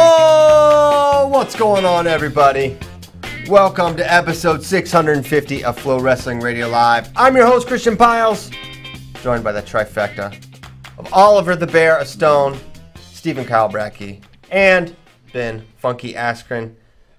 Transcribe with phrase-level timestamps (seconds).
[0.00, 2.76] Oh, what's going on, everybody?
[3.48, 7.10] Welcome to episode 650 of FloWrestling Radio Live.
[7.16, 8.50] I'm your host, Christian Pyles,
[9.22, 10.36] joined by the trifecta
[10.98, 12.58] of Oliver the Bear, a stone,
[12.96, 14.94] Stephen Kyle Brackey, and
[15.32, 16.74] Ben Funky Askren.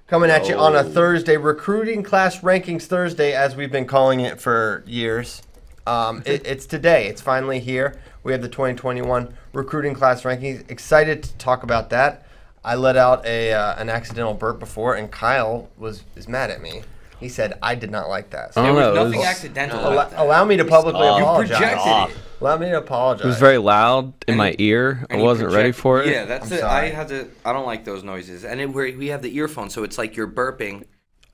[0.10, 4.42] Coming at you on a Thursday, recruiting class rankings Thursday, as we've been calling it
[4.42, 5.44] for years.
[5.86, 7.06] Um, it, it's today.
[7.08, 7.96] It's finally here.
[8.24, 10.68] We have the 2021 recruiting class rankings.
[10.72, 12.26] Excited to talk about that.
[12.64, 16.60] I let out a uh, an accidental burp before, and Kyle was is mad at
[16.60, 16.82] me.
[17.20, 18.54] He said I did not like that.
[18.54, 20.20] So There was Oh, no, nothing was- accidental allow, that.
[20.20, 21.18] allow me to publicly off.
[21.20, 21.58] You apologize.
[21.58, 22.24] projected it.
[22.42, 23.26] Allow me to apologize.
[23.26, 25.06] It was very loud in my ear.
[25.10, 26.08] I wasn't ready for it.
[26.08, 26.60] Yeah, that's I'm it.
[26.62, 26.88] sorry.
[26.88, 27.28] I had to.
[27.44, 28.46] I don't like those noises.
[28.46, 30.86] And it, we we have the earphone, so it's like you're burping.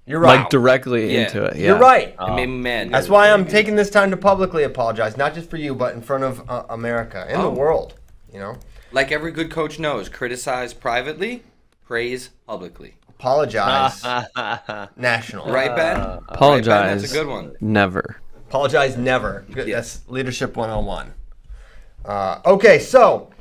[0.07, 0.39] You're right.
[0.39, 1.21] Like directly Yeah.
[1.25, 1.55] into it.
[1.57, 1.65] Yeah.
[1.67, 2.15] You're right.
[2.19, 2.91] It made me mad.
[2.91, 6.01] That's why I'm taking this time to publicly apologize, not just for you, but in
[6.01, 7.43] front of uh, America and Oh.
[7.45, 7.95] the world.
[8.33, 8.57] You know,
[8.91, 11.43] Like every good coach knows, criticize privately,
[11.87, 12.95] praise publicly.
[13.19, 14.03] Apologize
[14.97, 15.51] national.
[15.51, 15.97] Right, Ben?
[15.97, 16.67] Uh, Apologize.
[16.67, 16.97] Right, Ben?
[16.99, 17.55] That's a good one.
[17.61, 18.17] Never.
[18.49, 19.45] Apologize never.
[19.51, 19.95] Good- Yes.
[19.97, 21.13] That's leadership 101.
[22.05, 23.31] Uh, okay, so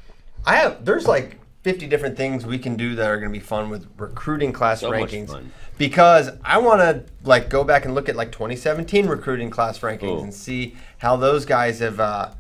[0.47, 3.45] I have there's like 50 different things we can do that are going to be
[3.45, 5.53] fun with recruiting class So much rankings fun.
[5.79, 10.01] because I want to like go back and look at like 2017 recruiting class rankings
[10.01, 10.23] Cool.
[10.25, 12.31] and see how those guys have uh,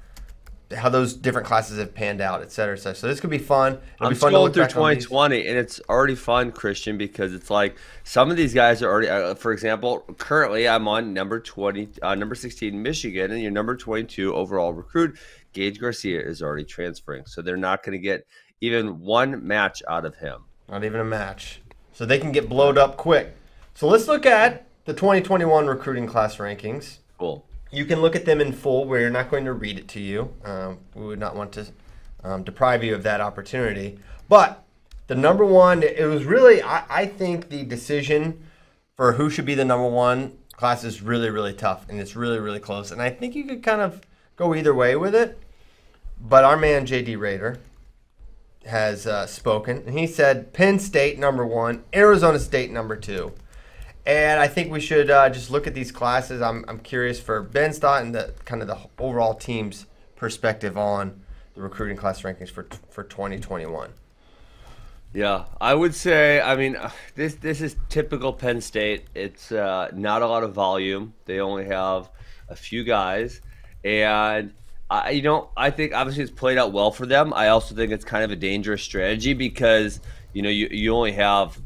[0.75, 2.95] how those different classes have panned out, et cetera, et cetera.
[2.97, 3.75] So this could be fun.
[3.75, 5.05] It'll I'm be fun scrolling through back on these.
[5.05, 9.09] 2020, and it's already fun, Christian, because it's like some of these guys are already.
[9.09, 13.77] Uh, for example, currently I'm on number 20, uh, number 16, Michigan, and your number
[13.77, 15.19] 22 overall recruit,
[15.53, 17.27] Gage Garcia, is already transferring.
[17.27, 18.27] So they're not going to get
[18.61, 20.45] even one match out of him.
[20.69, 21.61] Not even a match.
[21.93, 23.37] So they can get blowed up quick.
[23.75, 26.99] So let's look at the 2021 recruiting class rankings.
[27.19, 27.45] Cool.
[27.75, 28.85] You can look at them in full.
[28.85, 30.33] We're not going to read it to you.
[30.45, 31.67] Um, we would not want to
[32.23, 33.99] um, deprive you of that opportunity.
[34.29, 34.65] But
[35.07, 38.43] the number one, it was really, I, I think the decision
[38.97, 41.89] for who should be the number one class is really, really tough.
[41.89, 42.91] And it's really, really close.
[42.91, 44.01] And I think you could kind of
[44.37, 45.39] go either way with it.
[46.21, 47.59] But our man, JD Rader,
[48.67, 49.83] has uh, spoken.
[49.87, 53.33] And he said Penn State number one, Arizona State number two.
[54.07, 56.43] And I think we should uh, just look at these classes.
[56.43, 61.23] I'm, I'm curious for Ben's thought and the kind of the overall team's perspective on
[61.55, 63.91] the recruiting class rankings for for 2021.
[65.15, 66.41] Yeah, I would say.
[66.41, 69.07] I mean, uh, this this is typical Penn State.
[69.15, 71.15] It's uh, not a lot of volume.
[71.25, 72.11] They only have
[72.49, 73.41] a few guys,
[73.85, 74.53] and
[74.91, 77.33] I, you know, I think obviously it's played out well for them.
[77.33, 80.01] I also think it's kind of a dangerous strategy because
[80.33, 81.59] you know you you only have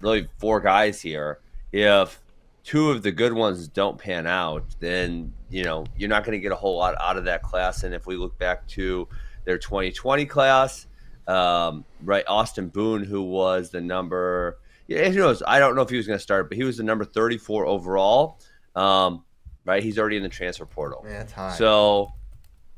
[0.00, 1.40] really four guys here.
[1.72, 2.20] If
[2.64, 6.42] two of the good ones don't pan out, then you know you're not going to
[6.42, 7.82] get a whole lot out of that class.
[7.82, 9.08] And if we look back to
[9.44, 10.86] their 2020 class,
[11.26, 15.42] um, right, Austin Boone, who was the number, yeah, who knows?
[15.46, 17.66] I don't know if he was going to start, but he was the number 34
[17.66, 18.40] overall.
[18.74, 19.24] Um,
[19.64, 21.02] right, he's already in the transfer portal.
[21.04, 21.54] Man, that's high.
[21.54, 22.12] So,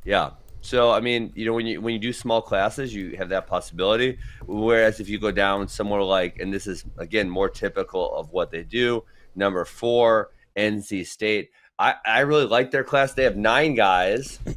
[0.05, 0.31] yeah.
[0.65, 3.47] So I mean, you know, when you when you do small classes, you have that
[3.47, 4.19] possibility.
[4.47, 8.51] Whereas if you go down somewhere like, and this is again more typical of what
[8.51, 9.05] they do,
[9.37, 11.51] number four, NC State.
[11.79, 13.13] I, I really like their class.
[13.13, 14.41] They have nine guys.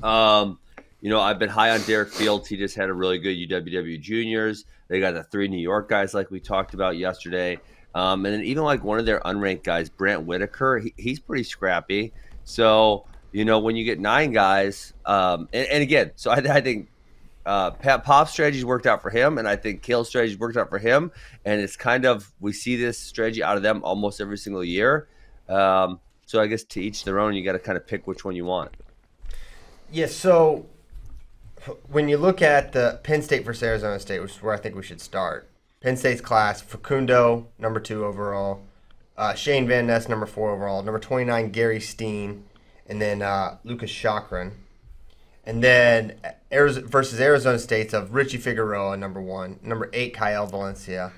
[0.00, 0.60] Um,
[1.00, 2.46] you know, I've been high on Derek Fields.
[2.46, 4.64] He just had a really good UWW juniors.
[4.86, 7.58] They got the three New York guys, like we talked about yesterday.
[7.96, 11.42] Um, and then even like one of their unranked guys, Brant Whitaker, he, he's pretty
[11.42, 12.12] scrappy.
[12.44, 16.60] So, you know, when you get nine guys, um, and, and again, so I, I
[16.60, 16.88] think
[17.46, 20.68] uh, Pat Pop's strategies worked out for him, and I think Cael's strategies worked out
[20.68, 21.10] for him.
[21.44, 25.08] And it's kind of we see this strategy out of them almost every single year.
[25.48, 27.34] Um, so I guess to each their own.
[27.34, 28.72] You got to kind of pick which one you want.
[29.90, 30.06] Yeah.
[30.06, 30.66] so
[31.88, 34.74] when you look at the Penn State versus Arizona State, which is where I think
[34.76, 35.48] we should start,
[35.80, 38.62] Penn State's class, Facundo, number two overall,
[39.16, 42.44] uh, Shane Van Ness, number four overall, number 29, Gary Steen,
[42.88, 44.52] and then uh, Lucas Cochran.
[45.44, 46.20] And then
[46.52, 51.12] Arizona, versus Arizona State's of Richie Figueroa, number one, number eight, Cael Valencia,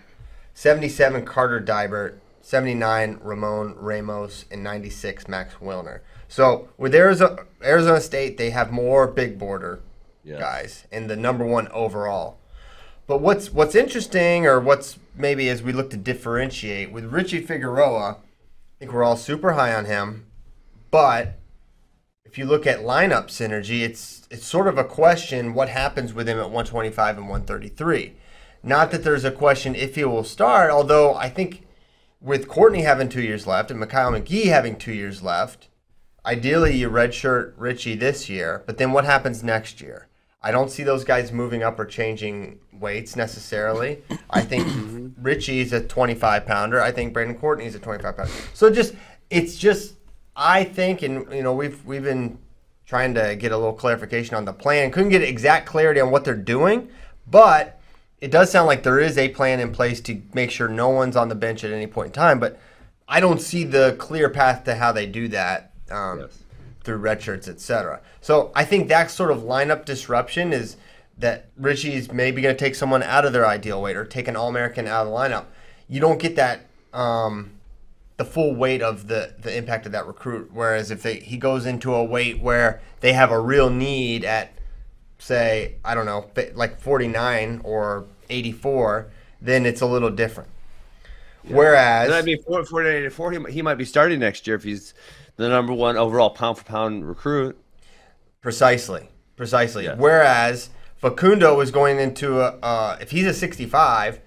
[0.54, 6.00] 77, Carter Dybert, 79, Ramon Ramos, and 96, Max Wilner.
[6.28, 9.80] So with Arizona, Arizona State, they have more big border
[10.22, 10.38] yes.
[10.38, 12.38] guys and the number one overall.
[13.06, 18.10] But what's what's interesting, or what's maybe as we look to differentiate with Richie Figueroa,
[18.12, 18.16] I
[18.78, 20.26] think we're all super high on him.
[20.92, 21.39] But
[22.30, 26.28] if you look at lineup synergy, it's it's sort of a question what happens with
[26.28, 28.14] him at 125 and 133.
[28.62, 31.66] Not that there's a question if he will start, although I think
[32.20, 35.68] with Courtney having two years left and Michael McGee having two years left,
[36.24, 40.06] ideally you redshirt Richie this year, but then what happens next year?
[40.40, 44.02] I don't see those guys moving up or changing weights necessarily.
[44.30, 45.20] I think mm-hmm.
[45.20, 46.80] Richie's a 25 pounder.
[46.80, 48.32] I think Brandon Courtney's a 25 pounder.
[48.54, 48.94] So just
[49.30, 49.94] it's just
[50.36, 52.38] I think, and you know, we've we've been
[52.86, 54.90] trying to get a little clarification on the plan.
[54.90, 56.88] Couldn't get exact clarity on what they're doing,
[57.28, 57.80] but
[58.20, 61.16] it does sound like there is a plan in place to make sure no one's
[61.16, 62.40] on the bench at any point in time.
[62.40, 62.60] But
[63.08, 65.72] I don't see the clear path to how they do that.
[65.90, 66.38] Um, yes
[66.82, 68.00] through red shirts, etc.
[68.20, 70.76] So I think that sort of lineup disruption is
[71.18, 74.36] that Richie's maybe going to take someone out of their ideal weight or take an
[74.36, 75.44] All American out of the lineup.
[75.88, 77.52] You don't get that um,
[78.20, 80.50] the full weight of the the impact of that recruit.
[80.52, 84.52] Whereas if they, he goes into a weight where they have a real need at
[85.18, 90.50] say I don't know like 49 or 84, then it's a little different.
[91.44, 91.56] Yeah.
[91.56, 94.92] Whereas I mean, 49 40, he might be starting next year if he's
[95.36, 97.58] the number one overall pound for pound recruit.
[98.42, 99.84] Precisely, precisely.
[99.84, 99.96] Yes.
[99.98, 100.68] Whereas
[100.98, 104.20] Facundo is going into a, uh, if he's a 65,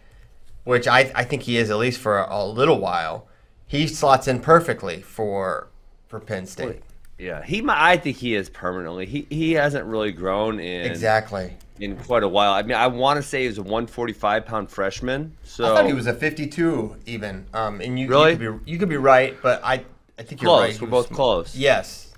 [0.63, 3.27] which I, I think he is at least for a, a little while,
[3.67, 5.67] he slots in perfectly for
[6.07, 6.81] for Penn State.
[7.17, 7.63] Yeah, he.
[7.67, 9.05] I think he is permanently.
[9.05, 12.53] He he hasn't really grown in exactly in quite a while.
[12.53, 15.35] I mean, I want to say he's a 145 pound freshman.
[15.43, 17.45] So I thought he was a 52 even.
[17.53, 18.31] Um, and you, really?
[18.31, 19.85] you could be you could be right, but I
[20.17, 20.71] I think you're close.
[20.71, 20.81] right.
[20.81, 21.55] We're both close.
[21.55, 22.13] Yes.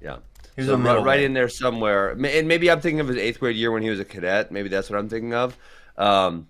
[0.00, 0.18] Yeah.
[0.56, 2.10] He was so right, right in there somewhere.
[2.10, 4.52] And maybe I'm thinking of his eighth grade year when he was a cadet.
[4.52, 5.56] Maybe that's what I'm thinking of.
[5.96, 6.48] Um,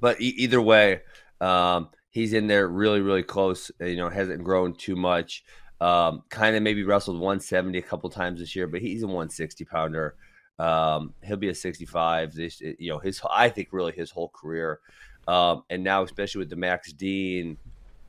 [0.00, 1.02] but e- either way,
[1.40, 3.70] um, he's in there really, really close.
[3.80, 5.44] You know, hasn't grown too much.
[5.80, 9.64] Um, kind of maybe wrestled 170 a couple times this year, but he's a 160
[9.64, 10.14] pounder.
[10.58, 12.34] Um, he'll be a 65.
[12.34, 14.80] This, you know, his I think really his whole career,
[15.26, 17.56] um, and now especially with the Max Dean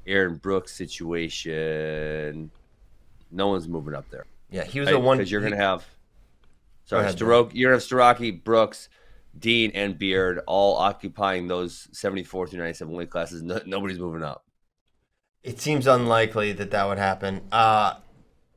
[0.05, 2.51] Aaron Brooks situation,
[3.31, 4.25] no one's moving up there.
[4.49, 4.95] Yeah, he was right?
[4.95, 5.85] a one because you're gonna have.
[6.83, 8.89] Sorry, Go Starocci, you're gonna have Starocci, Brooks,
[9.37, 13.41] Dean, and Beard all occupying those 74 through 97 weight classes.
[13.41, 14.45] No, nobody's moving up.
[15.43, 17.41] It seems unlikely that that would happen.
[17.51, 17.95] Uh,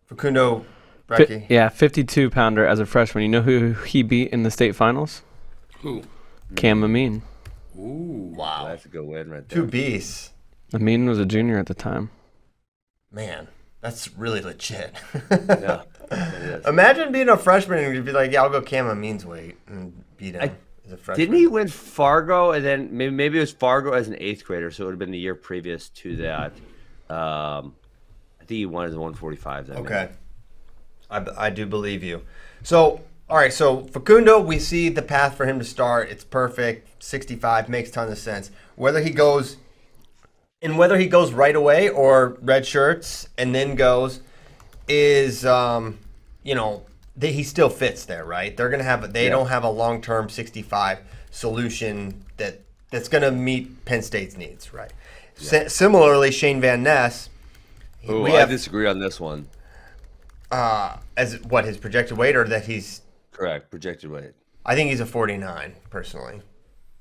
[0.07, 0.67] Facundo,
[1.11, 3.23] F- yeah, 52 pounder as a freshman.
[3.23, 5.23] You know who he beat in the state finals?
[5.81, 6.03] Who?
[6.57, 7.23] Cam Amin.
[7.79, 9.63] Ooh, wow, that's a good win right there.
[9.63, 10.33] Two beasts.
[10.75, 12.11] Amin was a junior at the time.
[13.11, 13.49] Man,
[13.81, 14.95] that's really legit.
[15.31, 15.83] yeah.
[16.67, 20.04] Imagine being a freshman and you'd be like, "Yeah, I'll go Cam Amin's weight and
[20.17, 20.53] beat him." I,
[20.87, 21.27] as a freshman.
[21.27, 24.71] Didn't he win Fargo and then maybe maybe it was Fargo as an eighth grader,
[24.71, 26.53] so it would have been the year previous to that.
[27.09, 27.75] Um,
[28.41, 29.71] I think he won as a 145.
[29.71, 30.11] Okay,
[31.11, 32.23] I, I do believe you.
[32.63, 36.11] So all right, so Facundo, we see the path for him to start.
[36.11, 37.03] It's perfect.
[37.03, 38.51] 65 makes tons of sense.
[38.77, 39.57] Whether he goes
[40.61, 44.21] and whether he goes right away or red shirts and then goes
[44.89, 45.99] is um,
[46.43, 46.85] you know
[47.17, 49.31] they, he still fits there right they're gonna have they yeah.
[49.31, 50.99] don't have a long-term 65
[51.31, 54.93] solution that that's gonna meet penn state's needs right
[55.39, 55.69] yeah.
[55.69, 57.31] similarly shane van ness
[58.09, 59.49] Ooh, have, i disagree on this one
[60.51, 63.03] uh, as what his projected weight or that he's
[63.33, 64.33] correct projected weight
[64.65, 66.43] i think he's a 49 personally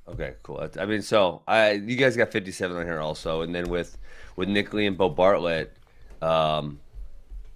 [0.07, 0.67] Okay, cool.
[0.79, 3.97] I mean, so I you guys got 57 on here also, and then with
[4.35, 5.75] with Nick Lee and Bo Bartlett,
[6.21, 6.79] um,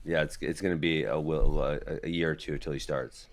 [0.07, 2.79] yeah, it's it's going to be a, will- a, a year or two until he
[2.79, 3.27] starts.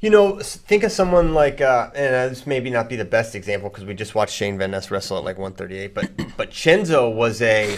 [0.00, 3.34] You know, think of someone like, uh, and uh, this maybe not be the best
[3.34, 7.14] example because we just watched Shane Van Ness wrestle at like 138, but but Chenzo
[7.14, 7.76] was a,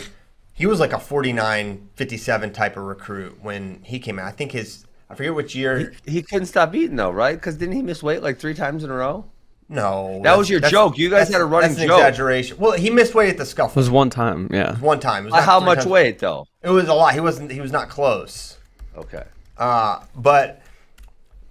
[0.55, 4.27] he was like a 49, 57 type of recruit when he came out.
[4.27, 5.93] I think his, I forget which year.
[6.07, 7.35] He couldn't stop eating though, right?
[7.35, 9.25] Because didn't he miss weight like three times in a row?
[9.73, 10.99] No, That was your joke.
[10.99, 11.99] You guys had a running that's an joke.
[11.99, 12.57] exaggeration.
[12.59, 14.77] Well, he missed weight at the It scuffle was one time, yeah.
[14.79, 15.27] one time.
[15.27, 15.87] It was How much times.
[15.91, 16.47] weight though?
[16.63, 17.15] It was a lot.
[17.15, 17.51] He wasn't.
[17.51, 18.59] He was not close.
[18.97, 19.25] Okay.
[19.59, 20.61] Uh, but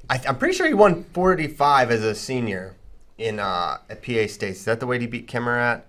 [0.09, 2.75] I, I'm pretty sure he won 45 as a senior
[3.17, 4.51] in uh, at PA State.
[4.51, 5.85] Is that the weight he beat Kimmer at?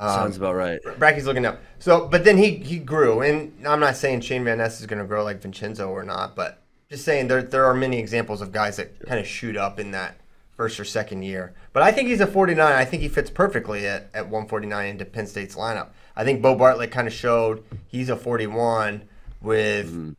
[0.00, 0.80] Sounds about right.
[0.98, 1.60] Bracky's looking up.
[1.78, 4.98] So, but then he he grew, and I'm not saying Shane Van Ness is going
[5.00, 8.52] to grow like Vincenzo or not, but just saying there there are many examples of
[8.52, 10.16] guys that kind of shoot up in that
[10.56, 11.54] first or second year.
[11.72, 12.60] But I think he's a 49.
[12.72, 15.88] I think he fits perfectly at, at 149 into Penn State's lineup.
[16.16, 19.02] I think Bo Bartlett kind of showed he's a 41
[19.40, 19.88] with.
[19.88, 20.12] Mm-hmm.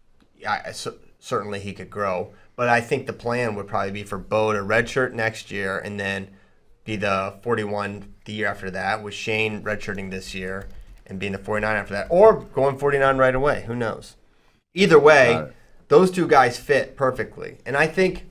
[0.47, 4.19] I- cer- certainly he could grow, but I think the plan would probably be for
[4.19, 6.29] Bo to redshirt next year and then
[6.83, 10.67] be the 41 the year after that, with Shane redshirting this year
[11.07, 13.63] and being the 49 after that, or going 49 right away.
[13.65, 14.15] Who knows?
[14.75, 15.47] Either way,
[15.87, 18.25] those two guys fit perfectly, and I think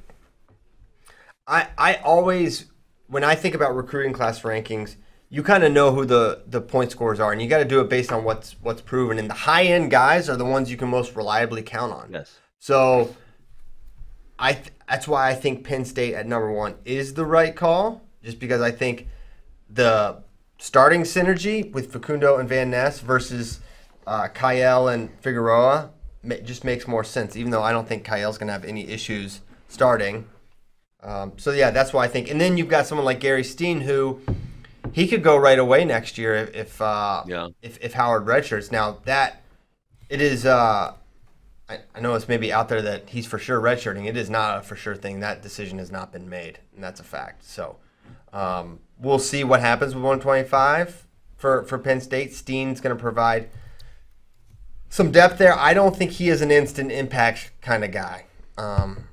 [1.46, 2.66] I I always
[3.06, 4.96] when I think about recruiting class rankings,
[5.28, 7.80] you kind of know who the the point scores are, and you got to do
[7.80, 9.18] it based on what's what's proven.
[9.18, 12.12] And the high end guys are the ones you can most reliably count on.
[12.12, 12.38] Yes.
[12.58, 13.14] So,
[14.38, 18.02] I th- that's why I think Penn State at number one is the right call,
[18.22, 19.08] just because I think
[19.68, 20.22] the
[20.58, 23.60] starting synergy with Facundo and Van Ness versus
[24.06, 25.90] uh, Cael and Figueroa
[26.42, 27.36] just makes more sense.
[27.36, 30.26] Even though I don't think Cael's going to have any issues starting.
[31.04, 32.30] Um, so yeah, that's why I think.
[32.30, 34.20] And then you've got someone like Gary Steen who
[34.92, 37.48] he could go right away next year if if uh, Yeah.
[37.62, 38.72] if, if Howard redshirts.
[38.72, 39.42] Now that
[40.08, 40.46] it is.
[40.46, 40.94] Uh,
[41.68, 44.06] I, I know it's maybe out there that he's for sure redshirting.
[44.06, 45.20] It is not a for sure thing.
[45.20, 47.44] That decision has not been made, and that's a fact.
[47.44, 47.76] So
[48.32, 51.06] um, we'll see what happens with 125
[51.36, 52.32] for for Penn State.
[52.34, 53.48] Steen's going to provide
[54.88, 55.58] some depth there.
[55.58, 58.26] I don't think he is an instant impact kind of guy
[58.58, 59.08] um,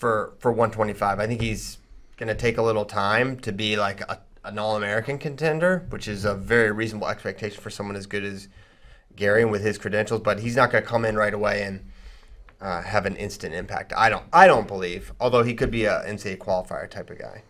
[0.00, 1.20] for for 125.
[1.20, 1.78] I think he's
[2.16, 6.08] going to take a little time to be like a, an All American contender, which
[6.08, 8.48] is a very reasonable expectation for someone as good as
[9.14, 10.22] Gary and with his credentials.
[10.22, 11.84] But he's not going to come in right away and
[12.62, 13.92] uh, have an instant impact.
[13.94, 14.24] I don't.
[14.32, 15.12] I don't believe.
[15.20, 17.42] Although he could be a NCAA qualifier type of guy.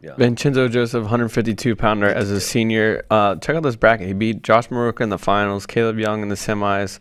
[0.00, 0.16] Yeah.
[0.16, 3.04] Vincenzo Joseph, 152 pounder as a senior.
[3.08, 4.08] Uh, check out this bracket.
[4.08, 6.98] He beat Josh Maruka in the finals, Kaleb Young in the semis,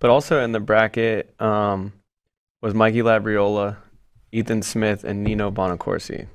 [0.00, 1.92] but also in the bracket um,
[2.60, 3.76] was Mikey Labriola,
[4.32, 6.26] Ethan Smith, and Nino Bonaccorsi.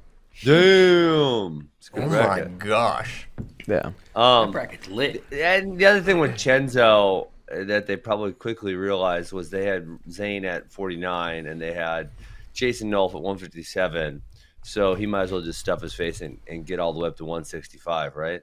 [0.44, 1.70] Damn.
[1.78, 2.52] It's a good Oh bracket.
[2.52, 3.28] my gosh.
[3.68, 3.92] Yeah.
[4.16, 5.24] Um, Bracket's lit.
[5.32, 9.88] and the other thing with Chenzo uh, that they probably quickly realized was they had
[10.10, 12.10] Zain at 49 and they had
[12.54, 14.22] Jason Nolf at 157.
[14.64, 17.08] So he might as well just stuff his face and, and get all the way
[17.08, 18.42] up to 165, right?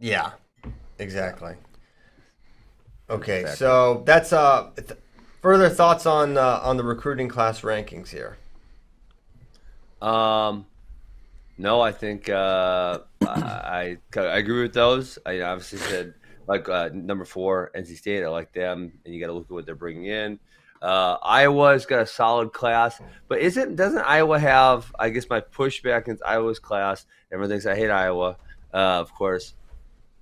[0.00, 0.32] Yeah,
[0.98, 1.54] exactly.
[3.10, 3.56] Okay, Exactly.
[3.66, 4.98] so that's uh th-
[5.40, 8.36] further thoughts on uh, on the recruiting class rankings here.
[10.00, 10.66] Um,
[11.56, 15.18] no, I think uh, I, I agree with those.
[15.26, 16.14] I obviously said
[16.46, 18.24] like uh, number four, NC State.
[18.24, 20.38] I like them, and you got to look at what they're bringing in.
[20.80, 24.92] Uh, Iowa's got a solid class, but isn't doesn't Iowa have?
[24.98, 27.06] I guess my pushback against Iowa's class.
[27.32, 28.36] Everyone thinks I hate Iowa,
[28.72, 29.54] uh, of course.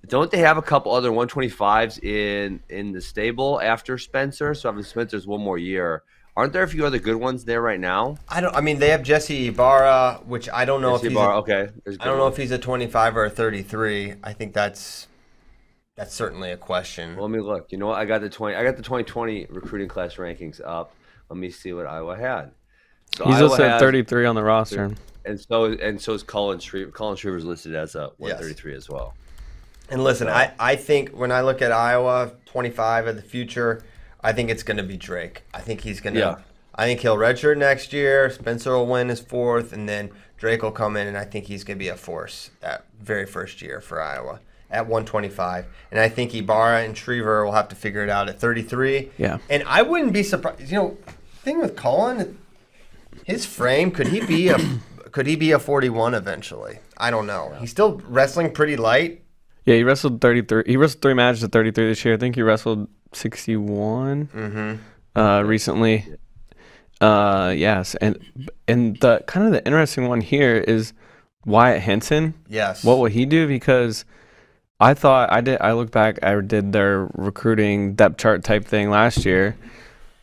[0.07, 4.53] Don't they have a couple other 125s in in the stable after Spencer?
[4.55, 6.03] So obviously Spencer's one more year.
[6.37, 8.19] Aren't there a few other good ones there right now?
[8.29, 8.55] I don't.
[8.55, 11.17] I mean, they have Jesse Ibarra, which I don't know Jesse if he's.
[11.17, 11.69] Barr, a, okay.
[11.83, 12.31] There's a I don't good know one.
[12.33, 14.13] if he's a 25 or a 33.
[14.23, 15.07] I think that's
[15.95, 17.15] that's certainly a question.
[17.15, 17.71] Well, let me look.
[17.71, 17.97] You know what?
[17.97, 18.55] I got the twenty.
[18.55, 20.93] I got the 2020 recruiting class rankings up.
[21.27, 22.51] Let me see what Iowa had.
[23.15, 24.91] So He's Iowa also at 33 on the roster.
[25.25, 26.91] and so and so is Colin Schriever.
[26.93, 29.15] Colin Schriever's listed as a 133 as well.
[29.89, 33.81] And listen, I, I think when I look at Iowa 25 of the future,
[34.21, 35.43] I think it's going to be Drake.
[35.53, 36.19] I think he's going to.
[36.19, 36.35] Yeah.
[36.75, 38.29] I think he'll redshirt next year.
[38.29, 41.63] Spencer will win his fourth, and then Drake will come in, and I think he's
[41.63, 45.65] going to be a force that very first year for Iowa at 125.
[45.91, 49.11] And I think Ibarra and Schriever will have to figure it out at 33.
[49.17, 49.39] Yeah.
[49.49, 50.69] And I wouldn't be surprised.
[50.69, 50.97] You know,
[51.41, 52.37] thing with Colin,
[53.23, 54.57] his frame could he be a
[55.11, 56.79] could he be a 41 eventually?
[56.97, 57.55] I don't know.
[57.59, 59.23] He's still wrestling pretty light.
[59.65, 60.63] Yeah, he wrestled 33.
[60.65, 62.13] He wrestled three matches at 33 this year.
[62.13, 64.29] I think he wrestled 61
[65.15, 66.05] uh, recently.
[66.99, 68.19] Uh, yes, and
[68.67, 70.93] and the kind of the interesting one here is
[71.45, 72.33] Wyatt Henson.
[72.47, 72.83] Yes.
[72.83, 73.47] What would he do?
[73.47, 74.03] Because
[74.79, 75.61] I thought I did.
[75.61, 76.23] I look back.
[76.23, 79.57] I did their recruiting depth chart type thing last year,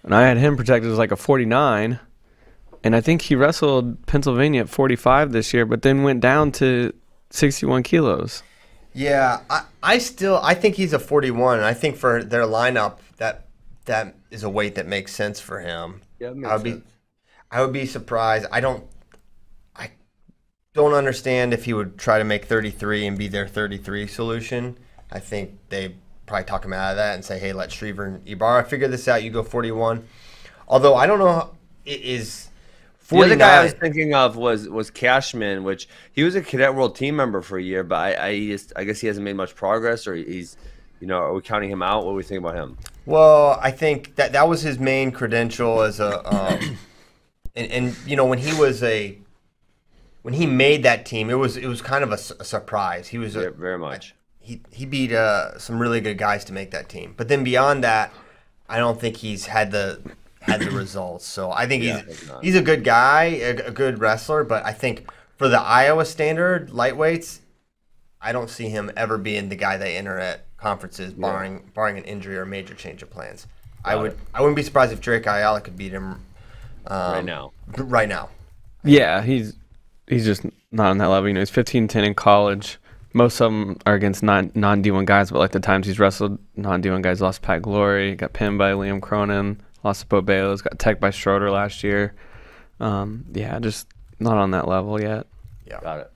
[0.02, 2.00] and I had him projected as like a 49.
[2.82, 6.92] And I think he wrestled Pennsylvania at 45 this year, but then went down to
[7.30, 8.42] 61 kilos.
[8.94, 12.98] Yeah, I, I still I think he's a 41, and I think for their lineup
[13.16, 13.46] that
[13.86, 16.02] that is a weight that makes sense for him.
[16.20, 16.82] Yeah, I would be.
[17.50, 18.46] I would be surprised.
[18.52, 18.84] I don't
[19.76, 19.90] I
[20.74, 24.78] don't understand if he would try to make 33 and be their 33 solution.
[25.10, 25.96] I think they
[26.26, 29.08] probably talk him out of that and say, "Hey, let Schriever and Ibarra figure this
[29.08, 29.22] out.
[29.24, 30.06] You go 41."
[30.68, 31.50] Although I don't know, how-
[31.84, 32.43] it is
[33.14, 36.74] The other guy I was thinking of was was Cashman, which he was a Cadet
[36.74, 39.36] World team member for a year, but I, I just I guess he hasn't made
[39.36, 40.56] much progress, or he's,
[41.00, 42.04] you know, are we counting him out?
[42.04, 42.78] What do we think about him?
[43.06, 46.78] Well, I think that that was his main credential as a, um,
[47.56, 49.18] and, and you know when he was a,
[50.22, 53.08] when he made that team, it was it was kind of a, a surprise.
[53.08, 54.14] He was Yeah, very much.
[54.40, 57.84] he he beat uh, some really good guys to make that team, but then beyond
[57.84, 58.12] that,
[58.68, 60.00] I don't think he's had the
[60.44, 61.26] had the results.
[61.26, 64.72] So I think Yeah, he's he's a good guy, a, a good wrestler, but I
[64.72, 67.40] think for the Iowa standard lightweights,
[68.20, 72.04] I don't see him ever being the guy they enter at conferences, barring barring an
[72.04, 73.46] injury or major change of plans.
[73.84, 74.18] I would it.
[74.32, 76.20] I wouldn't be surprised if Drake Ayala could beat him
[76.86, 77.52] um, right now.
[77.76, 78.30] Right now,
[78.82, 79.54] Yeah, he's
[80.06, 81.28] he's just not on that level.
[81.28, 82.78] You know, he's 15 10 in college.
[83.12, 86.38] Most of them are against non non D1 guys, but like the times he's wrestled
[86.56, 90.78] non D1 guys, lost Pat Glory, got pinned by Liam Cronin, lost to Bo got
[90.78, 92.14] tech by Schroeder last year.
[92.80, 93.86] Um, yeah, just
[94.18, 95.26] not on that level yet.
[95.66, 95.80] Yeah.
[95.80, 96.10] Got it.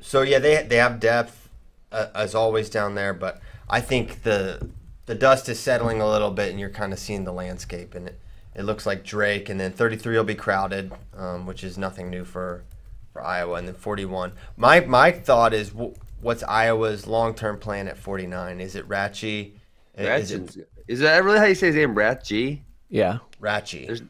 [0.00, 1.48] So yeah, they they have depth
[1.92, 4.68] uh, as always down there, but I think the
[5.06, 8.08] the dust is settling a little bit, and you're kind of seeing the landscape, and
[8.08, 8.20] it,
[8.54, 12.24] it looks like Drake, and then 33 will be crowded, um, which is nothing new
[12.24, 12.64] for
[13.12, 14.32] for Iowa, and then 41.
[14.56, 15.72] My my thought is,
[16.20, 18.60] what's Iowa's long term plan at 49?
[18.60, 19.54] Is it Ratchy?
[19.96, 20.68] Is it Ratchet.
[20.88, 21.94] Is that really how you say his name?
[21.94, 22.62] Rat G?
[22.88, 23.18] Yeah.
[23.40, 23.86] Ratchy?
[23.86, 24.02] There's-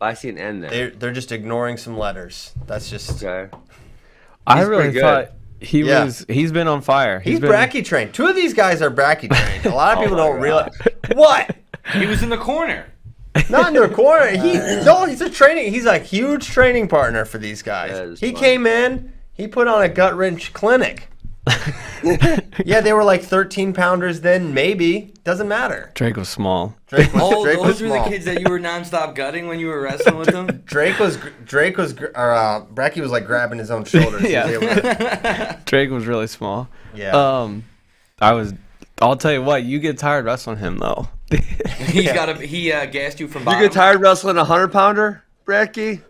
[0.00, 0.70] I see an N there.
[0.70, 2.52] They're they're just ignoring some letters.
[2.66, 3.50] That's just Okay.
[4.46, 6.04] I really thought he Yeah.
[6.04, 6.26] was.
[6.28, 7.20] He's been on fire.
[7.20, 8.12] he's been, bracky trained.
[8.12, 9.64] Two of these guys are bracky trained.
[9.66, 10.42] A lot of Oh people don't God.
[10.42, 10.72] realize
[11.14, 11.56] what.
[11.94, 12.86] He was in the corner.
[13.50, 14.28] Not in their corner.
[14.30, 15.72] He no, he's a training.
[15.72, 18.20] He's a huge training partner for these guys.
[18.20, 18.40] He funny.
[18.40, 19.12] came in.
[19.32, 21.08] He put on a gut wrench clinic.
[22.64, 24.54] yeah, they were like 13 pounders then.
[24.54, 25.90] Maybe doesn't matter.
[25.94, 26.74] Drake was small.
[26.86, 29.58] Drake was, Oh, Drake was those were the kids that you were nonstop gutting when
[29.58, 30.46] you were wrestling with them.
[30.66, 34.22] Drake was Drake was or uh, Bracky was like grabbing his own shoulders.
[34.28, 34.46] Yeah.
[34.46, 36.68] to- Drake was really small.
[36.94, 37.10] yeah.
[37.42, 37.64] Um,
[38.20, 38.54] I was.
[39.02, 39.64] I'll tell you what.
[39.64, 41.08] You get tired wrestling him though.
[41.88, 43.60] He's got a he uh, gassed you from bottom.
[43.60, 46.02] You get tired wrestling a hundred pounder, Bracky?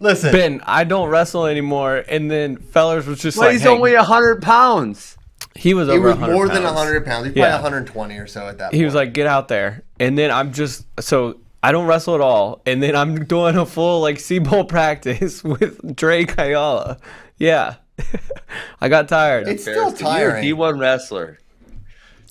[0.00, 2.04] Listen, Ben, I don't wrestle anymore.
[2.08, 5.16] And then Fellers was just Well, like, he's hey, only a hundred pounds.
[5.56, 6.76] he was he was 100 more than pounds.
[6.76, 7.24] 100 pounds.
[7.26, 7.54] He's probably Yeah.
[7.54, 8.70] 120 or so at that.
[8.70, 8.74] Point.
[8.74, 9.06] He was point.
[9.06, 9.82] like, get out there.
[9.98, 12.62] And then I'm just so I don't wrestle at all.
[12.66, 16.98] And then I'm doing a full like C bowl practice with Drake Ayala.
[17.36, 17.76] Yeah,
[18.80, 19.48] I got tired.
[19.48, 20.44] it's still tiring.
[20.44, 20.80] You're a D1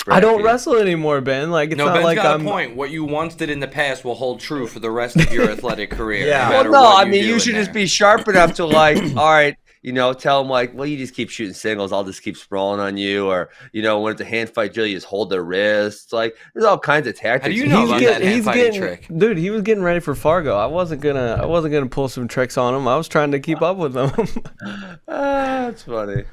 [0.05, 0.13] wrestler.
[0.13, 0.45] I don't Bracky.
[0.45, 1.51] wrestle anymore, Ben.
[1.51, 2.45] Like it's no, not Ben's like got I'm.
[2.47, 2.75] a point.
[2.75, 5.49] What you once did in the past will hold true for the rest of your
[5.51, 6.27] athletic career.
[6.27, 6.49] Yeah.
[6.49, 8.65] no Well, no, what I you mean you in should just be sharp enough to
[8.65, 11.93] like, all right, you know, tell them like, well, you just keep shooting singles.
[11.93, 14.85] I'll just keep sprawling on you, or you know, when it's a hand fight drill,
[14.87, 16.11] you just hold their wrists.
[16.11, 17.53] Like, there's all kinds of tactics.
[17.55, 19.07] Do you know He's, about get- that hand he's fighting getting, trick?
[19.17, 19.37] dude.
[19.37, 20.57] He was getting ready for Fargo.
[20.57, 22.87] I wasn't gonna, I wasn't gonna pull some tricks on him.
[22.87, 24.11] I was trying to keep up with him.
[25.07, 26.23] Ah, that's funny.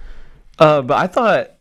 [0.59, 1.54] Uh, but I thought,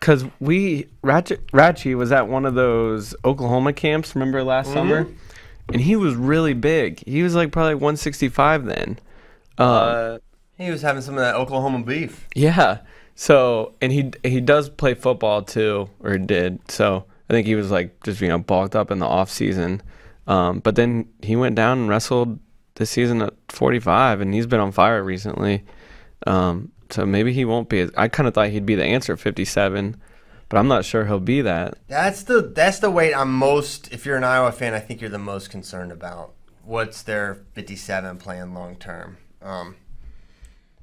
[0.00, 4.14] cause we Ratchet Ratchy was at one of those Oklahoma camps.
[4.14, 5.06] Remember last summer,
[5.72, 7.02] and he was really big.
[7.06, 8.98] He was like probably 165 then.
[9.58, 10.18] Um, Uh,
[10.56, 12.26] he was having some of that Oklahoma beef.
[12.34, 12.78] yeah.
[13.14, 16.60] So and he he does play football too, or did.
[16.70, 19.82] So I think he was like just you know bulked up in the off season.
[20.28, 22.38] Um, but then he went down and wrestled
[22.76, 25.64] this season at 45, and he's been on fire recently.
[26.26, 27.88] Um, so maybe he won't be.
[27.96, 29.96] I kind of thought he'd be the answer at 57,
[30.48, 31.78] but I'm not sure he'll be that.
[31.88, 33.92] That's the that's the weight I'm most.
[33.92, 36.32] If you're an Iowa fan, I think you're the most concerned about.
[36.64, 39.18] What's their 57 plan long term?
[39.40, 39.76] Um,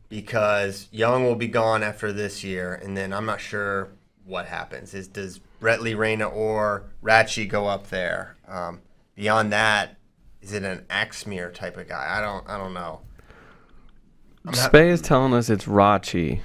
[0.09, 3.89] because Young will be gone after this year, and then I'm not sure
[4.23, 4.93] what happens.
[4.93, 8.37] Is does Bretli Reyna or Ratchy go up there?
[8.47, 8.81] Um,
[9.15, 9.97] beyond that,
[10.41, 12.17] is it an Axmere type of guy?
[12.17, 13.01] I don't I don't know.
[14.53, 16.41] Spay is telling us it's Rachi.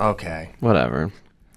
[0.00, 0.50] Okay.
[0.60, 1.12] Whatever.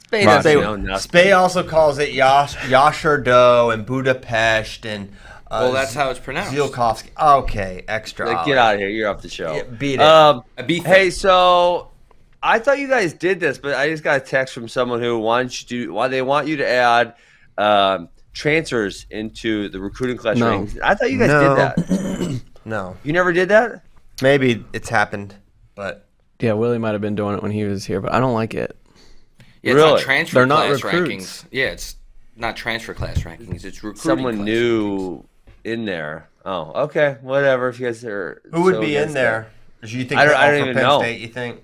[0.08, 0.44] Spade Right.
[0.44, 0.94] Spay, know.
[0.94, 5.12] Spay also calls it Yash, Yashardo and Budapest and.
[5.50, 6.54] Uh, Well, that's how it's pronounced.
[6.54, 7.10] Zielkowski.
[7.40, 8.26] Okay, extra.
[8.28, 8.90] Like, get out of here.
[8.90, 9.56] You're off the show.
[9.56, 10.02] Yeah, beat it.
[10.02, 11.90] Um, A beef hey, so
[12.44, 15.18] I thought you guys did this, but I just got a text from someone who
[15.20, 15.94] wants you to.
[15.94, 17.14] Why they want you to add
[17.58, 20.48] um, transfers into the recruiting class No.
[20.48, 20.78] rankings.
[20.84, 21.56] I thought you guys No.
[21.56, 22.42] did that.
[22.66, 23.82] No, You never did that?
[24.22, 25.36] Maybe it's happened,
[25.76, 26.08] but
[26.40, 28.54] Yeah, Willie might have been doing it when he was here, but I don't like
[28.54, 28.76] it.
[29.64, 29.92] Yeah, it's Really?
[29.92, 31.10] not transfer They're not class recruits.
[31.44, 31.46] rankings.
[31.52, 31.96] Yeah, it's
[32.36, 33.66] not transfer class rankings.
[33.66, 34.02] It's recruiting.
[34.02, 35.24] Someone class new
[35.64, 36.30] in there.
[36.46, 37.70] Oh, okay, whatever.
[37.70, 39.48] If you guys are who would so be in against there?
[39.84, 41.00] Do you think I don't- they're I don't even Penn know.
[41.00, 41.20] State?
[41.22, 41.62] You think?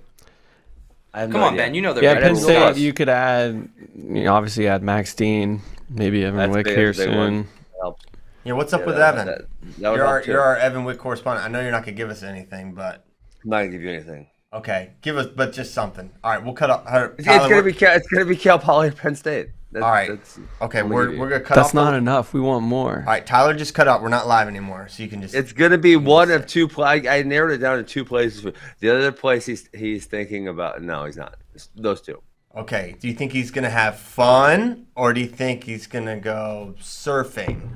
[1.14, 1.58] I Come no on, idea.
[1.66, 1.74] Ben.
[1.76, 2.50] You know they're Yeah, right Penn State.
[2.58, 2.80] realize.
[2.80, 6.88] You could add, you know, obviously add Max Dean, maybe Evan That's Wick big- here
[6.88, 7.30] that's a big one.
[7.44, 7.48] soon.
[7.80, 8.00] Help.
[8.44, 9.26] Yeah, what's up Yeah, with that- Evan?
[9.28, 9.42] that-
[9.80, 11.46] that you're, our, you're our Evan Wick correspondent.
[11.46, 13.06] I know you're not gonna give us anything, but
[13.44, 14.28] I'm not gonna give you anything.
[14.54, 16.12] okay, give us, but just something.
[16.24, 16.86] All right, we'll cut up.
[16.86, 19.50] Tyler, It's, it's gonna we're- be Cal, it's gonna be Cal Poly or Penn State.
[19.72, 20.10] That's, all right.
[20.10, 21.74] That's, Okay, we're, we're gonna cut That's off.
[21.74, 22.32] not the, enough.
[22.34, 22.98] We want more.
[23.00, 24.04] All right, Tyler just cut out.
[24.04, 25.34] We're not live anymore, so you can just.
[25.34, 26.68] It's gonna be one of two.
[26.68, 28.46] Pla- I, I narrowed it down to two places.
[28.82, 30.84] The other place he's he's thinking about.
[30.84, 31.38] No, he's not.
[31.56, 32.22] It's those two.
[32.56, 32.96] okay.
[33.00, 37.70] Do you think he's gonna have fun, or do you think he's gonna go surfing?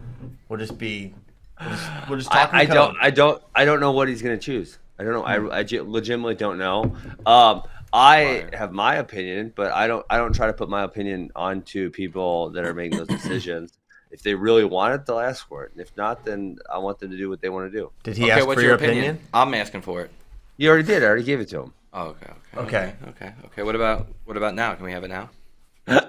[0.49, 1.13] We'll just be.
[1.59, 2.53] We'll just, we'll just talk.
[2.53, 2.97] I, I don't.
[3.01, 3.41] I don't.
[3.55, 4.77] I don't know what he's gonna choose.
[4.99, 5.23] I don't know.
[5.23, 6.95] I, I legitimately don't know.
[7.25, 10.05] Um, I have my opinion, but I don't.
[10.09, 13.71] I don't try to put my opinion onto people that are making those decisions.
[14.09, 15.73] If they really want it, they'll ask for it.
[15.73, 17.91] And if not, then I want them to do what they want to do.
[18.03, 19.03] Did he Okay, ask what's for your your opinion?
[19.03, 19.27] opinion?
[19.33, 20.11] I'm asking for it.
[20.55, 21.03] You already did.
[21.03, 21.73] I already gave it to him.
[21.91, 22.93] Oh, okay, okay, Okay.
[23.09, 23.63] okay, okay.
[23.63, 24.73] What about what about now?
[24.75, 25.29] Can we have it now?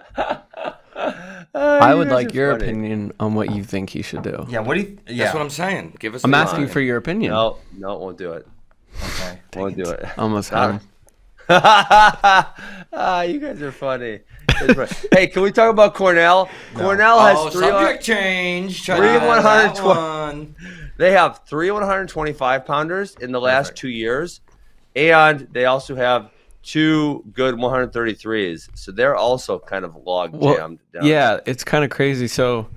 [1.54, 2.64] I would like your funny.
[2.64, 4.46] opinion on what you think he should do.
[4.48, 4.60] Yeah.
[4.60, 4.98] What do you?
[5.06, 5.24] Yeah.
[5.24, 5.96] That's what I'm saying.
[5.98, 6.24] Give us.
[6.24, 6.68] I'm asking line.
[6.68, 7.32] for your opinion.
[7.32, 8.46] No, no, it won't do it.
[9.02, 9.38] Okay.
[9.56, 10.04] Won't do it.
[10.18, 10.80] Almost had him.
[11.50, 14.20] ah, you guys are funny.
[15.12, 16.48] Hey, can we talk about Cornell?
[16.74, 17.60] Cornell has Oh, three.
[17.68, 18.84] subject change.
[18.84, 20.54] Three to 120.
[20.96, 23.78] They have three 125 pounders in the last Perfect.
[23.78, 24.40] two years,
[24.96, 26.30] and they also have
[26.68, 28.68] two good 133s.
[28.74, 30.78] So they're also kind of log Well, jammed.
[30.92, 31.06] down.
[31.06, 32.28] yeah, it's kind of crazy.
[32.28, 32.68] So,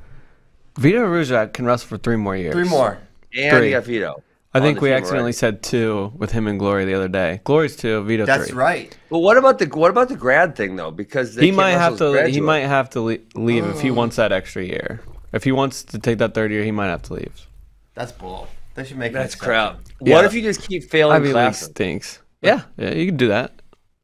[0.77, 2.53] Vito Ruzak can wrestle for three more years.
[2.53, 2.97] Three more.
[3.37, 3.71] and three.
[3.71, 4.23] you Vito.
[4.53, 5.33] I think we accidentally already.
[5.33, 7.39] said two with him and Glory the other day.
[7.45, 8.57] Glory's two, Vito That's three.
[8.57, 8.97] right.
[9.09, 10.91] But what about the what about the grad thing though?
[10.91, 12.17] Because they He can't might have to.
[12.17, 13.79] as He might have to le- leave if Oh.
[13.79, 14.99] he wants that extra year.
[15.31, 17.47] If he wants to take that third year, he might have to leave.
[17.95, 18.49] That's bull.
[18.75, 19.47] They should make an That's exception.
[19.49, 19.79] crap.
[20.01, 20.15] Yeah.
[20.15, 21.67] What if you just keep failing Ivy League classes?
[21.69, 22.19] stinks.
[22.41, 23.60] Yeah, yeah, you can do that.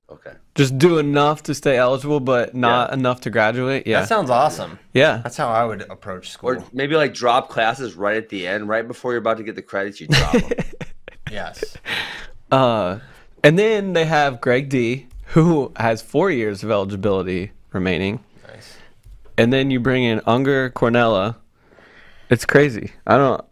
[0.10, 0.32] Okay.
[0.56, 2.94] Just do enough to stay eligible, but not Yeah.
[2.94, 3.86] enough to graduate.
[3.86, 4.80] Yeah, That sounds awesome.
[4.94, 5.20] yeah.
[5.24, 6.52] That's how I would approach school.
[6.52, 9.56] Or maybe like drop classes right at the end, right before you're about to get
[9.56, 10.00] the credits.
[10.00, 10.50] You drop them.
[11.32, 11.76] yes.
[12.52, 13.00] Uh,
[13.44, 18.24] and then they have Greg D, who has four years of eligibility remaining.
[18.48, 18.78] Nice.
[19.38, 21.36] And then you bring in Unger Cornella.
[22.30, 22.92] It's crazy.
[23.06, 23.44] I don't.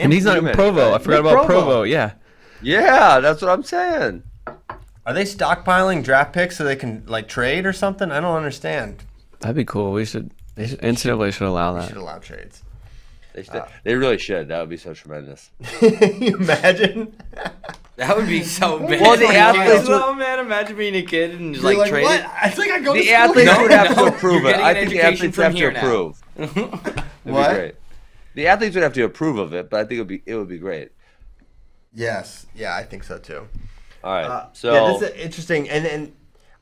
[0.00, 0.94] And he's not in Newman, Provo.
[0.94, 1.46] I forgot about Provo.
[1.62, 1.82] Provo.
[1.82, 2.12] Yeah.
[2.62, 4.22] yeah, that's what I'm saying.
[5.10, 8.12] Are they stockpiling draft picks so they can like trade or something?
[8.12, 9.02] I don't understand.
[9.40, 9.90] That'd be cool.
[9.90, 10.30] We should.
[10.54, 11.88] They should NCAA should allow They that.
[11.88, 12.62] should allow trades.
[13.32, 14.48] They, should, they really should.
[14.48, 15.50] That would be so tremendous.
[15.82, 17.12] You imagine?
[17.96, 19.00] That would be so bad.
[19.02, 22.08] Well, the athletes Oh man, imagine being a kid and just You're like, traded.
[22.08, 22.24] what?
[22.40, 23.62] I think I go to The school athletes there.
[23.62, 24.54] would have to approve it.
[24.56, 25.80] I think the athletes from have to here now.
[25.80, 26.22] approve.
[26.36, 27.48] That'd What?
[27.50, 27.74] be great.
[28.36, 30.34] The athletes would have to approve of it, but I think it would be it
[30.34, 30.92] would be great.
[31.92, 32.46] Yes.
[32.54, 33.48] Yeah, I think so too.
[34.02, 34.26] All right.
[34.26, 35.68] Uh, so yeah, this is interesting.
[35.68, 36.12] And and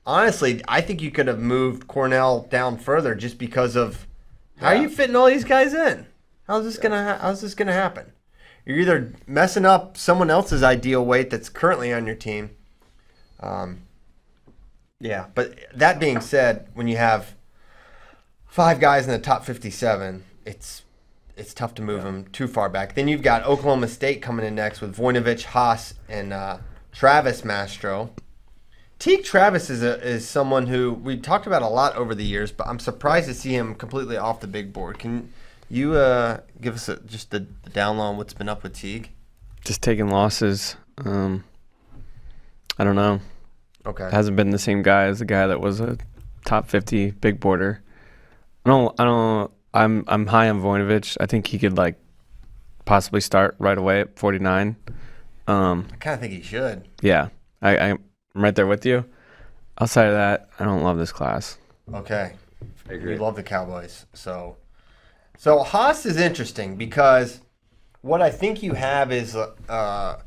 [0.06, 4.06] honestly, I think you could have moved Cornell down further just because of
[4.56, 6.06] how are you fitting all these guys in?
[6.46, 8.12] How's this gonna ha- How's this gonna happen?
[8.64, 12.50] You're either messing up someone else's ideal weight that's currently on your team.
[13.40, 13.82] Um,
[15.00, 17.34] yeah, but that being said, when you have
[18.46, 20.82] five guys in the top 57, it's
[21.36, 22.96] it's tough to move them too far back.
[22.96, 26.58] Then you've got Oklahoma State coming in next with Voinovich, Haas, and uh,
[26.92, 28.10] Travis Mastro.
[28.98, 32.50] Teague Travis is a, is someone who we talked about a lot over the years,
[32.50, 34.98] but I'm surprised to see him completely off the big board.
[34.98, 35.32] Can
[35.70, 38.74] you uh, give us a, just the, the down low on what's been up with
[38.74, 39.10] Teague?
[39.64, 40.76] Just taking losses.
[40.98, 41.44] Um,
[42.78, 43.20] I don't know.
[43.86, 44.08] Okay.
[44.10, 45.96] Hasn't been the same guy as the guy that was a
[46.44, 47.82] top 50 big boarder.
[48.66, 49.00] I don't.
[49.00, 49.52] I don't.
[49.72, 50.04] I'm.
[50.08, 51.16] I'm high on Voinovich.
[51.20, 51.96] I think he could like
[52.84, 54.76] possibly start right away at 49.
[55.48, 56.86] Um, I kind of think he should.
[57.02, 57.28] yeah,
[57.62, 59.04] I, I'm right there with you.
[59.80, 61.58] Outside of that, I don't love this class.
[61.92, 62.32] Okay.
[62.88, 63.12] I agree.
[63.14, 64.06] We love the Cowboys.
[64.12, 64.56] So,
[65.36, 67.40] so Haas is interesting because
[68.02, 70.20] what I think you have is uh,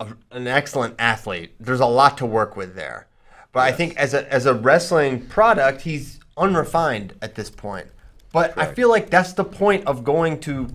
[0.00, 1.52] a, an excellent athlete.
[1.58, 3.06] There's a lot to work with there,
[3.52, 7.88] but I think as a as a wrestling product, he's unrefined at this point.
[8.32, 10.68] But I feel like that's the point of going to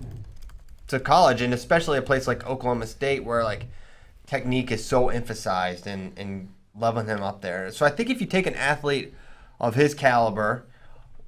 [0.88, 3.66] to college, and especially a place like Oklahoma State, where like
[4.26, 7.70] technique is so emphasized and and loving him up there.
[7.70, 9.14] So I think if you take an athlete
[9.60, 10.66] of his caliber,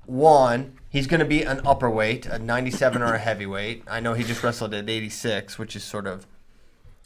[0.04, 3.84] one, he's going to be an upper weight, a 97 or a heavyweight.
[3.88, 6.26] I know he just wrestled at 86, which is sort of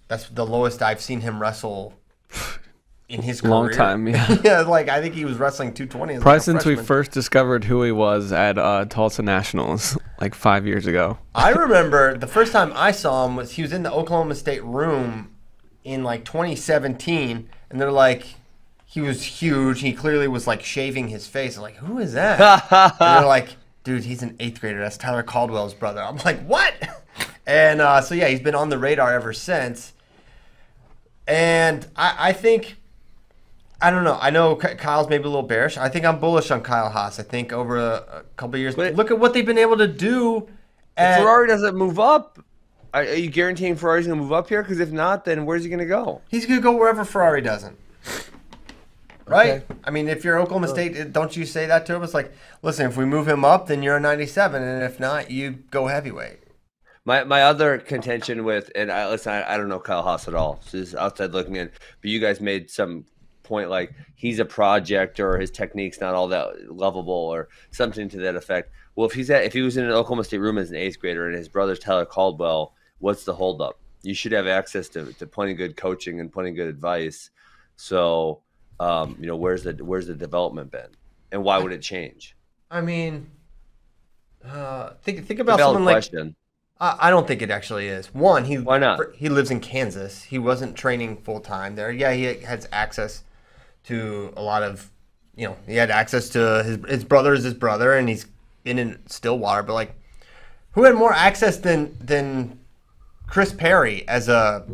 [0.08, 1.94] that's the lowest I've seen him wrestle
[3.08, 3.50] in his career.
[3.50, 4.36] Long time, yeah.
[4.44, 6.14] yeah, like I think he was wrestling 220.
[6.14, 10.34] as Probably like since we first discovered who he was at uh, Tulsa Nationals like
[10.34, 11.18] five years ago.
[11.34, 14.64] I remember the first time I saw him was he was in the Oklahoma State
[14.64, 15.34] room
[15.84, 18.34] in like 2017, and they're like,
[18.86, 19.80] he was huge.
[19.80, 21.56] He clearly was like shaving his face.
[21.56, 22.40] I'm like, who is that?
[22.70, 24.80] and they're like, dude, he's an eighth grader.
[24.80, 26.02] That's Tyler Caldwell's brother.
[26.02, 26.74] I'm like, what?
[27.46, 29.92] And uh, so yeah, he's been on the radar ever since.
[31.26, 32.76] And I, I think.
[33.82, 34.16] I don't know.
[34.20, 35.76] I know Kyle's maybe a little bearish.
[35.76, 37.18] I think I'm bullish on Kyle Haas.
[37.18, 39.76] I think over a, a couple of years, But- look at what they've been able
[39.78, 40.38] to do.
[40.38, 40.48] If
[40.98, 42.38] at- Ferrari doesn't move up,
[42.94, 44.62] are, are you guaranteeing Ferrari's going to move up here?
[44.62, 46.20] Because if not, then where's he going to go?
[46.28, 47.76] He's gonna go wherever Ferrari doesn't.
[49.26, 49.50] Right?
[49.50, 49.64] Okay.
[49.84, 52.02] I mean, if you're Oklahoma State, don't you say that to him?
[52.02, 55.30] It's like, listen, if we move him up, then you're a 97, and if not,
[55.30, 56.40] you go heavyweight.
[57.04, 60.34] My my other contention with and I listen, I, I don't know Kyle Haas at
[60.34, 60.60] all.
[60.64, 63.06] So this is outside looking in, but you guys made some
[63.42, 68.18] point like he's a project or his technique's not all that lovable or something to
[68.18, 68.70] that effect.
[68.94, 70.98] Well, if he's at if he was in an Oklahoma State room as an eighth
[71.00, 73.78] grader and his brother's Tyler Caldwell, what's the holdup?
[74.02, 77.30] You should have access to, to plenty good coaching and plenty good advice.
[77.76, 78.42] So,
[78.80, 80.90] um, you know, where's the where's the development been,
[81.30, 82.36] and why would it change?
[82.70, 83.30] I mean,
[84.44, 85.94] uh, think think about someone like.
[85.94, 86.36] question.
[86.80, 88.12] I I don't think it actually is.
[88.14, 89.14] One, he Why not?
[89.14, 90.24] He lives in Kansas.
[90.24, 91.90] He wasn't training full time there.
[91.90, 93.24] Yeah, he has access
[93.84, 94.90] to a lot of,
[95.36, 98.26] you know, he had access to his his brother is his brother, and he's
[98.64, 99.62] in Stillwater.
[99.62, 99.94] But like,
[100.72, 102.58] who had more access than than
[103.26, 104.64] Chris Perry as a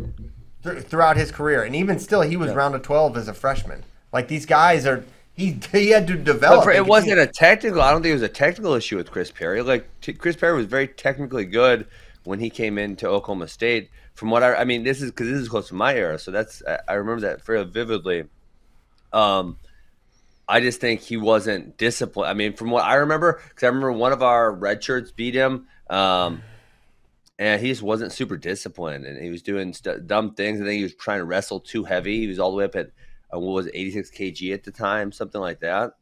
[0.62, 3.85] th- throughout his career, and even still, he was round of twelve as a freshman.
[4.12, 5.05] Like these guys are.
[5.35, 6.64] He, he had to develop.
[6.64, 7.81] For, it wasn't a technical.
[7.81, 9.62] I don't think it was a technical issue with Chris Perry.
[9.62, 11.87] Like t- Chris Perry was very technically good
[12.25, 13.88] when he came into Oklahoma State.
[14.14, 16.33] From what I, I mean, this is because this is close to my era, so
[16.33, 18.25] that's I, I remember that fairly vividly.
[19.12, 19.59] Um,
[20.49, 22.31] I just think he wasn't disciplined.
[22.31, 25.35] I mean, from what I remember, because I remember one of our red shirts beat
[25.35, 26.42] him, um,
[27.38, 30.61] and he just wasn't super disciplined, and he was doing st- dumb things.
[30.61, 32.21] I think he was trying to wrestle too heavy.
[32.21, 32.90] He was all the way up at
[33.33, 35.92] uh, what was it, 86 kg at the time, something like that.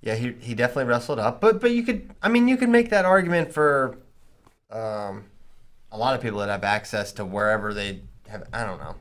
[0.00, 2.90] Yeah, he, he definitely wrestled up, but but you could I mean you could make
[2.90, 3.98] that argument for
[4.68, 5.26] um,
[5.92, 8.48] a lot of people that have access to wherever they have.
[8.52, 8.96] I don't know.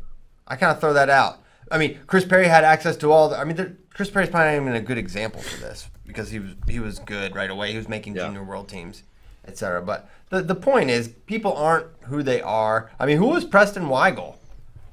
[0.47, 1.40] I kind of throw that out.
[1.71, 3.29] I mean, Chris Perry had access to all.
[3.29, 6.29] The, I mean, there, Chris Perry's probably not even a good example for this because
[6.29, 7.71] he was he was good right away.
[7.71, 8.25] He was making Yeah.
[8.27, 9.03] junior world teams,
[9.47, 9.81] etc.
[9.81, 12.91] But the the point is, people aren't who they are.
[12.99, 14.36] I mean, who was Preston Weigel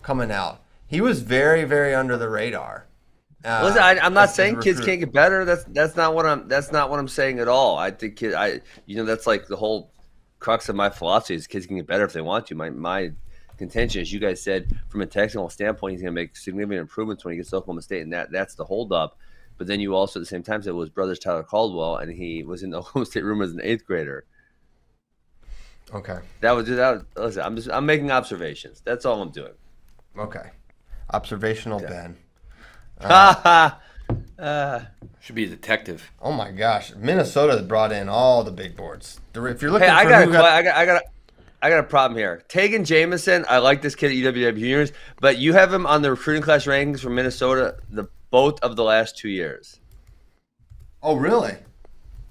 [0.03, 0.63] coming out?
[0.87, 2.87] He was very very under the radar.
[3.45, 5.45] Uh, Listen, I, I'm not as- as a saying kids can't get better.
[5.45, 6.49] That's that's not what I'm.
[6.49, 7.79] That's not what I'm saying at all.
[7.79, 9.93] I think kid, I you know that's like the whole
[10.41, 12.55] crux of my philosophy is kids can get better if they want to.
[12.57, 13.13] My my
[13.59, 17.25] contention, as you guys said, from a technical standpoint, he's going to make significant improvements
[17.25, 19.19] when he gets to Oklahoma State, and that that's the holdup.
[19.59, 22.13] But then you also at the same time said it was brothers Tyler Caldwell, and
[22.13, 24.25] he was in the Oklahoma State room as an eighth grader.
[25.93, 26.19] Okay.
[26.41, 26.91] That was just that.
[26.93, 28.81] Was, listen, I'm just I'm making observations.
[28.85, 29.55] That's all I'm doing.
[30.17, 30.51] Okay.
[31.13, 32.17] Observational Ben.
[33.01, 34.81] uh,
[35.21, 36.11] Should be a detective.
[36.21, 39.21] Oh my gosh, Minnesota brought in all the big boards.
[39.35, 41.05] If you're looking Hey, I for got, a, who I got, I got, a,
[41.61, 42.43] I got a problem here.
[42.49, 46.11] Tegan Jameson, I like this kid at UWW Juniors, but you have him on the
[46.11, 49.81] recruiting class rankings for Minnesota the both of the last two years.
[51.03, 51.55] oh really?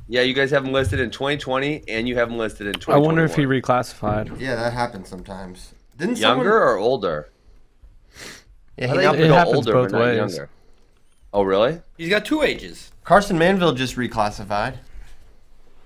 [0.09, 2.97] Yeah, you guys have him listed in 2020, and you have him listed in I
[2.97, 4.39] wonder if he reclassified.
[4.39, 5.73] Yeah, that happens sometimes.
[5.97, 7.29] Didn't younger someone- or older?
[8.77, 10.17] Yeah, I he think now- It go happens older, both but ways.
[10.17, 10.49] younger.
[11.33, 11.81] Oh, really?
[11.97, 12.91] He's got two ages.
[13.03, 14.75] Carson Manville just reclassified.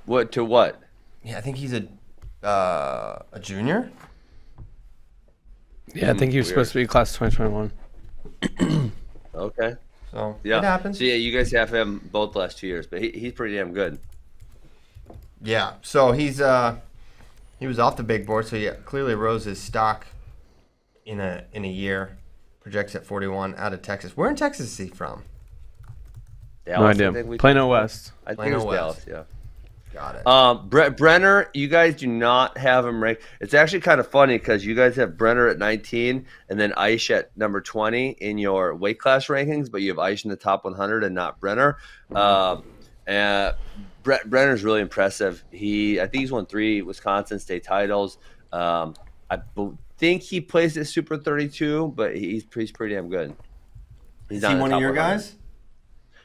[0.05, 0.79] What to what?
[1.23, 1.87] Yeah, I think he's a
[2.43, 3.91] uh, a junior.
[5.93, 6.67] Yeah, I think he was weird.
[6.67, 8.91] supposed to be class 2021.
[9.33, 9.75] Okay.
[10.11, 10.57] So Yeah.
[10.57, 10.97] it happens.
[10.97, 13.71] So yeah, you guys have him both last two years, but he, he's pretty damn
[13.73, 13.97] good.
[15.41, 15.75] Yeah.
[15.81, 16.75] So he's uh
[17.59, 20.05] he was off the big board, so yeah, clearly rose his stock
[21.05, 22.17] in a in a year.
[22.59, 24.15] Projects at 41 out of Texas.
[24.17, 25.23] Where in Texas is he from?
[26.67, 27.13] No Dallas, I idea.
[27.13, 28.11] think we- Plano West.
[28.25, 29.05] I think Plano West.
[29.05, 29.05] Dallas.
[29.07, 29.23] Yeah.
[29.93, 30.25] Got it.
[30.27, 33.23] Um, Bre- Brenner, you guys do not have him ranked.
[33.41, 37.09] It's actually kind of funny because you guys have Brenner at 19 and then Aish
[37.13, 40.63] at number 20 in your weight class rankings, but you have Aish in the top
[40.63, 41.77] 100 and not Brenner.
[42.15, 42.63] Um,
[43.05, 43.55] and
[44.03, 45.43] Bre- Brenner's really impressive.
[45.51, 48.17] He, I think he's won three Wisconsin state titles.
[48.53, 48.95] Um,
[49.29, 49.39] I
[49.97, 53.35] think he plays at Super 32, but he's, he's pretty damn good.
[54.29, 55.15] He's is not he one of your 100.
[55.15, 55.35] guys?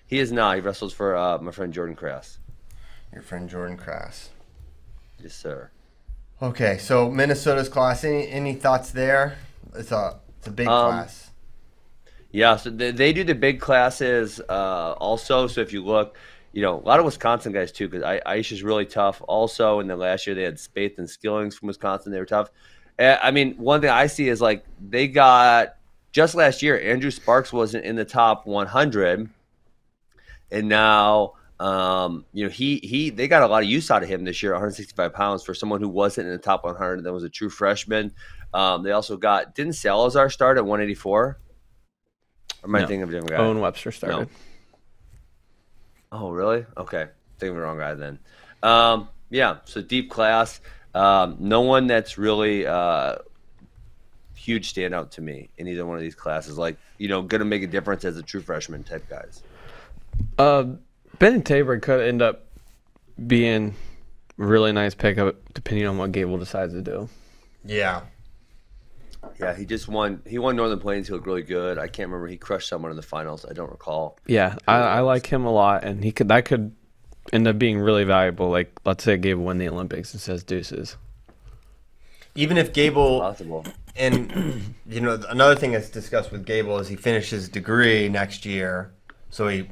[0.06, 0.54] He is not.
[0.54, 2.38] He wrestles for uh, my friend Jordan Krass.
[3.16, 4.28] Your friend Jordan Crass.
[5.22, 5.70] Yes, sir.
[6.42, 8.04] Okay, so Minnesota's class.
[8.04, 9.38] Any any thoughts there?
[9.74, 11.30] It's a it's a big Um, class.
[12.30, 15.46] Yeah, so they, they do the big classes uh, also.
[15.46, 16.18] So if you look,
[16.52, 19.22] you know, a lot of Wisconsin guys too, because Aisha's really tough.
[19.26, 22.12] Also, in the last year they had Spaeth and Skillings from Wisconsin.
[22.12, 22.50] They were tough.
[22.98, 25.76] Uh, I mean, one thing I see is like they got
[26.12, 26.78] just last year.
[26.78, 29.30] Andrew Sparks wasn't in the top 100,
[30.50, 34.08] and now um, you know he he they got a lot of use out of
[34.08, 37.04] him this year, 165 pounds for someone who wasn't in the top 100.
[37.04, 38.12] That was a true freshman.
[38.52, 41.22] Um, they also got didn't Salazar start at 184?
[41.22, 41.38] Or
[42.64, 42.86] am I No.
[42.86, 43.36] thinking of a different guy?
[43.36, 44.28] Owen Webster started.
[46.12, 46.64] Oh, really?
[46.76, 47.06] Okay.
[47.38, 48.18] Thinking of the wrong guy then.
[48.62, 50.60] Um, yeah, so deep class.
[50.94, 53.16] Um, no one that's really uh,
[54.34, 56.56] huge standout to me in either one of these classes.
[56.56, 59.42] Like, you know, going to make a difference as a true freshman type guys.
[60.38, 60.64] Uh,
[61.18, 62.46] Ben Tabor could end up
[63.26, 63.74] being
[64.38, 67.08] a really nice pickup depending on what Gable decides to do.
[67.64, 68.02] Yeah.
[69.40, 70.22] Yeah, he just won.
[70.26, 71.08] He won Northern Plains.
[71.08, 71.78] He looked really good.
[71.78, 72.28] I can't remember.
[72.28, 73.44] He crushed someone in the finals.
[73.48, 74.18] I don't recall.
[74.26, 76.74] Yeah, I, I like him a lot, and he could that could
[77.32, 78.48] end up being really valuable.
[78.48, 80.96] Like, let's say Gable win the Olympics and says deuces.
[82.34, 83.66] Even if Gable Possible.
[83.96, 88.92] and you know another thing that's discussed with Gable is he finishes degree next year,
[89.30, 89.68] so he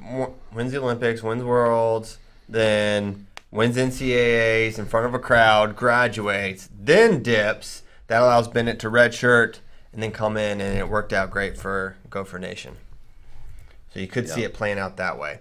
[0.53, 7.23] wins the Olympics, wins Worlds, then wins NCAA's in front of a crowd, graduates, then
[7.23, 7.83] dips.
[8.09, 9.61] That allows Bennett to redshirt
[9.93, 12.77] and then come in, and it worked out great for Gopher Nation.
[13.93, 15.39] So you could see it playing out that way.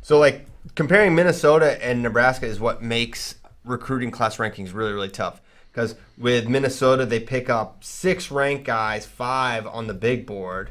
[0.00, 5.40] So like comparing Minnesota and Nebraska is what makes recruiting class rankings really really tough.
[5.70, 10.70] Because with Minnesota, they pick up six ranked guys, five on the big board,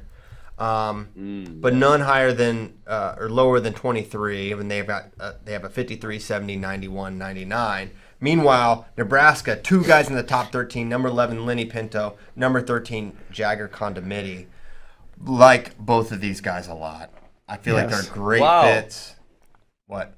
[0.60, 4.52] um, but none higher than uh, or lower than 23.
[4.52, 7.92] And they've got uh, they have a 53, 70, 91, 99.
[8.22, 10.90] Meanwhile, Nebraska, two guys in the top 13.
[10.90, 12.18] Number 11, Lenny Pinto.
[12.36, 14.48] Number 13, Jagger Condomiti.
[15.24, 17.12] Like both of these guys a lot.
[17.48, 18.64] I feel like they're great Wow.
[18.64, 19.16] fits.
[19.88, 20.16] What?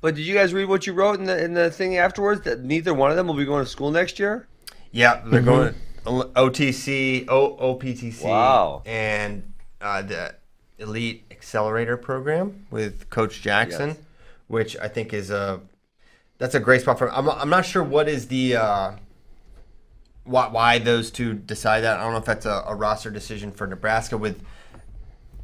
[0.00, 2.40] But did you guys read what you wrote in the in the thing afterwards?
[2.42, 4.48] That neither one of them will be going to school next year.
[4.90, 8.82] Yeah, they're going OTC, o, OPTC, Wow.
[8.86, 10.34] and uh, the
[10.78, 13.98] Elite Accelerator Program with Coach Jackson, Yes.
[14.48, 15.60] which I think is a
[16.38, 17.12] that's a great spot for.
[17.12, 18.92] I'm I'm not sure what is the uh,
[20.24, 21.98] why why those two decide that.
[21.98, 24.16] I don't know if that's a, a roster decision for Nebraska.
[24.18, 24.42] With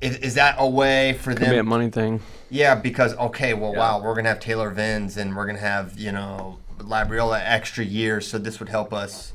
[0.01, 1.69] is, is that a way for Could be a them?
[1.69, 2.21] money thing.
[2.51, 3.79] Yeah, because okay, well, Yeah.
[3.79, 8.27] wow, we're gonna have Taylor Venz and we're gonna have you know Labriola extra years,
[8.27, 9.33] so this would help us,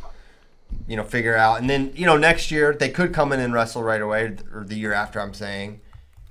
[0.87, 1.59] you know, figure out.
[1.59, 4.63] And then you know next year they could come in and wrestle right away, or
[4.65, 5.81] the year after, I'm saying,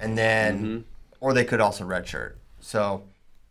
[0.00, 0.85] and then
[1.20, 2.35] or they could also redshirt.
[2.61, 3.05] So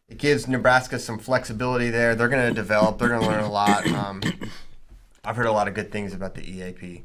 [0.10, 2.15] it gives Nebraska some flexibility there.
[2.15, 2.97] They're gonna develop.
[2.99, 3.86] They're gonna learn a lot.
[3.95, 4.21] Um,
[5.23, 7.04] I've heard a lot of good things about the EAP.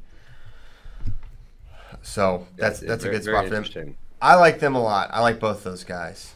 [2.02, 3.96] So that's Yeah, that's a good spot for them.
[4.22, 5.10] I like them a lot.
[5.12, 6.34] I like both those guys.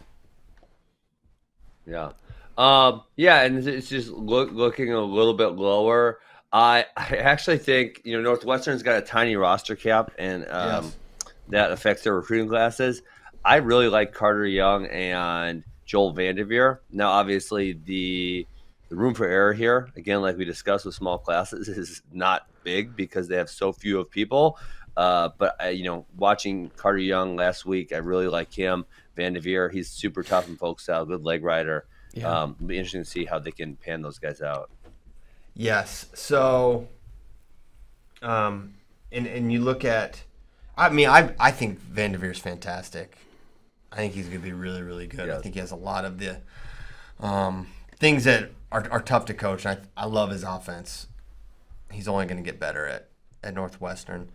[1.86, 2.12] Yeah.
[2.58, 6.18] Um, yeah, and it's- it's just look, looking a little bit lower.
[6.52, 10.96] I I actually think you know Northwestern's got a tiny roster cap, and um, Yes.
[11.48, 13.02] that affects their recruiting classes.
[13.44, 16.80] I really like Carter Young and Joel Vanderveer.
[16.90, 18.46] Now, obviously, the
[18.88, 22.96] the room for error here, again, like we discussed with small classes, is not big
[22.96, 24.58] because they have so few of people.
[24.96, 28.84] Uh, but I, you know, watching Carter Young last week, I really like him.
[29.16, 31.86] Vanderveer, he's super tough and folk style, good leg rider.
[32.12, 32.28] Yeah.
[32.42, 34.70] Um, it'll be interesting to see how they can pan those guys out.
[35.60, 36.06] Yes.
[36.14, 36.88] So,
[38.22, 38.76] um,
[39.12, 40.22] and and you look at,
[40.74, 43.18] I mean, I I think Vanderveer's fantastic.
[43.92, 45.28] I think he's going to be really really good.
[45.28, 46.38] I think he has a lot of the
[47.18, 47.66] um,
[47.98, 49.66] things that are, are tough to coach.
[49.66, 51.08] I I love his offense.
[51.92, 53.08] He's only going to get better at
[53.44, 54.30] at Northwestern.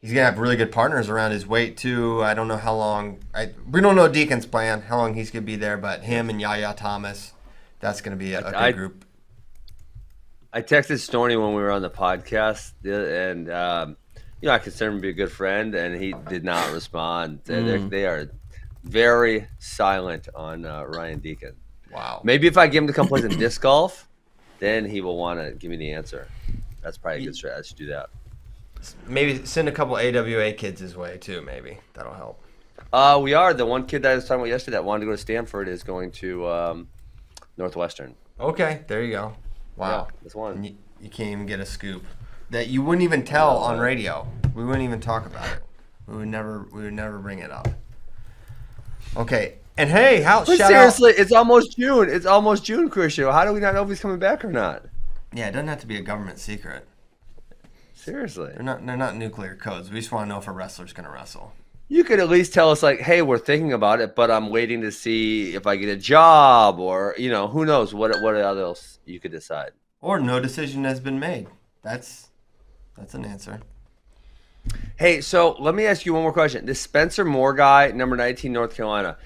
[0.00, 2.20] He's gonna have really good partners around his weight too.
[2.24, 3.20] I don't know how long.
[3.32, 6.40] I we don't know Deacon's plan, how long he's gonna be there, but him and
[6.40, 7.32] Yahya Thomas,
[7.78, 9.04] that's gonna be a, a good I- group.
[10.58, 13.96] I texted Storny when we were on the podcast, and um,
[14.42, 17.42] you know I consider him to be a good friend, and he did not respond.
[17.44, 18.30] They- they're-
[18.82, 21.52] very silent on uh, Ryan Deacon.
[21.92, 22.22] Wow.
[22.24, 24.08] Maybe if I give him to come play some disc golf,
[24.58, 26.26] then he will want to give me the answer.
[26.82, 28.08] That's probably a good strategy to do that.
[29.06, 31.40] Maybe send a couple AWA kids his way too.
[31.42, 32.42] Maybe that'll help.
[32.92, 35.06] Uh, we are the one kid that I was talking about yesterday that wanted to
[35.06, 36.88] go to Stanford is going to um,
[37.56, 38.14] Northwestern.
[38.40, 39.34] Okay, there you go.
[39.78, 40.08] Wow.
[40.08, 40.62] Yeah, that's one.
[40.64, 42.04] You, you can't even get a scoop
[42.50, 44.26] that you wouldn't even tell on radio.
[44.54, 45.62] We wouldn't even talk about it.
[46.06, 46.66] We would never.
[46.72, 47.68] We would never bring it up.
[49.16, 52.08] Okay, And hey, how But seriously, it's almost June.
[52.10, 53.24] It's almost June, Christian.
[53.24, 54.84] How do we not know if he's coming back or not?
[55.32, 56.86] Yeah, it doesn't have to be a government secret.
[57.94, 58.52] Seriously.
[58.54, 58.84] They're not.
[58.84, 59.90] They're not nuclear codes.
[59.90, 61.52] We just want to know if a wrestler's going to wrestle.
[61.90, 64.82] You could at least tell us, like, hey, we're thinking about it, but I'm waiting
[64.82, 68.98] to see if I get a job or, you know, who knows what what else
[69.06, 69.70] you could decide.
[70.02, 71.46] Or no decision has been made.
[71.82, 72.28] That's
[72.96, 73.60] that's an answer.
[74.96, 76.66] Hey, so let me ask you one more question.
[76.66, 79.16] This Spencer Moore guy, number 19, North Carolina,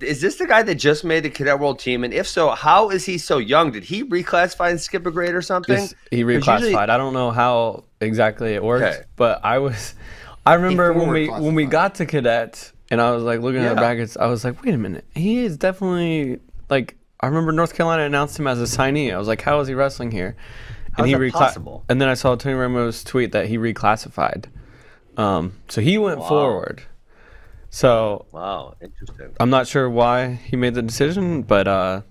[0.00, 2.02] is this the guy that just made the Cadet World team?
[2.02, 3.72] And if so, how is he so young?
[3.72, 5.76] Did he reclassify and skip a grade or something?
[5.76, 6.60] Just- he 'Cause reclassified.
[6.60, 9.04] usually- I don't know how exactly it works, Okay.
[9.16, 9.94] but I was.
[10.46, 13.70] I remember when we when we got to cadet and I was like looking at
[13.70, 14.16] the brackets.
[14.16, 16.38] I was like, wait a minute, he is definitely
[16.70, 16.96] like.
[17.18, 19.12] I remember North Carolina announced him as a signee.
[19.12, 20.36] I was like, how is he wrestling here?
[20.92, 21.84] How is that possible?
[21.88, 24.46] And then I saw Tony Ramos tweet that he reclassified.
[25.16, 26.28] Um, so he went Wow.
[26.28, 26.82] forward.
[27.70, 29.34] So Wow, interesting.
[29.40, 32.02] I'm not sure why he made the decision, but uh,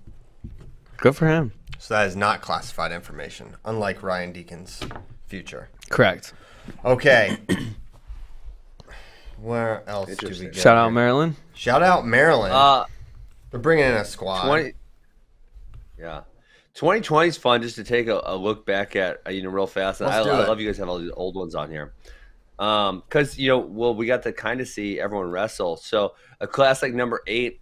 [0.98, 1.52] good for him.
[1.78, 4.80] So that is not classified information, unlike Ryan Deacon's
[5.26, 5.68] future.
[5.88, 6.34] Correct.
[6.84, 7.38] Okay.
[9.40, 10.46] Where else do we Interesting.
[10.48, 10.52] go?
[10.60, 10.92] Shout out?
[10.92, 11.36] Maryland.
[11.54, 12.52] Shout out Maryland.
[12.54, 12.86] Uh,
[13.50, 14.46] They're bringing in a squad.
[14.46, 14.72] 20
[15.98, 16.20] yeah
[16.74, 19.66] 2020 is fun just to take a, a look back at uh, you know real
[19.66, 20.48] fast and I, Let's do I it.
[20.48, 21.94] love you guys have all these old ones on here
[22.58, 26.46] um because you know well we got to kind of see everyone wrestle so a
[26.46, 27.60] class like number eight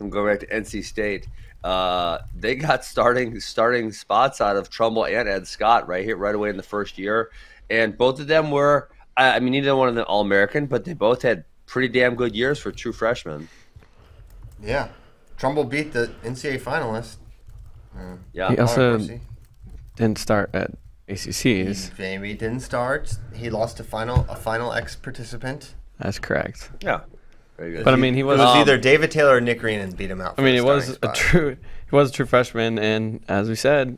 [0.00, 1.28] i'm going back to nc state
[1.64, 6.34] uh they got starting starting spots out of trumbull and ed scott right here right
[6.34, 7.30] away in the first year
[7.70, 8.90] and both of them were
[9.22, 12.14] i, I mean neither one of them all american but they both had pretty damn
[12.22, 13.48] good years for true freshmen
[14.62, 14.88] Yeah.
[15.38, 17.16] Trumbull beat the NCAA finalist.
[18.34, 19.20] yeah He also Marcy.
[19.96, 20.70] didn't start at
[21.08, 21.96] ACCs.
[21.96, 23.16] Jamie didn't start.
[23.34, 25.74] He lost a final a final ex participant.
[25.98, 26.70] That's correct.
[26.82, 27.00] yeah
[27.56, 28.38] very good But I mean, he It was.
[28.38, 30.34] was Um, either David Taylor or Nick Green and beat him out.
[30.38, 31.56] I mean, it was starting a true.
[31.88, 33.96] He was a true freshman, and as we said,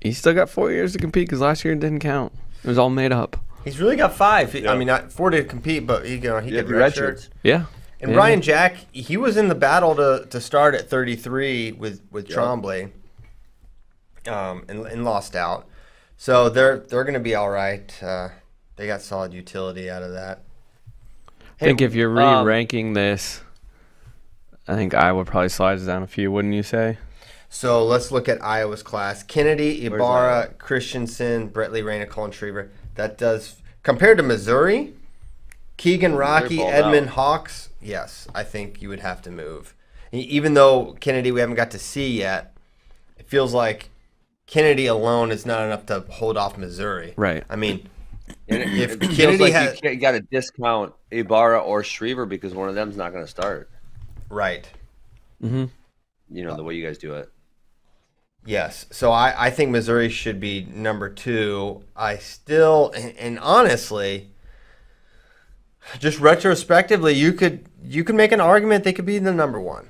[0.00, 2.32] he still got four years to compete because last year didn't count.
[2.64, 3.36] It was all made up.
[3.64, 4.52] He's really got five.
[4.52, 6.74] He- I mean, not four to compete, but he, you know, he Yeah, could the
[6.74, 7.12] redshirt.
[7.14, 7.28] redshirts.
[7.42, 7.64] Yeah.
[8.00, 8.16] And Yeah.
[8.16, 12.38] Ryan Jack, he was in the battle to, to start at 33 with with Yep.
[12.38, 12.90] Trombley,
[14.26, 15.66] um, and, and lost out.
[16.16, 18.02] So they're they're going to be all right.
[18.02, 18.28] Uh,
[18.76, 20.42] they got solid utility out of that.
[21.60, 23.42] I think if you're um, re-ranking this,
[24.66, 26.96] I think Iowa probably slides down a few, wouldn't you say?
[27.50, 30.46] So let's look at Iowa's class: Kennedy, Ibarra, Iowa?
[30.58, 32.68] Christensen, Bretli, Reyna, Colin Schriever.
[33.00, 34.92] That does compared to Missouri,
[35.78, 37.14] Keegan, Rocky, Edmund, out.
[37.14, 37.70] Hawks.
[37.80, 39.74] Yes, I think you would have to move.
[40.12, 42.54] Even though Kennedy we haven't got to see yet,
[43.18, 43.88] it feels like
[44.46, 47.14] Kennedy alone is not enough to hold off Missouri.
[47.16, 47.42] Right.
[47.48, 47.88] I mean,
[48.48, 52.28] And it, If it feels Kennedy like had- you got to discount Ibarra or Schriever
[52.28, 53.70] because one of them's not going to start.
[54.28, 54.68] right.
[55.42, 55.64] Mm-hmm.
[56.32, 57.30] You know the way you guys do it.
[58.44, 58.86] Yes.
[58.90, 61.82] So I, I think Missouri should be number two.
[61.94, 64.30] I still, and, and honestly,
[65.98, 69.88] just retrospectively, you could you could make an argument they could be the number one,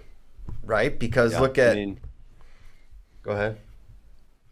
[0.64, 0.98] right?
[0.98, 1.72] Because Yeah, look at.
[1.72, 2.00] I mean,
[3.22, 3.58] go ahead.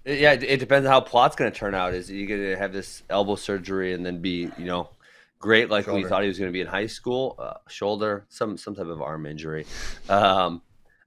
[0.05, 1.95] yeah, it, it depends on how Plott's going to turn out.
[1.95, 4.91] Is he going to have this elbow surgery and then be you know
[5.39, 7.35] great like we thought he was going to be in high school?
[7.39, 9.67] Uh, shoulder, some some type of arm injury.
[10.09, 10.63] Um,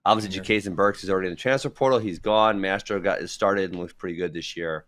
[0.05, 1.99] obviously, Jason Burks is already in the transfer portal.
[1.99, 2.59] He's gone.
[2.61, 4.85] Mastro got started and looks pretty good this year.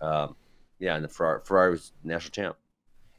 [0.00, 0.36] Um,
[0.78, 2.56] yeah, and the Ferrari, Ferrari was national champ.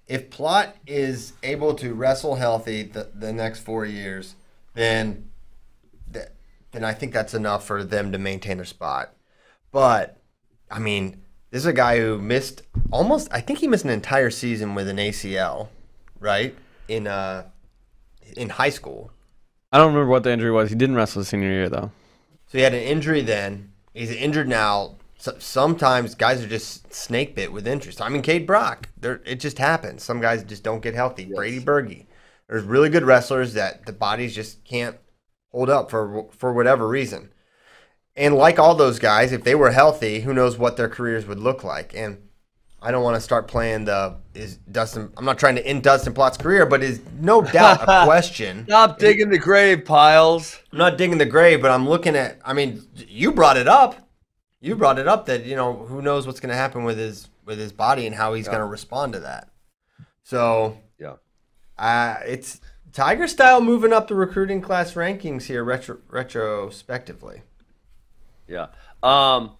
[0.08, 4.36] If Plott is able to wrestle healthy the, the next four years,
[4.74, 5.30] then
[6.12, 6.30] th-
[6.72, 9.14] then I think that's enough for them to maintain their spot.
[9.72, 10.18] But
[10.70, 11.22] I mean,
[11.52, 13.28] this is a guy who missed almost.
[13.32, 15.68] I think he missed an entire season with an ACL,
[16.20, 16.56] right?
[16.88, 17.46] In uh,
[18.36, 19.12] in high school.
[19.72, 20.69] I don't remember what the injury was.
[20.69, 21.91] He didn't wrestle his senior year though.
[22.47, 23.72] So he had an injury then.
[23.93, 24.95] He's injured now.
[25.17, 28.01] So, sometimes guys are just snake bit with injuries.
[28.01, 30.03] I mean, Kaid Brock, there it just happens.
[30.03, 31.26] Some guys just don't get healthy.
[31.26, 32.05] Brady Berge.
[32.49, 34.97] There's really good wrestlers that the bodies just can't
[35.51, 37.32] hold up for for whatever reason.
[38.15, 41.39] And like all those guys, if they were healthy, who knows what their careers would
[41.39, 41.93] look like.
[41.95, 42.28] And
[42.82, 45.12] I don't want to start playing the is Dustin.
[45.16, 48.66] I'm not trying to end Dustin Plott's career, but is no doubt a question.
[48.66, 50.60] Stop digging the grave, Pyles.
[50.72, 52.40] I'm not digging the grave, but I'm looking at.
[52.44, 54.08] I mean, you brought it up.
[54.62, 57.28] You brought it up that you know who knows what's going to happen with his
[57.46, 59.50] with his body and how he's going to respond to that.
[60.24, 61.16] So, Yeah.
[61.78, 62.62] uh, it's
[62.94, 67.42] Tiger style moving up the recruiting class rankings here retro, retrospectively.
[68.48, 68.68] Yeah.
[69.02, 69.58] Um,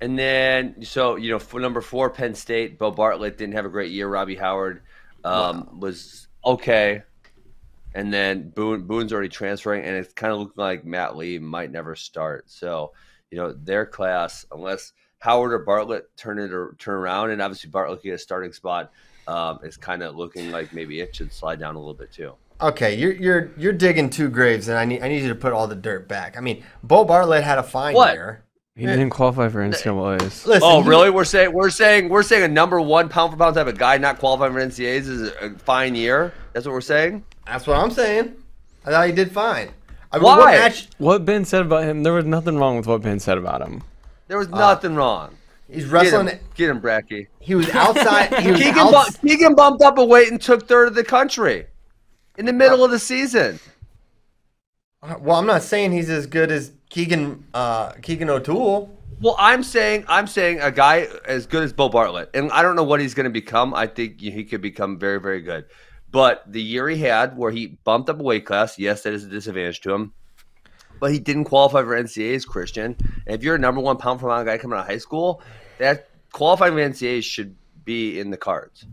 [0.00, 2.78] and then so you know for number four, Penn State.
[2.78, 4.08] Beau Bartlett didn't have a great year.
[4.08, 4.82] Robbie Howard
[5.24, 7.02] um, was okay.
[7.94, 11.70] and then Boone Boone's already transferring, and it's kind of looking like Matt Lee might
[11.70, 12.50] never start.
[12.50, 12.92] So
[13.30, 17.70] you know their class, unless Howard or Bartlett turn it or turn around, and obviously
[17.70, 18.92] Bartlett get a starting spot,
[19.26, 22.32] um, is kind of looking like maybe it should slide down a little bit too.
[22.60, 25.52] Okay, you're you're you're digging two graves, and I need I need you to put
[25.52, 26.36] all the dirt back.
[26.36, 28.14] I mean, Beau Bartlett had a fine What?
[28.14, 28.44] year.
[28.80, 30.46] He didn't qualify for NCAA's.
[30.46, 31.10] Listen, Oh, really?
[31.10, 33.98] We're saying we're saying we're saying a number one pound for pound type of guy
[33.98, 36.32] not qualifying for NCAAs is a fine year.
[36.52, 37.24] That's what we're saying.
[37.46, 38.34] That's what I'm saying.
[38.86, 39.68] I thought he did fine.
[40.12, 40.36] I mean, Why?
[40.38, 40.88] What match?
[40.98, 43.82] What Ben said about him, there was nothing wrong with what Ben said about him.
[44.28, 45.36] There was uh, nothing wrong.
[45.70, 46.28] He's Get wrestling.
[46.28, 47.26] him, get him, Bracky.
[47.38, 48.32] He was outside.
[48.42, 51.04] He was Keegan, outs- bu- Keegan bumped up a weight and took third of the
[51.04, 51.66] country
[52.38, 53.60] in the middle of the season.
[55.02, 58.96] Uh, well, I'm not saying he's as good as Keegan uh, Keegan O'Toole.
[59.20, 62.76] Well, I'm saying I'm saying a guy as good as Beau Bartlett, and I don't
[62.76, 63.74] know what he's going to become.
[63.74, 65.66] I think he could become very, very good.
[66.10, 69.24] But the year he had, where he bumped up a weight class, yes, that is
[69.24, 70.12] a disadvantage to him.
[70.98, 72.96] But he didn't qualify for NCAAs, Christian.
[73.26, 75.42] And if you're a number one pound for pound guy coming out of high school,
[75.78, 78.86] that qualifying for NCAAs should be in the cards.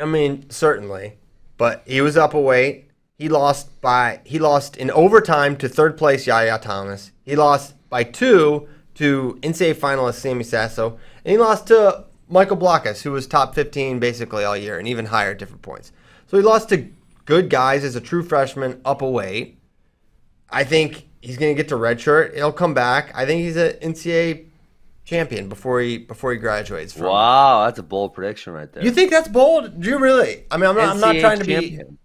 [0.00, 1.18] I mean, certainly,
[1.56, 2.88] but he was up a weight.
[3.18, 7.12] He lost by he lost in overtime to third place Yahya Thomas.
[7.30, 13.02] He lost by two to NCAA finalist Sammy Sasso, and he lost to Michael Blockus,
[13.02, 15.92] who was top 15 basically all year and even higher at different points.
[16.26, 16.88] So he lost to
[17.26, 19.60] good guys as a true freshman up a weight.
[20.50, 22.34] I think he's going to get to redshirt.
[22.34, 23.12] He'll come back.
[23.14, 24.48] I think he's an NCAA
[25.04, 26.92] champion before he before he graduates.
[26.92, 27.06] From.
[27.06, 28.82] Wow, that's a bold prediction right there.
[28.84, 29.80] You think that's bold?
[29.80, 30.46] Do you really?
[30.50, 31.52] I mean, I'm not, I'm not trying to be.
[31.52, 31.98] champion.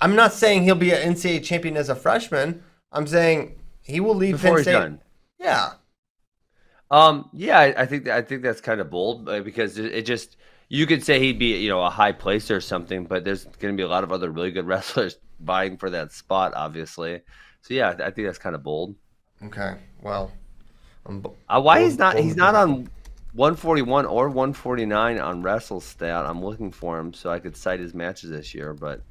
[0.00, 2.64] I'm not saying he'll be an NCAA champion as a freshman.
[2.90, 4.72] I'm saying he will leave before Penn he's State.
[4.72, 5.00] done.
[5.38, 5.72] Yeah.
[6.90, 10.02] Um, yeah, I, I think I think that's kind of bold uh, because it, it
[10.06, 10.36] just
[10.68, 13.74] you could say he'd be you know a high placer or something, but there's going
[13.74, 17.20] to be a lot of other really good wrestlers vying for that spot, obviously.
[17.62, 18.94] So yeah, I think that's kind of bold.
[19.44, 19.74] Okay.
[20.02, 20.30] Well.
[21.04, 22.88] Bo- Uh, why bold- he's not bold he's not on
[23.34, 26.28] 141 or 149 on WrestleStat.
[26.28, 29.02] I'm looking for him so I could cite his matches this year, but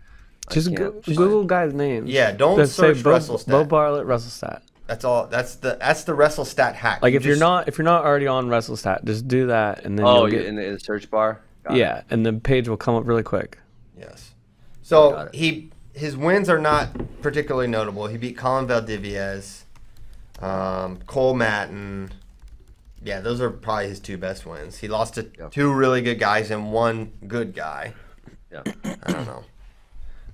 [0.51, 2.09] Just go, find- Google guys' names.
[2.09, 3.47] Yeah, don't Just say search Beau, WrestleStat.
[3.47, 4.61] Beau Bartlett, WrestleStat.
[4.87, 5.27] That's all.
[5.27, 7.01] That's the that's the wrestle stat hack.
[7.01, 9.97] Like You if you're not if you're not already on WrestleStat, just do that and
[9.97, 11.39] then Oh, you'll get in the, search bar.
[11.63, 11.79] Got it.
[11.79, 13.57] yeah, and the page will come up really quick.
[13.97, 14.31] Yes.
[14.81, 16.89] So he his wins are not
[17.21, 18.07] particularly notable.
[18.07, 19.63] He beat Colin Valdivieso,
[20.41, 22.11] um, Cole Mattin.
[23.03, 24.77] Yeah, those are probably his two best wins.
[24.77, 25.47] He lost to Yeah.
[25.49, 27.93] two really good guys and one good guy.
[28.51, 28.61] Yeah.
[29.03, 29.43] I don't know.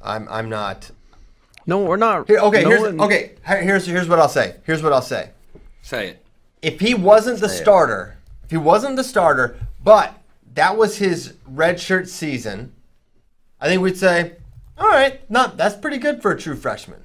[0.02, 0.92] I'm I'm not.
[1.66, 2.28] No, we're not.
[2.28, 3.34] Here, okay, no here's one- okay.
[3.46, 4.56] Here's here's what I'll say.
[4.64, 5.32] Here's what I'll say.
[5.82, 6.26] Say it.
[6.62, 7.62] If he wasn't the Say it.
[7.62, 10.14] starter, if he wasn't the starter, but
[10.54, 12.74] that was his redshirt season,
[13.62, 14.34] I think we'd say,
[14.78, 17.04] all right, not that's pretty good for a true freshman.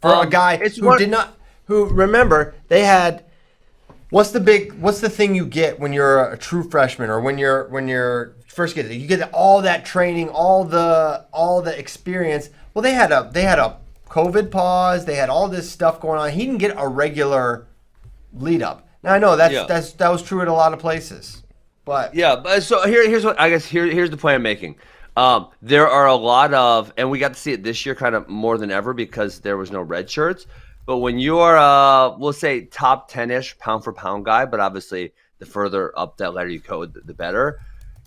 [0.00, 1.36] For a Um, guy it's who one- did not,
[1.66, 3.24] who remember they had.
[4.08, 4.72] What's the big?
[4.80, 8.32] What's the thing you get when you're a true freshman or when you're when you're
[8.50, 8.94] first get it?
[8.94, 12.50] You get all that training, all the all the experience.
[12.74, 13.76] Well, they had a they had a
[14.08, 15.04] COVID pause.
[15.04, 16.30] They had all this stuff going on.
[16.30, 17.66] He didn't get a regular
[18.34, 18.88] lead up.
[19.02, 19.64] Now I know that's Yeah.
[19.66, 21.42] that's that was true at a lot of places,
[21.84, 24.76] but Yeah, but so here, here's what I guess here, here's the point I'm making.
[25.16, 28.14] Um, there are a lot of, and we got to see it this year kind
[28.14, 30.46] of more than ever because there was no red shirts.
[30.86, 35.12] But when you're, uh, we'll say top ten ish pound for pound guy, but obviously
[35.38, 37.60] the further up that ladder you go, the better.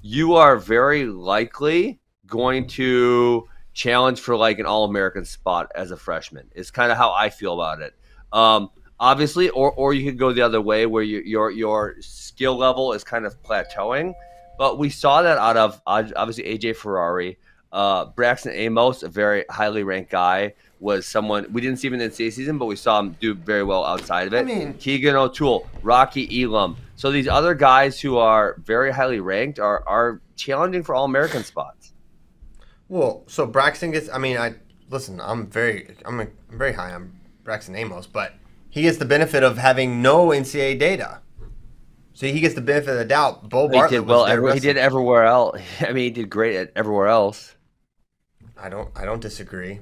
[0.06, 5.97] You are very likely going to challenge for like an All American spot as a
[5.97, 6.51] freshman.
[6.54, 7.95] Is kind of how I feel about it.
[8.34, 12.58] Um, obviously, or or you could go the other way where your your your skill
[12.58, 14.14] level is kind of plateauing.
[14.58, 17.39] But we saw that out of obviously AJ Ferrari,
[17.72, 21.99] uh, Braxton Amos, a very highly ranked guy, was someone we didn't see him in
[21.99, 24.39] the NCAA season, but we saw him do very well outside of it.
[24.39, 26.75] I mean- Keegan O'Toole, Rocky Elam.
[26.97, 31.43] So these other guys who are very highly ranked are are challenging for all American
[31.43, 31.93] spots.
[32.89, 34.09] Well, so Braxton gets.
[34.09, 34.55] I mean, I
[34.89, 35.19] listen.
[35.21, 35.95] I'm very.
[36.05, 37.13] I'm, I'm very high on
[37.43, 38.34] Braxton Amos, but
[38.69, 41.21] he gets the benefit of having no NCAA data.
[42.13, 43.49] So he gets the benefit of the doubt.
[43.49, 44.25] Beau He Bartlett did well.
[44.27, 45.59] Every, he did everywhere else.
[45.79, 47.55] I mean, he did great at everywhere else.
[48.61, 48.89] I don't.
[48.95, 49.79] I don't disagree.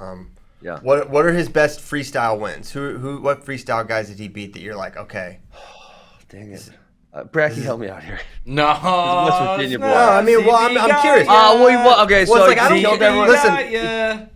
[0.00, 0.30] Um,
[0.62, 0.78] Yeah.
[0.82, 2.70] what What are his best freestyle wins?
[2.72, 5.40] Who Who What freestyle guys did he beat that you're like, okay?
[6.28, 6.70] Dang it.
[7.12, 8.20] Uh, Bracky, help me out here.
[8.46, 8.66] No.
[8.66, 9.86] West Virginia boy.
[9.86, 11.28] No, I mean, well, I'm- I'm curious.
[11.28, 13.70] Uh, well, he, well, okay, so it's like, I don't he, killed everyone, listen, got
[13.70, 14.26] ya.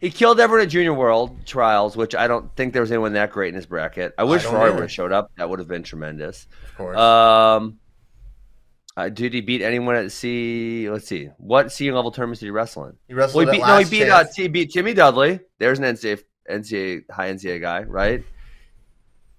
[0.00, 3.30] he killed everyone at Junior World Trials, which I don't think there was anyone that
[3.32, 4.14] great in his bracket.
[4.18, 5.30] I wish don't Ferrari would have showed up.
[5.36, 6.46] That would have been tremendous.
[6.70, 6.96] Of course.
[6.98, 7.78] Um,
[8.96, 10.88] Uh, did he beat anyone at C?
[10.90, 11.30] Let's see.
[11.38, 12.96] What senior level tournaments did he wrestle in?
[13.08, 15.40] He wrestled Well, he at beat, no, he beat, uh, he beat Timmy Dudley.
[15.58, 18.22] There's an NCAA, NCAA high NCAA guy, right?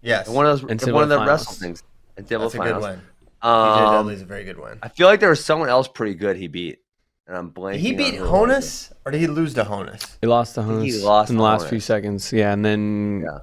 [0.01, 1.39] Yes, One of those, NCAA one of the finals.
[1.47, 1.83] wrestle things.
[2.17, 2.83] NCAA that's a good finals.
[2.83, 3.01] win.
[3.43, 4.79] PJ Um, Dudley's a very good one.
[4.81, 6.79] I feel like there was someone else pretty good he beat,
[7.27, 7.73] and I'm blanking.
[7.73, 8.49] Did he beat who it was.
[8.49, 10.17] Honus or did he lose to Honus?
[10.21, 10.83] He lost to Honus.
[10.83, 11.69] he lost in the last Honus.
[11.69, 12.33] few seconds.
[12.33, 13.39] Yeah, and then Yeah.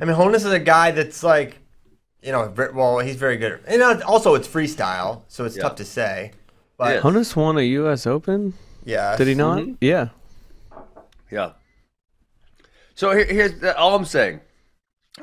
[0.00, 1.58] I mean, Honus is a guy that's like,
[2.24, 3.60] you know, well, he's very good.
[3.66, 5.62] And also, it's freestyle, so it's Yeah.
[5.64, 6.32] tough to say.
[6.78, 7.02] But is.
[7.02, 8.06] Honus won a U.S.
[8.06, 8.54] Open.
[8.84, 9.58] yeah, Did he not?
[9.58, 9.76] Mhm.
[9.80, 10.08] Yeah.
[11.30, 11.52] Yeah.
[12.94, 14.40] So here, here's the, all I'm saying.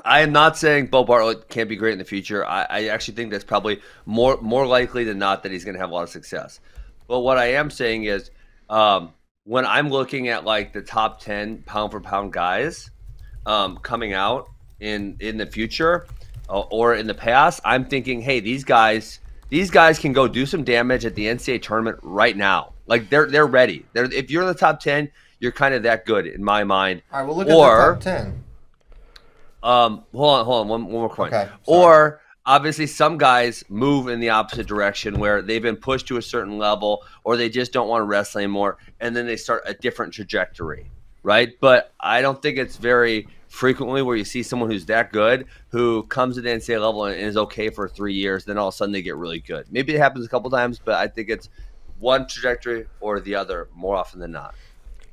[0.06, 2.46] I am not saying Beau Bartlett can't be great in the future.
[2.46, 5.82] I, I actually think that's probably more more likely than not that he's going to
[5.82, 6.60] have a lot of success.
[7.08, 8.32] But what I am saying is,
[8.70, 9.12] um,
[9.44, 12.90] when I'm looking at like the top ten pound for pound guys
[13.46, 14.48] um, coming out
[14.80, 16.08] in in the future
[16.60, 20.64] or in the past, I'm thinking, hey, these guys these guys can go do some
[20.64, 22.74] damage at the NCAA tournament right now.
[22.88, 23.86] Like they're they're ready.
[23.94, 27.02] They're, if you're in the top ten, you're kind of that good in my mind.
[27.12, 28.44] All right, well, look Or- at the top ten.
[29.64, 31.34] Um, hold on, hold on, one, one more point.
[31.34, 31.58] Okay, sorry.
[31.66, 36.22] or obviously, some guys move in the opposite direction where they've been pushed to a
[36.22, 39.74] certain level, or they just don't want to wrestle anymore, and then they start a
[39.76, 40.90] different trajectory,
[41.22, 41.50] right?
[41.60, 46.04] But I don't think it's very frequently where you see someone who's that good who
[46.04, 48.78] comes to the NCAA level and is okay for three years, then all of a
[48.78, 49.66] sudden they get really good.
[49.70, 51.50] Maybe it happens a couple times, but I think it's
[52.00, 54.56] one trajectory or the other more often than not.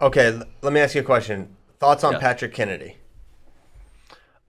[0.00, 1.56] Okay, let me ask you a question.
[1.80, 2.20] Thoughts on Yeah.
[2.20, 2.96] Patrick Kennedy?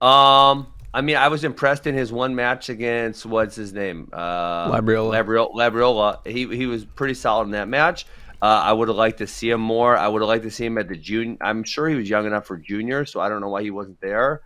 [0.00, 4.70] Um, I mean, I was impressed in his one match against what's his name, uh,
[4.70, 5.12] Labriola.
[5.24, 5.54] Labriola.
[5.54, 6.26] Labriola.
[6.26, 8.06] He he was pretty solid in that match.
[8.42, 9.96] Uh, I would have liked to see him more.
[9.96, 11.36] I would have liked to see him at the junior.
[11.40, 14.00] I'm sure he was young enough for junior, so I don't know why he wasn't
[14.00, 14.40] there.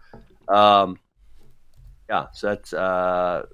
[0.49, 0.99] Um,
[2.09, 3.47] yeah, so that's uh,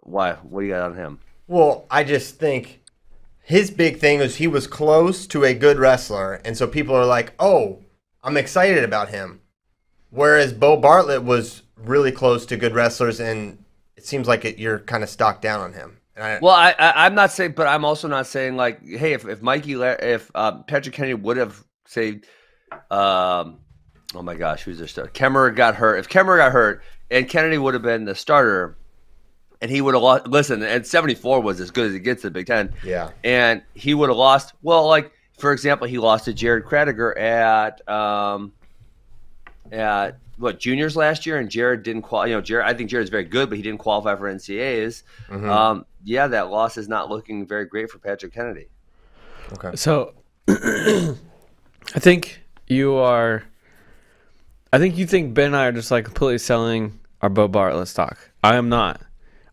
[0.00, 0.34] why.
[0.34, 1.20] What do you got on him?
[1.46, 2.82] Well, I just think
[3.40, 7.06] his big thing was he was close to a good wrestler, and so people are
[7.06, 7.80] like, "Oh,
[8.22, 9.40] I'm excited about him."
[10.10, 13.64] Whereas Beau Bartlett was really close to good wrestlers, and
[13.96, 15.98] it seems like it, you're kind of stocked down on him.
[16.18, 19.26] I, Well, I, I I'm not saying, but I'm also not saying like, hey, if
[19.26, 22.20] if Mikey, if um, Patrick Kennedy would have say,
[22.90, 23.60] um,
[24.14, 25.10] oh my gosh, who's their starter?
[25.10, 25.98] Kemerer got hurt.
[25.98, 28.76] If Kemerer got hurt and Kennedy would have been the starter,
[29.60, 30.26] and he would have lost.
[30.26, 32.72] Listen, and 74 was as good as it gets in the Big Ten.
[32.84, 34.54] yeah, and he would have lost.
[34.62, 38.52] Well, like for example, he lost to Jared Krattiger at um,
[39.72, 42.28] at what juniors last year, and Jared didn't qualify.
[42.28, 42.66] You know, Jared.
[42.66, 45.02] I think Jared's very good, but he didn't qualify for NCAAs.
[45.28, 45.50] Mm-hmm.
[45.50, 48.68] Um, yeah, that loss is not looking very great for Patrick Kennedy.
[49.52, 49.76] okay.
[49.76, 50.14] So,
[50.48, 51.14] I
[51.98, 53.44] think you are.
[54.72, 57.88] I think you think Ben and I are just like completely selling our Beau Bartlett
[57.88, 58.18] stock.
[58.44, 59.00] I am not.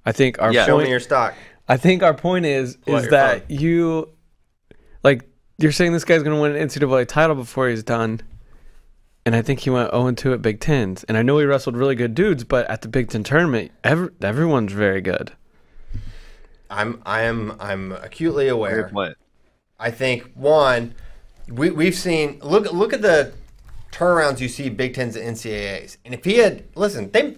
[0.06, 0.66] I think our Yeah.
[0.66, 0.90] Show me point.
[0.90, 1.34] your stock.
[1.68, 4.10] I think our point is Pull is your that you,
[5.04, 5.28] like,
[5.58, 8.22] you're saying this guy's going to win an NCAA title before he's done,
[9.26, 11.04] and I think he went 0 2 at Big Tens.
[11.06, 14.10] And I know he wrestled really good dudes, but at the Big Ten tournament, every,
[14.22, 15.32] everyone's very good.
[16.76, 18.90] I'm I am I'm acutely aware.
[18.90, 19.18] Point.
[19.80, 20.94] I think one,
[21.48, 23.34] we we've seen look look at the
[23.92, 27.38] turnarounds you see Big Tens and NCAAs, and if he had listen, they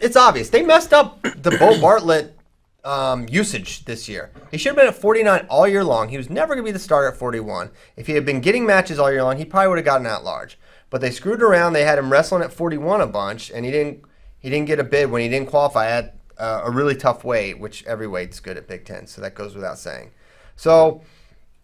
[0.00, 2.38] it's obvious they messed up the Beau Bartlett
[2.84, 4.30] um, usage this year.
[4.50, 6.08] He should have been at 49 all year long.
[6.08, 7.70] He was never going to be the starter at 41.
[7.96, 10.24] If he had been getting matches all year long, he probably would have gotten at
[10.24, 10.58] large.
[10.90, 11.72] But they screwed around.
[11.72, 14.04] They had him wrestling at 41 a bunch, and he didn't
[14.38, 17.58] he didn't get a bid when he didn't qualify at uh, a really tough weight,
[17.58, 20.10] which every weight's good at Big Ten, so that goes without saying.
[20.56, 21.02] So.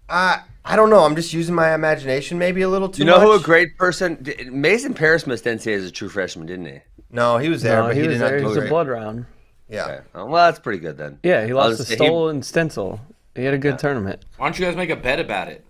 [0.06, 1.00] I I don't know.
[1.00, 4.22] I'm just using my imagination maybe a little too You know who a great person?
[4.52, 6.80] Mason Parris missed NCAA as a true freshman, didn't he?
[7.10, 8.36] No, he was there, No, but he, he did was not there.
[8.36, 9.24] He do was a blood round.
[9.66, 9.84] Yeah.
[9.86, 10.00] Okay.
[10.14, 11.20] Oh, well, that's pretty good then.
[11.22, 13.00] Yeah, he lost was stolen he- Stencel.
[13.34, 14.22] He had a good tournament.
[14.36, 15.64] Why don't you guys make a bet about it?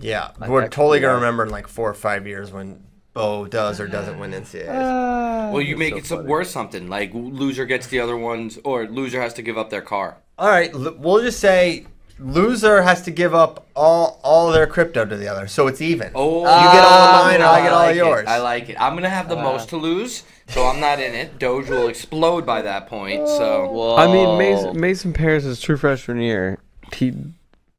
[0.00, 0.30] Yeah.
[0.38, 2.82] Like We're that- totally gonna remember in like four or five years when
[3.14, 4.68] Oh, Beau does or doesn't win NCAAs.
[4.70, 5.50] Ah.
[5.52, 6.28] Well, you make so it some funny.
[6.28, 6.88] worth something.
[6.88, 10.16] Like loser gets the other ones, or loser has to give up their car.
[10.38, 10.72] All right.
[10.74, 11.86] l- We'll just say
[12.18, 15.46] loser has to give up all all their crypto to the other.
[15.46, 16.10] So it's even.
[16.14, 17.98] Oh, you get all of mine and I get all like of it.
[17.98, 18.24] yours.
[18.28, 18.80] I like it.
[18.80, 19.80] I'm gonna have the most to ah.
[19.80, 21.38] lose, so I'm not in it.
[21.38, 23.28] Doge will explode by that point.
[23.28, 23.96] So Whoa.
[23.96, 26.58] I mean, Mason, Mason Parris' is true freshman year,
[26.94, 27.12] he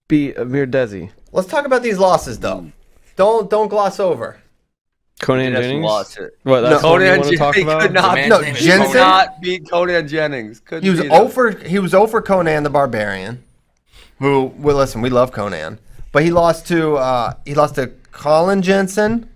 [0.07, 1.09] beat Amar Dhesi.
[1.31, 2.71] Let's talk about these losses though.
[3.15, 4.39] Don't don't gloss over.
[5.21, 5.85] Conan Jennings.
[5.85, 6.37] lost it.
[6.43, 6.61] What?
[6.61, 7.81] That's No, what Conan want talk Jennings about?
[7.81, 10.59] could not, No, Jensen- could not beat Conan Jennings.
[10.59, 11.51] Couldn't He was over.
[11.51, 13.41] He was over Conan the Barbarian,
[14.19, 15.79] who well listen, we love Conan,
[16.11, 19.29] but he lost to uh, he lost to Colin Jensen.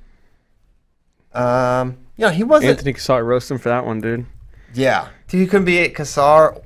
[1.33, 2.71] Um, yeah, he wasn't.
[2.71, 4.25] Anthony Cassar roasting for that one, dude.
[4.73, 6.57] Yeah, he couldn't be at Cassar.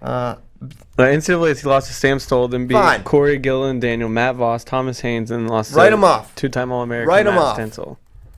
[0.00, 0.36] Uh,
[0.96, 3.02] The NCAA's he lost to Sam Stoll, then beat Fine.
[3.04, 6.34] Corey Gillen, Daniel, Matt Voss, Thomas Haynes, and lost Write to 'em off.
[6.34, 7.58] two-time All-American Write 'em Matt off.
[7.58, 7.96] Stencel.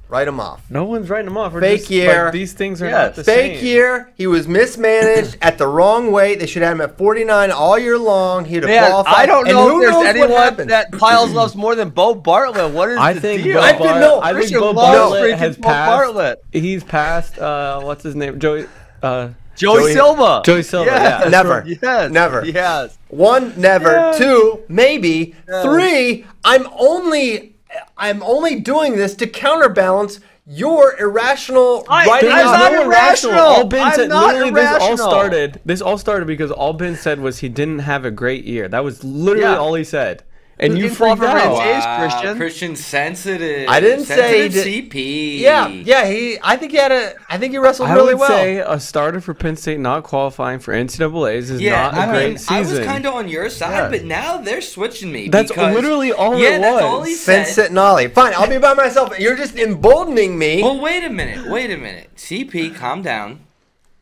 [0.08, 0.62] Write him off.
[0.70, 1.54] No one's writing them off.
[1.54, 2.24] We're Fake just, year.
[2.24, 2.92] Like, these things are Yes.
[2.92, 3.64] not the Fake same.
[3.66, 4.12] year.
[4.16, 6.38] He was mismanaged at the wrong weight.
[6.40, 8.44] They should have him at 49 all year long.
[8.44, 9.14] He'd have Man, qualified.
[9.14, 10.70] I don't And know who if there's knows anyone happened.
[10.70, 12.72] that Pyles loves more than Beau Bartlett.
[12.72, 13.54] What is I the think deal?
[13.54, 15.90] Beau I've been- no, I think Christian Beau loves Bartlett freaking has Beau passed.
[15.90, 16.44] Bartlett.
[16.52, 17.38] He's passed.
[17.38, 18.38] Uh, what's his name?
[18.38, 18.66] Joey.
[19.02, 20.42] Uh, Joey, Silva.
[20.44, 21.22] Joey Silva, Yes.
[21.24, 21.28] yeah.
[21.30, 21.64] Never.
[21.82, 22.10] Yes.
[22.10, 22.44] Never.
[22.44, 22.98] Yes.
[23.08, 24.12] One, never.
[24.18, 25.34] Two, maybe.
[25.62, 27.53] Three, I'm only,
[27.96, 33.38] I'm only doing this to counterbalance your irrational I- writing I'm not no irrational.
[33.40, 35.60] All Ben I'm said, not literally, this all started.
[35.64, 38.68] This all started because all Ben said was he didn't have a great year.
[38.68, 39.56] That was literally Yeah.
[39.58, 40.22] all he said,
[40.58, 41.42] and you didn't freaked for out.
[41.42, 42.36] Vince Ace, Wow, Christian.
[42.36, 43.68] Christian sensitive.
[43.68, 45.40] I didn't say sensitive did- CP.
[45.40, 46.06] Yeah, yeah.
[46.06, 48.28] He, I think he had a, I think he wrestled I really would well.
[48.28, 52.06] say a starter for Penn State not qualifying for NCAA's is Yeah, not a I
[52.06, 52.54] great mean, season.
[52.56, 53.88] I was kind of on your side, Yeah.
[53.90, 55.28] but now they're switching me.
[55.28, 57.44] That's because- literally all yeah, it that's all he said.
[57.46, 58.08] Vincent Nolly.
[58.08, 59.18] Fine, I'll be by myself.
[59.18, 60.62] You're just emboldening me.
[60.62, 61.50] Well, wait a minute.
[61.50, 62.10] Wait a minute.
[62.16, 63.40] CP, calm down.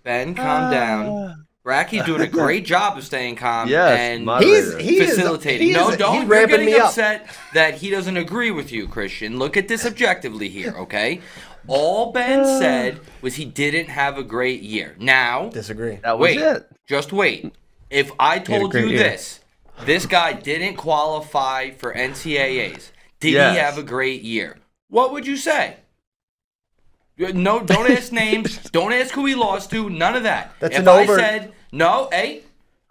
[0.05, 0.71] Ben, calm Ah.
[0.71, 1.45] down.
[1.65, 4.79] Racky's doing a great job of staying calm Yes, and moderator.
[4.79, 5.69] He's he is facilitating.
[5.69, 6.13] he no, is- don't.
[6.15, 6.89] He's You're ramping getting me up.
[6.89, 9.39] upset that he doesn't agree with you, Christian.
[9.39, 11.21] Look at this objectively here, okay?
[11.69, 12.59] All Ben uh.
[12.59, 14.97] said was he didn't have a great year.
[14.99, 16.01] Now, Disagree.
[16.03, 16.67] That was wait, it.
[16.89, 17.55] just wait.
[17.91, 18.99] If I told you year.
[18.99, 19.41] this,
[19.85, 22.91] this guy didn't qualify for NCAAs.
[23.21, 23.53] Did Yes.
[23.55, 24.57] he have a great year?
[24.89, 25.77] What would you say?
[27.31, 28.59] No, don't ask names.
[28.73, 29.89] Don't ask who he lost to.
[29.91, 30.55] None of that.
[30.61, 32.43] That's if an I over- said no, hey,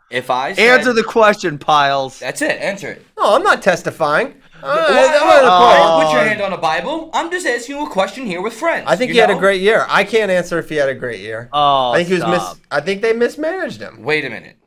[0.09, 2.19] if I said Answer the question, Pyles.
[2.19, 2.59] that's it.
[2.61, 3.05] Answer it.
[3.17, 4.35] No, I'm not testifying.
[4.63, 6.05] Uh, Why- I'm not why- a why point.
[6.07, 7.09] put your hand on a Bible.
[7.13, 8.85] I'm just asking you a question here with friends.
[8.87, 9.85] I think you he had a great year.
[9.89, 11.49] I can't answer if he had a great year.
[11.51, 12.57] Oh, I think he was stop.
[12.57, 14.03] mis- I think they mismanaged him.
[14.03, 14.57] Wait a minute.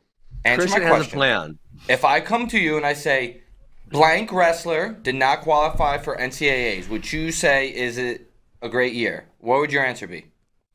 [0.43, 1.17] Answer Christian my has a question.
[1.17, 1.57] plan.
[1.87, 3.41] If I come to you and I say,
[3.89, 8.29] blank wrestler did not qualify for NCAAs, would you say is it
[8.61, 9.25] a great year?
[9.45, 10.25] What would your answer be?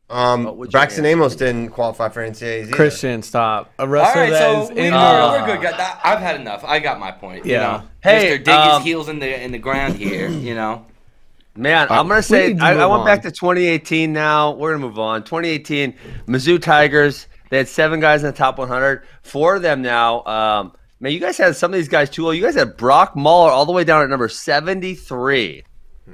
[0.08, 2.72] Um, What would your Braxton answer Amos didn't qualify for NCAAs either.
[2.72, 3.72] Christian, stop.
[3.78, 5.62] A wrestler right, that so is we, in are the we're good.
[5.62, 6.00] Got that.
[6.04, 6.64] I've had enough.
[6.64, 7.44] I got my point.
[7.44, 7.58] You Yeah.
[7.60, 8.44] know, Hey, Mr.
[8.44, 10.28] Dig um, his heels in the in the ground here.
[10.28, 10.86] You know.
[11.56, 14.12] Man, I'm gonna say I, I move went back to 2018.
[14.12, 15.24] Now we're gonna move on.
[15.24, 15.94] 2018,
[16.28, 17.26] Mizzou Tigers.
[17.50, 19.02] They had seven guys in the top 100.
[19.22, 20.22] Four of them now.
[20.24, 22.24] Um, man, you guys had some of these guys too.
[22.24, 22.30] low.
[22.30, 25.64] You guys had Brock Mauller all the way down at number 73.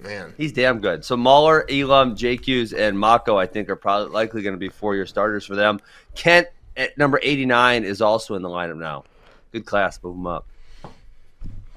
[0.02, 1.04] Man, He's damn good.
[1.04, 5.06] So Mauller, Elam, JQs, and Mako, I think, are probably likely going to be four-year
[5.06, 5.80] starters for them.
[6.14, 9.04] Kent at number 89 is also in the lineup now.
[9.52, 9.98] Good class.
[10.02, 10.46] Move them up.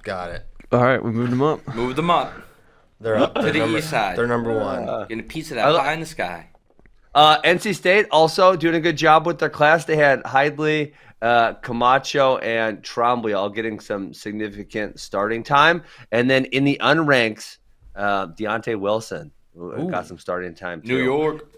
[0.03, 0.45] got it.
[0.71, 1.75] All right, we moved them up.
[1.75, 2.33] Move them up.
[3.01, 3.33] They're up.
[3.33, 4.17] They're the number, east side.
[4.17, 4.85] They're number one.
[5.07, 6.49] Getting a piece of that I li- pie in the sky.
[7.15, 9.85] Uh, NC State also doing a good job with their class.
[9.85, 10.91] They had Hidlay,
[11.21, 15.83] uh, Camacho, and Trombley all getting some significant starting time.
[16.11, 17.57] And then in the unranks,
[17.99, 20.87] uh, Deontay Wilson who got some starting time too.
[20.87, 21.49] New York.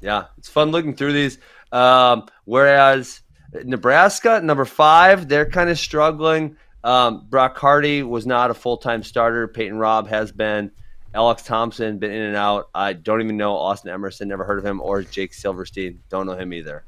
[0.00, 1.38] Yeah, it's fun looking through these.
[1.70, 3.20] Um, whereas
[3.52, 6.56] Nebraska, number five, they're kind of struggling.
[6.82, 9.46] Um, Brock Hardy was not a full time starter.
[9.48, 10.70] Peyton Robb has been.
[11.12, 12.70] Alex Thompson been in and out.
[12.74, 14.28] I don't even know Austin Emerson.
[14.28, 14.80] Never heard of him.
[14.80, 16.00] Or Jake Silverstein.
[16.08, 16.84] Don't know him either.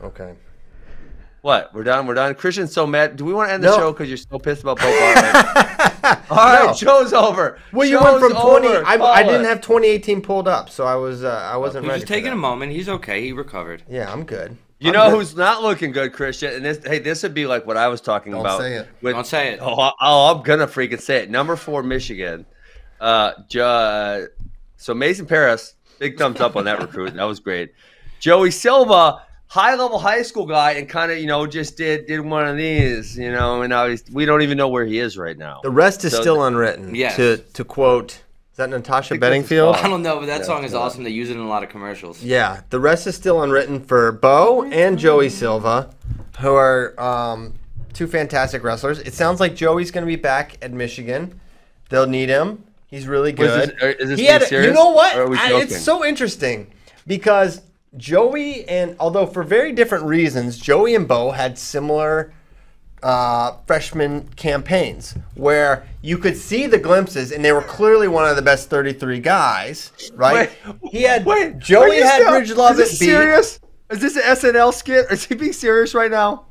[0.00, 0.34] Okay.
[1.42, 1.74] What?
[1.74, 2.06] We're done.
[2.06, 2.34] We're done.
[2.36, 3.16] Christian's so mad.
[3.16, 3.76] Do we want to end the No.
[3.76, 5.76] show because you're so pissed about Beau Bartlett?
[6.30, 6.72] All right, No.
[6.74, 7.58] show's over.
[7.72, 8.66] Well, you went from 20.
[8.68, 8.86] over.
[8.86, 12.00] I, I didn't have 2018 pulled up, so I was uh, I wasn't He's ready.
[12.00, 12.36] just for taking that.
[12.36, 12.72] a moment.
[12.72, 13.22] He's okay.
[13.22, 13.82] He recovered.
[13.88, 14.56] Yeah, I'm good.
[14.80, 15.16] You I'm know good.
[15.18, 16.52] who's not looking good, Christian?
[16.54, 18.44] And this, hey, this would be like what I was talking about.
[18.44, 18.60] Don't about.
[18.60, 18.88] say it.
[19.02, 19.58] with- Don't say it.
[19.60, 21.30] Oh, I- oh, I'm gonna freaking say it.
[21.30, 22.46] Number four, Michigan.
[23.00, 24.26] Uh, jo- uh,
[24.76, 27.14] so Mason Parris, big thumbs up on that recruit.
[27.14, 27.72] That was great.
[28.20, 32.20] Joey Silva, high level high school guy, and kind of you know just did did
[32.20, 35.16] one of these, you know, and now he's we don't even know where he is
[35.18, 35.60] right now.
[35.62, 36.94] The rest is So still the- unwritten.
[36.94, 39.76] yeah To to quote, is that Natasha think Bedingfield?
[39.76, 40.78] I don't know, but that Yeah, song is yeah.
[40.78, 41.04] awesome.
[41.04, 42.22] They use it in a lot of commercials.
[42.22, 45.90] Yeah, the rest is still unwritten for Beau and Joey Silva,
[46.40, 47.54] who are um,
[47.94, 48.98] two fantastic wrestlers.
[49.00, 51.40] It sounds like Joey's going to be back at Michigan.
[51.88, 52.64] They'll need him.
[52.88, 53.76] He's really Was good.
[53.80, 55.28] this- is this he being had, a- serious, You know what?
[55.30, 56.66] we I- it's so interesting
[57.06, 57.60] because
[57.96, 62.32] Joey and although for very different reasons, Joey and Beau had similar
[63.02, 68.36] uh, freshman campaigns where you could see the glimpses, and they were clearly one of
[68.36, 70.50] the best 33 guys, right?
[70.66, 73.06] Wait, he had Wait, are Joey you had still- Bridge Love Is this beat.
[73.06, 73.60] serious?
[73.90, 75.06] Is this an SNL skit?
[75.10, 76.44] Is he being serious right now?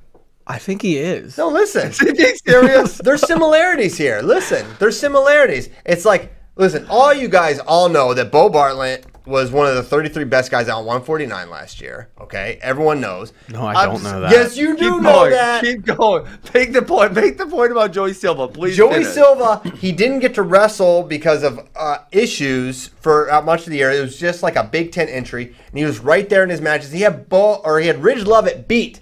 [0.47, 1.37] I think he is.
[1.37, 1.89] No, listen.
[1.89, 2.97] Is he being serious?
[3.03, 4.21] There's similarities here.
[4.21, 5.69] Listen, there's similarities.
[5.85, 9.83] It's like, listen, all you guys all know that Beau Bartlett was one of the
[9.83, 12.09] 33 best guys out 149 last year.
[12.19, 13.33] Okay, everyone knows.
[13.49, 14.31] No, I I'm don't know that.
[14.31, 15.31] Yes, you do Keep know going.
[15.31, 15.63] that.
[15.63, 16.27] Keep going.
[16.53, 17.13] Make the point.
[17.13, 18.77] Make the point about Joey Silva, please.
[18.77, 19.09] Joey finish.
[19.09, 23.77] Silva, he didn't get to wrestle because of uh, issues for uh, much of the
[23.77, 23.91] year.
[23.91, 26.61] It was just like a Big Ten entry, and he was right there in his
[26.61, 26.91] matches.
[26.91, 29.01] He had Beau, or he had Ridge Lovett beat,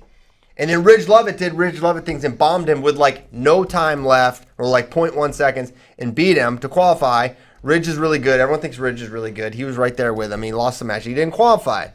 [0.58, 4.06] and then Ridge Lovett did Ridge Lovett things and bombed him with like no time
[4.06, 7.30] left, or like 0.1 seconds, and beat him to qualify.
[7.66, 8.40] Ridge is really good.
[8.40, 9.56] Everyone thinks Ridge is really good.
[9.56, 10.44] He was right there with him.
[10.44, 11.04] He lost the match.
[11.04, 11.88] He didn't qualify.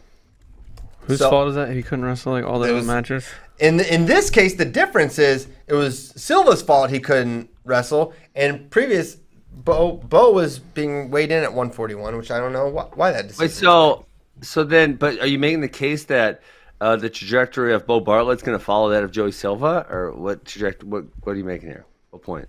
[1.03, 1.71] Whose So- fault is that?
[1.71, 3.25] He couldn't wrestle like all the It other was- matches.
[3.61, 8.69] In in this case, the difference is it was Silva's fault he couldn't wrestle, and
[8.71, 9.17] previous
[9.65, 13.29] Beau Beau was being weighed in at 141, which I don't know why, why that
[13.29, 13.45] decision.
[13.45, 14.07] Wait, so,
[14.41, 16.41] so then, but are you making the case that
[16.81, 20.45] uh, the trajectory of Beau Bartlett's going to follow that of Joey Silva, or what
[20.47, 20.89] trajectory?
[20.89, 21.85] What What are you making here?
[22.11, 22.49] What point?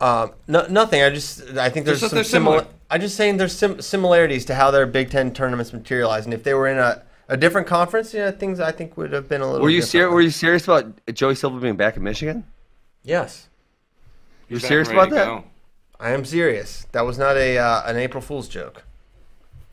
[0.00, 1.02] Um, no, nothing.
[1.02, 2.58] I just I think there's Just some similar.
[2.58, 2.72] similar.
[2.90, 6.42] I'm just saying there's sim- similarities to how their Big Ten tournaments materialize, and if
[6.44, 9.46] they were in a, a different conference, yeah, things I think would have been a
[9.46, 9.62] little.
[9.62, 9.90] Were you different.
[9.90, 10.12] serious?
[10.12, 12.44] Were you serious about Joey Silva being back in Michigan?
[13.02, 13.48] Yes,
[14.48, 15.24] You're serious about that?
[15.26, 15.44] go.
[15.98, 16.86] I am serious.
[16.92, 18.84] That was not a uh, an April Fool's joke.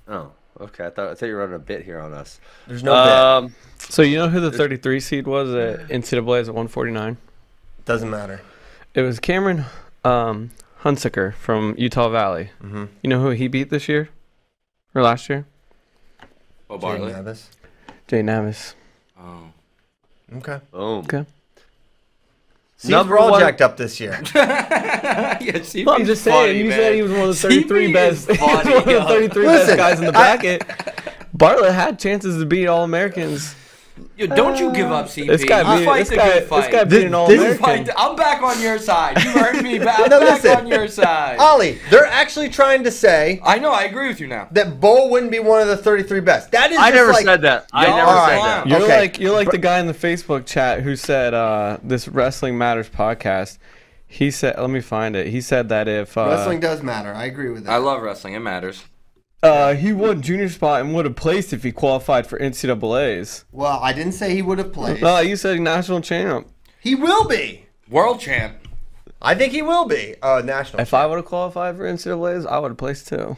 [0.08, 0.86] Oh, okay.
[0.86, 2.40] I thought I thought you were running a bit here on us.
[2.68, 3.14] There's no bit.
[3.14, 7.18] um, So you know who the 33 seed was at NCAA's at 149?
[7.86, 8.42] Doesn't matter.
[8.94, 9.66] It was Cameron
[10.04, 10.52] um,
[10.84, 12.50] Hunsaker from Utah Valley.
[12.62, 12.90] Mhm.
[13.02, 14.10] You know who he beat this year
[14.94, 15.46] or last year?
[16.70, 17.14] Oh, Jay Bartlett.
[17.16, 17.50] Navis.
[18.08, 18.76] Jay Navis.
[19.20, 19.48] Oh.
[20.38, 20.60] Okay.
[20.72, 21.00] boom.
[21.06, 21.26] Okay.
[22.78, 24.20] Seeds Number were all one- jacked up this year.
[24.36, 26.48] yeah, CP's Well, I'm just saying.
[26.48, 26.80] funny, you man.
[26.80, 28.30] said he was one of the 33 CP best.
[28.30, 29.06] is he was funny, one of the yo.
[29.08, 30.64] 33 Listen, best guys in the I- bracket.
[31.34, 33.56] Bartlett had chances to beat All Americans.
[34.18, 35.28] Yo, don't you give up, CP.
[35.28, 37.60] This guy you beat- fight this the guy- good this guy beat an This- this
[37.60, 37.60] All-American.
[37.86, 39.24] Fight- I'm back on your side.
[39.24, 40.58] You heard me, but I'm No, back listen.
[40.58, 41.38] on your side.
[41.40, 43.72] Ollie, they're actually trying to say I know.
[43.72, 44.48] I agree with you now.
[44.52, 46.52] that Beau wouldn't be one of the 33 best.
[46.52, 47.68] That is I just never like, said that.
[47.72, 48.68] I never are said that.
[48.68, 49.00] You're Okay.
[49.00, 52.90] like you're like the guy in the Facebook chat who said uh, this Wrestling Matters
[52.90, 53.58] podcast.
[54.08, 55.28] He said, let me find it.
[55.28, 57.12] He said that if uh, Wrestling does matter.
[57.14, 57.72] I agree with that.
[57.72, 58.36] I love wrestling.
[58.36, 58.84] It matters.
[59.44, 63.46] Uh, he won junior spot and would have placed if he qualified for NCAA's.
[63.52, 65.02] well, I didn't say he would have played.
[65.02, 66.48] No, you said national champ.
[66.80, 67.66] he will be.
[67.90, 68.58] World champ.
[69.22, 70.16] I think he will be.
[70.22, 70.82] Uh, national.
[70.82, 73.38] If I would have qualified for NCAA's, I would have placed too.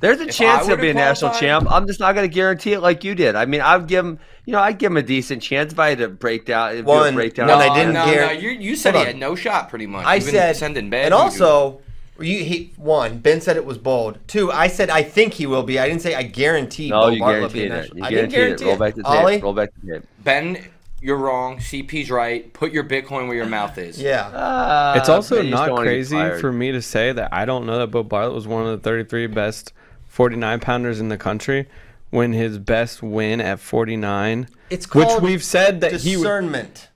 [0.00, 1.68] There's a If chance he'll be a national champ.
[1.70, 3.34] I'm just not going to guarantee it like you did.
[3.34, 5.88] I mean, I'd give him, you know, I'd give him a decent chance if I
[5.90, 7.48] had to break down, do a One- breakdown.
[7.48, 8.30] one, no, I didn't no, guar- no.
[8.30, 9.14] You, you said Hold he on.
[9.14, 10.06] had no shot, pretty much.
[10.06, 11.06] I You've been said, sending bad.
[11.06, 11.80] and also,
[12.18, 13.18] you, he one.
[13.18, 14.18] Ben said it was bold.
[14.26, 15.78] Two, I said I think he will be.
[15.78, 16.90] I didn't say I guarantee.
[16.90, 17.98] No, Beau you Bartlett will be guaranteed it.
[17.98, 18.68] You I didn't guaranteed guarantee it.
[18.68, 19.10] Roll back the tape.
[19.10, 19.38] Ollie?
[19.40, 20.02] Roll back the tape.
[20.24, 20.64] Ben,
[21.00, 21.58] you're wrong.
[21.58, 22.52] CP's right.
[22.52, 24.00] Put your Bitcoin where your mouth is.
[24.00, 24.26] Yeah.
[24.26, 27.44] Uh, It's also man, not don't wanna get crazy for me to say that I
[27.44, 29.72] don't know that Beau Bartlett was one of the 33 best
[30.08, 31.68] 49 pounders in the country
[32.10, 36.88] when his best win at 49, It's which called we've said that he discernment.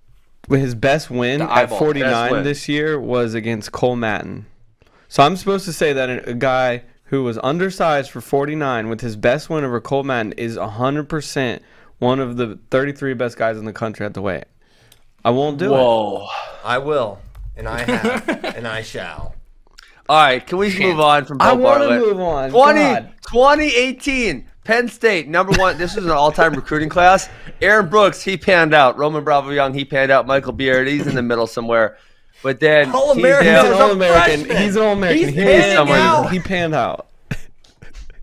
[0.48, 2.44] his best win at 49 win.
[2.44, 4.46] this year was against Cole Mattin.
[5.12, 9.02] So I'm supposed to say that a a guy who was undersized for 49 with
[9.02, 11.60] his best win over Cole Mattin is 100%
[11.98, 14.44] one of the 33 best guys in the country at the weight.
[15.22, 15.76] I won't do it.
[15.76, 16.28] Whoa.
[16.64, 17.18] I will,
[17.58, 19.34] and I have, and I shall.
[20.08, 22.48] All right, can we just move on from Beau I want to move on.
[22.48, 23.12] 20, God.
[23.30, 25.76] 2018, Penn State, number one.
[25.76, 27.28] This was an all time recruiting class.
[27.60, 28.96] Aaron Brooks, he panned out.
[28.96, 30.26] Roman Bravo Young, he panned out.
[30.26, 31.98] Michael Beard, he's in the middle somewhere.
[32.42, 33.46] But then All-American.
[33.46, 34.56] He's Teasdale- an all-American.
[34.56, 35.18] He's an all-American.
[35.24, 36.32] He's he, panning somewhere- out.
[36.32, 37.06] he panned out.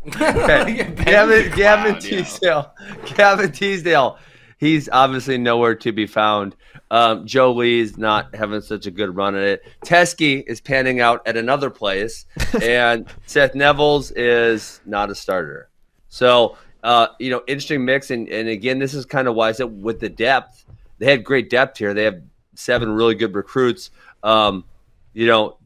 [0.07, 0.75] Okay.
[0.77, 1.99] Yeah, Gavin, is a Gavin yo.
[1.99, 2.71] Teasdale.
[3.15, 4.17] Gavin Teasdale.
[4.57, 6.55] He's obviously nowhere to be found.
[6.91, 9.63] Um, Joe Lee's not having such a good run at it.
[9.85, 12.25] Teske is panning out at another place,
[12.63, 15.69] and Seth Nevills is not a starter.
[16.07, 18.09] So, uh, you know, interesting mix.
[18.09, 20.65] And, and again, this is kind of why I said with the depth,
[20.97, 21.93] they had great depth here.
[21.93, 22.21] They have
[22.55, 23.91] seven really good recruits.
[24.23, 24.65] Um,
[25.13, 25.57] you know,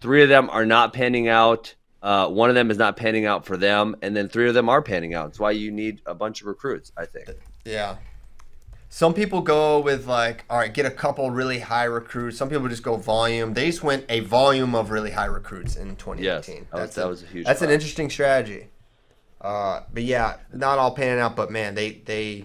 [0.00, 1.74] three of them are not panning out.
[2.02, 4.68] Uh, one of them is not panning out for them, and then three of them
[4.68, 5.26] are panning out.
[5.28, 7.28] That's why you need a bunch of recruits, I think.
[7.64, 7.96] Yeah.
[8.90, 12.36] Some people go with like, all right, get a couple really high recruits.
[12.36, 13.54] Some people just go volume.
[13.54, 16.22] They just went a volume of really high recruits in 2018.
[16.22, 18.68] Yes, that was- that was a huge That's an interesting strategy.
[19.40, 21.34] Uh, but yeah, not all panning out.
[21.36, 22.44] But man, they they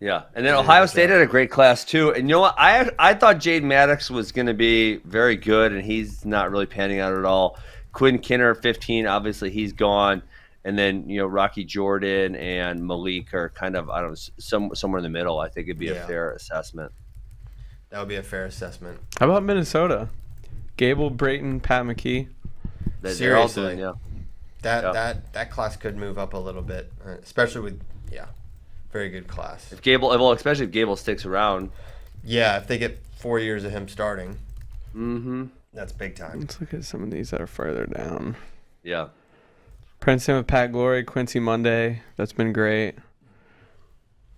[0.00, 0.86] Yeah, and then Ohio Yeah.
[0.86, 2.10] State had a great class too.
[2.12, 2.54] And you know what?
[2.58, 6.66] I I thought Jade Maddox was going to be very good, and he's not really
[6.66, 7.58] panning out at all.
[7.92, 10.22] Quinn Kinner, 15, obviously he's gone,
[10.64, 14.74] and then you know Rocky Jordan and Malik are kind of I don't know some
[14.74, 15.38] somewhere in the middle.
[15.40, 16.04] I think it'd be Yeah.
[16.04, 16.92] a fair assessment.
[17.90, 18.98] that would be a fair assessment.
[19.18, 20.08] How about Minnesota?
[20.76, 22.28] Gable, Brayton, Pat McKee.
[23.00, 23.76] That they're all Seriously.
[23.76, 23.92] doing, yeah.
[24.60, 24.92] that Yeah.
[24.92, 27.80] that that class could move up a little bit, uh, especially with
[28.12, 28.26] yeah,
[28.96, 29.72] very good class.
[29.72, 31.70] If Gable, well, especially if Gable sticks around.
[32.24, 34.38] Yeah, if they get four years of him starting,
[34.96, 35.44] Mm-hmm.
[35.74, 36.40] that's big time.
[36.40, 38.36] Let's look at some of these that are further down.
[38.82, 39.08] Yeah.
[40.00, 42.00] Princeton with Pat Glory, Quincy Monday.
[42.16, 42.94] That's been great.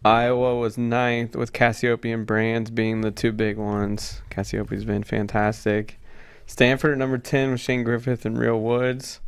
[0.05, 4.23] Iowa was ninth with Cassioppi and Brands being the two big ones.
[4.31, 6.01] Cassioppi's been fantastic.
[6.47, 9.21] Stanford at number 10 with Shane Griffith and Real Woods.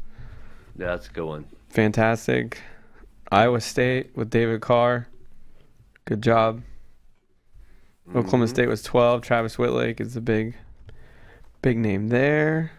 [0.79, 1.45] Yeah, that's a good one.
[1.69, 2.61] Fantastic.
[3.31, 5.07] Iowa State with David Carr.
[6.05, 6.63] Good job.
[8.09, 8.51] Oklahoma mm-hmm.
[8.51, 9.23] State was 12.
[9.23, 10.57] Travis Wittlake is the big,
[11.63, 12.73] big name there.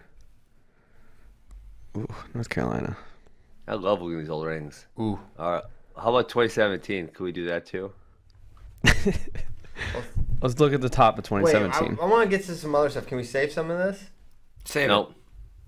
[1.96, 2.96] Ooh, North Carolina.
[3.66, 4.86] I love looking at these old rings.
[4.98, 5.64] Ooh, All right.
[5.96, 7.08] How about 2017?
[7.08, 7.92] Could we do that too?
[10.42, 11.62] Let's look at the top of 2017.
[11.62, 11.98] wait, I, 2017.
[12.02, 13.06] I want to get to some other stuff.
[13.06, 14.10] Can we save some of this?
[14.64, 15.10] Save Nope.
[15.10, 15.16] it.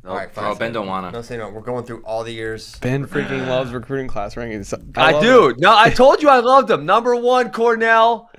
[0.04, 0.10] Nope.
[0.12, 0.44] All right, fine.
[0.52, 1.10] Oh, Ben don't wanna.
[1.10, 1.48] No, say no.
[1.48, 2.78] We're going through all the years.
[2.80, 4.72] ben freaking loves recruiting class rankings.
[4.98, 5.48] I, love do.
[5.48, 5.58] it.
[5.58, 6.84] No, I told you I loved them.
[6.84, 8.30] Number one, Cornell,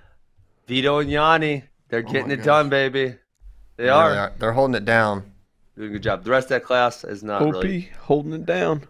[0.68, 1.64] Vito and Yianni.
[1.90, 2.46] They're getting my it gosh.
[2.46, 3.16] done, baby.
[3.78, 4.06] They They are.
[4.08, 4.34] really are.
[4.38, 5.32] They're holding it down.
[5.76, 6.24] doing a good job.
[6.24, 8.84] The rest of that class is not OP really holding it down.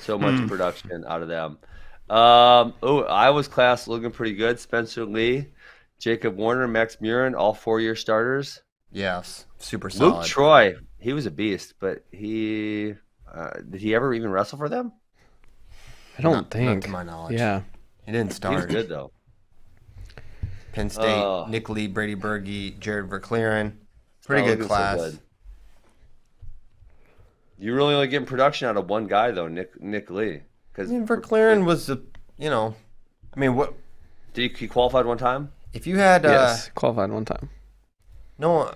[0.00, 1.58] so much production out of them.
[2.08, 4.58] Um, oh, Iowa's class looking pretty good.
[4.58, 5.48] Spencer Lee,
[5.98, 8.62] Jacob Warner, Max Murin, all four-year starters.
[8.92, 10.14] Yes, super solid.
[10.18, 12.94] Luke Troy, he was a beast, but he
[13.32, 14.92] uh, did he ever even wrestle for them?
[16.18, 16.84] I don't Not- not think.
[16.84, 17.38] to my knowledge.
[17.38, 17.62] Yeah.
[18.06, 18.68] He didn't He was start.
[18.70, 19.10] good though.
[20.72, 21.46] Penn State, Oh.
[21.48, 23.72] Nick Lee, Brady Berge, Jared Verkleeren.
[24.26, 24.96] Pretty good looking so class.
[24.98, 25.18] good.
[27.58, 30.34] You're really only getting production out of one guy though, Nick Nick Lee.
[30.34, 30.42] I
[30.72, 32.00] Because mean, Verkleeren was a,
[32.36, 32.74] you know,
[33.34, 33.74] I mean, what
[34.34, 35.52] did he, he qualified one time?
[35.72, 36.70] if you had uh, yes.
[36.74, 37.50] Qualified one time.
[38.38, 38.74] no one?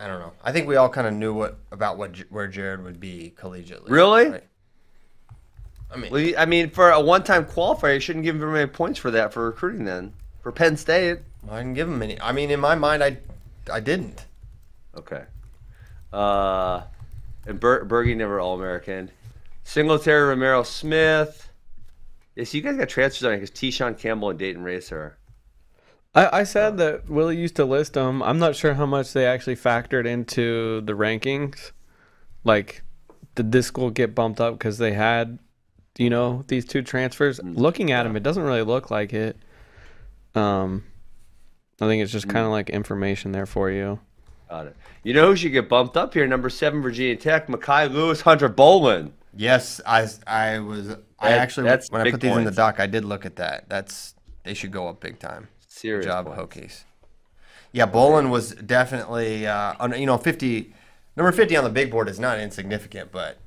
[0.00, 0.32] I don't know.
[0.42, 3.90] I think we all kind of knew what about what where Jared would be collegiately.
[3.90, 4.30] Really?
[4.30, 4.44] right?
[5.92, 8.66] I mean, Well, I mean, for a one-time qualifier, you shouldn't give him very many
[8.68, 9.84] points for that for recruiting.
[9.84, 11.18] Then for Penn State,
[11.50, 12.18] I didn't give him any.
[12.20, 13.18] I mean, in my mind, I,
[13.70, 14.24] I didn't.
[14.96, 15.24] okay.
[16.12, 16.82] Uh,
[17.46, 19.10] and Ber- Berge never All-American.
[19.64, 21.48] Singletary, Romero, Smith.
[22.36, 23.70] Yeah, so you guys got transfers on it because T.
[23.72, 25.16] Campbell and Dayton Racer.
[26.14, 28.22] I, I said that Willie used to list them.
[28.22, 31.72] I'm not sure how much they actually factored into the rankings.
[32.42, 32.82] Like,
[33.34, 35.38] did this school get bumped up because they had,
[35.98, 37.40] you know, these two transfers?
[37.44, 39.36] Looking at them, it doesn't really look like it.
[40.34, 40.84] Um,
[41.80, 44.00] I think it's just kind of like information there for you.
[44.48, 44.76] Got it.
[45.04, 46.26] You know who should get bumped up here?
[46.26, 49.12] Number seven, Virginia Tech, Mekhi Lewis, Hunter Bolin.
[49.36, 50.90] Yes, I, I was.
[51.20, 52.56] I That- actually that's when I big put these in the points.
[52.56, 53.68] doc, I did look at that.
[53.68, 55.48] That's they should go up big time.
[55.80, 56.56] Serious Good job, points.
[56.56, 56.82] Hokies.
[57.72, 60.74] Yeah, Bolin was definitely, uh, you know, 50,
[61.16, 63.38] number 50 on the big board is not insignificant, but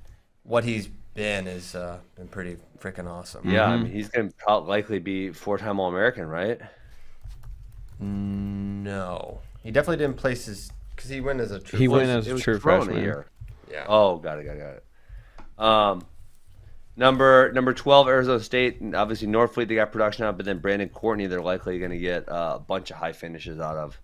[0.44, 3.48] what he's been is uh, been pretty freaking awesome.
[3.48, 6.60] Yeah, I mean, he's going to likely be four-time All-American, right?
[8.00, 11.78] No, he definitely didn't place his because he went as a true.
[11.78, 12.08] He freshman.
[12.08, 13.04] went as a true thrown a freshman.
[13.04, 13.26] year.
[13.72, 13.86] Yeah.
[13.88, 14.84] Oh, got it, got it, got it.
[15.60, 16.06] Um,
[16.96, 19.68] number number twelve, Arizona State, and obviously Northfleet.
[19.68, 22.60] They got production out, but then Brandon Courtney, they're likely going to get uh, a
[22.60, 24.00] bunch of high finishes out of.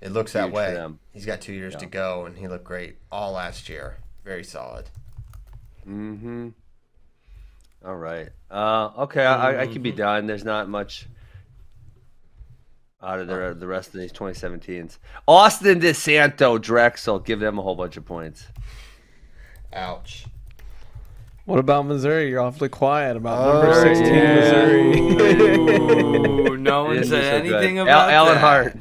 [0.00, 0.86] It looks that Huge way.
[1.12, 3.96] He's got two years to go, and he looked great all last year.
[4.24, 4.90] Very solid.
[5.88, 6.48] Mm-hmm.
[7.84, 8.28] All right.
[8.50, 9.98] Uh, okay, I, I, I could be Mm-hmm.
[9.98, 10.26] done.
[10.26, 11.06] There's not much
[13.02, 14.98] out of the the rest of these 2017s.
[15.28, 18.46] Austin DeSanto, Drexel, give them a whole bunch of points.
[19.72, 20.26] Ouch.
[21.46, 22.28] What about Missouri?
[22.28, 24.34] You're awfully quiet about Oh, number 16 yeah.
[24.34, 24.98] Missouri.
[26.50, 27.56] Ooh, no one Didn't said do so good.
[27.64, 28.40] anything Al- about Alan that.
[28.40, 28.76] Hart.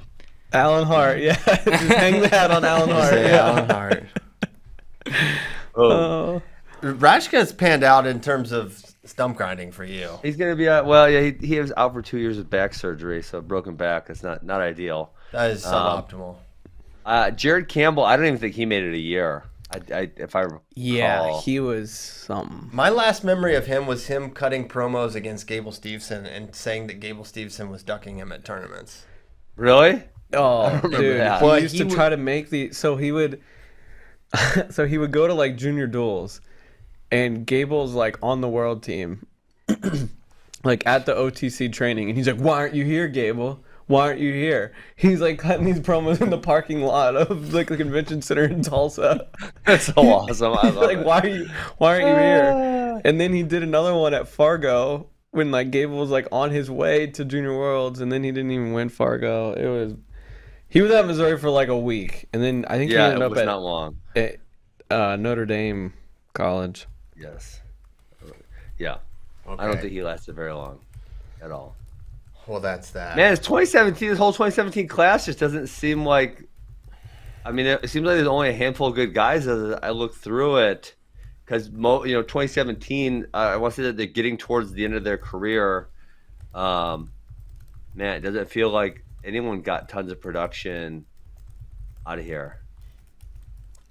[0.51, 1.35] Alan Hart, yeah.
[1.45, 3.09] Just hang the hat on Alan Hart.
[3.09, 3.45] Say yeah.
[3.47, 4.03] Alan Hart.
[5.75, 5.83] Oh.
[5.83, 6.41] Oh.
[6.81, 10.09] Rashka's panned out in terms of stump grinding for you.
[10.23, 10.85] He's gonna be out.
[10.85, 14.09] Well, yeah, he, he was out for two years with back surgery, so broken back.
[14.09, 15.11] It's not not ideal.
[15.31, 16.35] That is Um, suboptimal.
[17.05, 19.43] Uh, Jared Campbell, I don't even think he made it a year.
[19.71, 20.63] I, I if I recall.
[20.75, 22.69] Yeah, he was something.
[22.71, 26.99] My last memory of him was him cutting promos against Gable Steveson and saying that
[26.99, 29.05] Gable Steveson was ducking him at tournaments.
[29.55, 30.03] really.
[30.33, 31.39] Oh, dude, that.
[31.41, 32.71] he But used he to would- try to make the.
[32.73, 33.41] So he would.
[34.69, 36.41] so he would go to like junior duels,
[37.11, 39.25] and Gable's like on the world team,
[40.63, 43.63] like at the OTC training, and he's like, "Why aren't you here, Gable?
[43.87, 47.67] Why aren't you here?" He's like cutting these promos in the parking lot of like
[47.67, 49.27] the convention center in Tulsa.
[49.65, 50.53] That's so awesome.
[50.53, 51.05] I love like, it.
[51.05, 53.01] why are you why aren't you here?
[53.05, 56.71] And then he did another one at Fargo when like Gable was like on his
[56.71, 59.53] way to Junior Worlds, and then he didn't even win Fargo.
[59.53, 59.93] It was
[60.69, 63.21] he was at Missouri for like a week, and then I think he Yeah, ended
[63.21, 63.97] it up was at, not long.
[64.15, 64.37] at
[64.89, 65.93] uh, Notre Dame
[66.33, 66.87] College.
[67.17, 67.61] Yes.
[68.77, 68.97] Yeah.
[69.47, 69.63] Okay.
[69.63, 70.79] I don't think he lasted very long
[71.41, 71.75] at all.
[72.47, 73.15] Well, that's that.
[73.15, 74.09] Man, it's 2017.
[74.09, 76.47] This whole 2017 class just doesn't seem like.
[77.43, 80.15] I mean, it seems like there's only a handful of good guys as I look
[80.15, 80.95] through it,
[81.43, 83.27] because mo, you know, 2017.
[83.33, 85.89] Uh, I want to say that they're getting towards the end of their career.
[86.53, 87.11] Um,
[87.93, 91.05] man, does it feel like anyone got tons of production
[92.05, 92.61] out of here?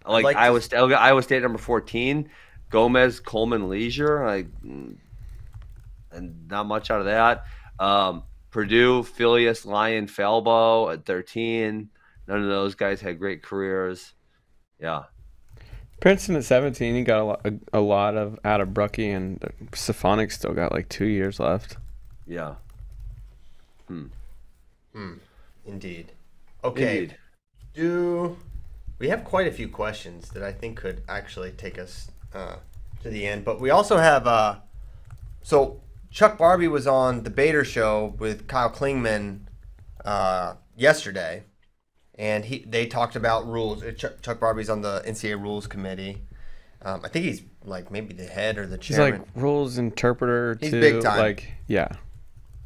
[0.06, 2.28] Like, like Iowa State, Iowa State number 14,
[2.70, 4.96] Gomez, Coleman, Leisure, like, mm,
[6.12, 7.44] and not much out of that.
[7.78, 8.24] Um,
[8.54, 11.90] Purdue, Phileas, Lyon, Falbo at 13.
[12.28, 14.12] None of those guys had great careers.
[14.80, 15.06] Yeah.
[16.00, 19.42] Princeton at 17, he got a lot, a, a lot of out of Brucki, and
[19.74, 21.78] Stefanik still got like two years left.
[22.28, 22.54] Yeah.
[23.88, 24.06] Hmm.
[24.92, 25.14] Hmm.
[25.66, 26.12] Indeed.
[26.62, 26.98] Okay.
[26.98, 27.16] Indeed.
[27.74, 28.36] Do
[29.00, 32.58] we have quite a few questions that I think could actually take us uh,
[33.02, 33.44] to the end?
[33.44, 34.28] But we also have.
[34.28, 34.58] Uh,
[35.42, 35.80] so
[36.14, 39.40] Chuck Barbee was on the Bader Show with Kyle Klingman
[40.04, 41.42] uh, yesterday,
[42.14, 43.82] and he they talked about rules.
[43.98, 46.22] Chuck, Chuck Barbee's on the NCAA rules committee.
[46.82, 49.12] Um, I think he's like maybe the head or the chairman.
[49.12, 51.18] He's like rules interpreter He's to big time.
[51.18, 51.88] like yeah.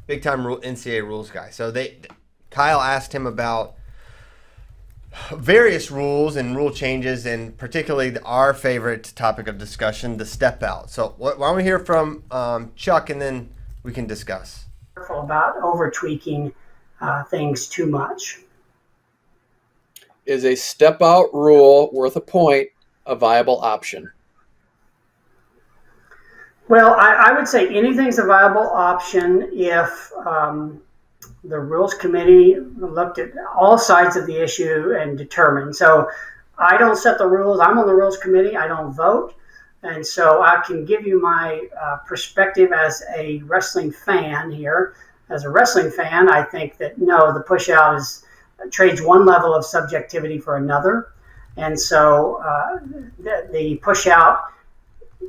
[0.05, 1.49] big time rule, NCAA rules guy.
[1.49, 2.01] So they,
[2.51, 3.77] Kyle asked him about
[5.31, 10.89] various rules and rule changes, and particularly our favorite topic of discussion, the step out.
[10.89, 13.49] So why don't we hear from um, Chuck, and then
[13.83, 14.65] we can discuss.
[14.95, 16.53] careful about over tweaking
[17.01, 18.39] uh, things too much.
[20.25, 22.69] Is a step out rule worth a point
[23.05, 24.11] a viable option?
[26.67, 30.79] Well, I, I would say anything's a viable option if um,
[31.43, 35.75] the rules committee looked at all sides of the issue and determined.
[35.75, 36.09] So
[36.57, 37.59] I don't set the rules.
[37.59, 38.57] I'm on the rules committee.
[38.57, 39.35] I don't vote.
[39.83, 44.95] And so I can give you my uh, perspective as a wrestling fan here.
[45.29, 48.25] As a wrestling fan, I think that no, the push out is
[48.71, 51.13] trades one level of subjectivity for another.
[51.55, 52.79] And so uh,
[53.19, 54.45] the, the push out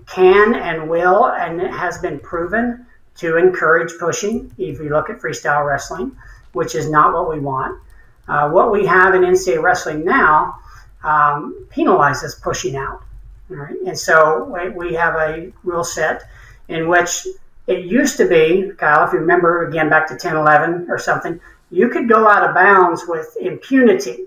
[0.06, 2.86] can and will, and it has been proven
[3.16, 4.52] to encourage pushing.
[4.58, 6.16] If you look at freestyle wrestling,
[6.52, 7.80] which is not what we want.
[8.28, 10.56] Uh, what we have in NCAA wrestling now
[11.02, 13.02] um, penalizes pushing out.
[13.48, 13.76] Right?
[13.86, 16.22] And so we, we have a rule set
[16.68, 17.26] in which
[17.66, 21.40] it used to be, Kyle, if you remember again back to 10 11 or something,
[21.70, 24.24] you could go out of bounds with impunity.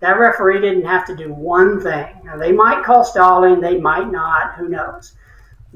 [0.00, 2.20] That referee didn't have to do one thing.
[2.24, 5.12] Now, they might call stalling, they might not, who knows.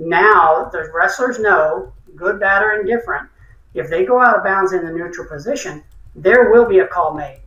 [0.00, 3.28] Now, the wrestlers know, good, bad, or indifferent,
[3.74, 5.84] if they go out of bounds in the neutral position,
[6.16, 7.40] there will be a call made.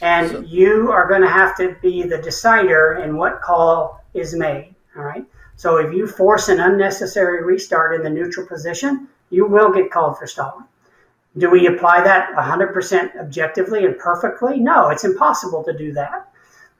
[0.00, 4.74] And you are going to have to be the decider in what call is made.
[4.96, 5.24] All right.
[5.56, 10.18] So if you force an unnecessary restart in the neutral position, you will get called
[10.18, 10.66] for stalling.
[11.38, 14.58] Do we apply that 100% objectively and perfectly?
[14.58, 16.28] No, it's impossible to do that.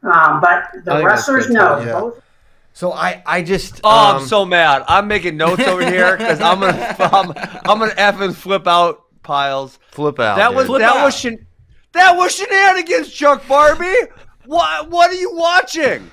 [0.03, 2.01] Um, but the wrestlers know Yeah.
[2.01, 2.22] both
[2.73, 3.81] So I, I just.
[3.85, 4.85] Oh, um, I'm so mad.
[4.89, 7.31] I'm making notes over here because I'm gonna, I'm,
[7.70, 9.79] I'm gonna effing flip out Pyles.
[9.91, 10.37] flip out.
[10.37, 10.81] That was dude.
[10.81, 11.47] that was shen-
[11.93, 14.09] that was shenanigans, Chuck Barbee.
[14.47, 16.11] What what are you watching?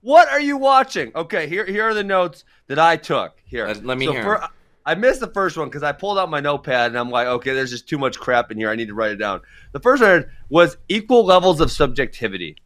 [0.00, 1.12] What are you watching?
[1.14, 3.34] Okay, here here are the notes that I took.
[3.44, 4.26] Here, Let- let me So hear 'em.
[4.26, 4.48] fir-
[4.86, 7.52] I missed the first one because I pulled out my notepad and I'm like, okay,
[7.52, 8.70] there's just too much crap in here.
[8.70, 9.42] I need to write it down.
[9.72, 12.56] The first one was equal levels of subjectivity.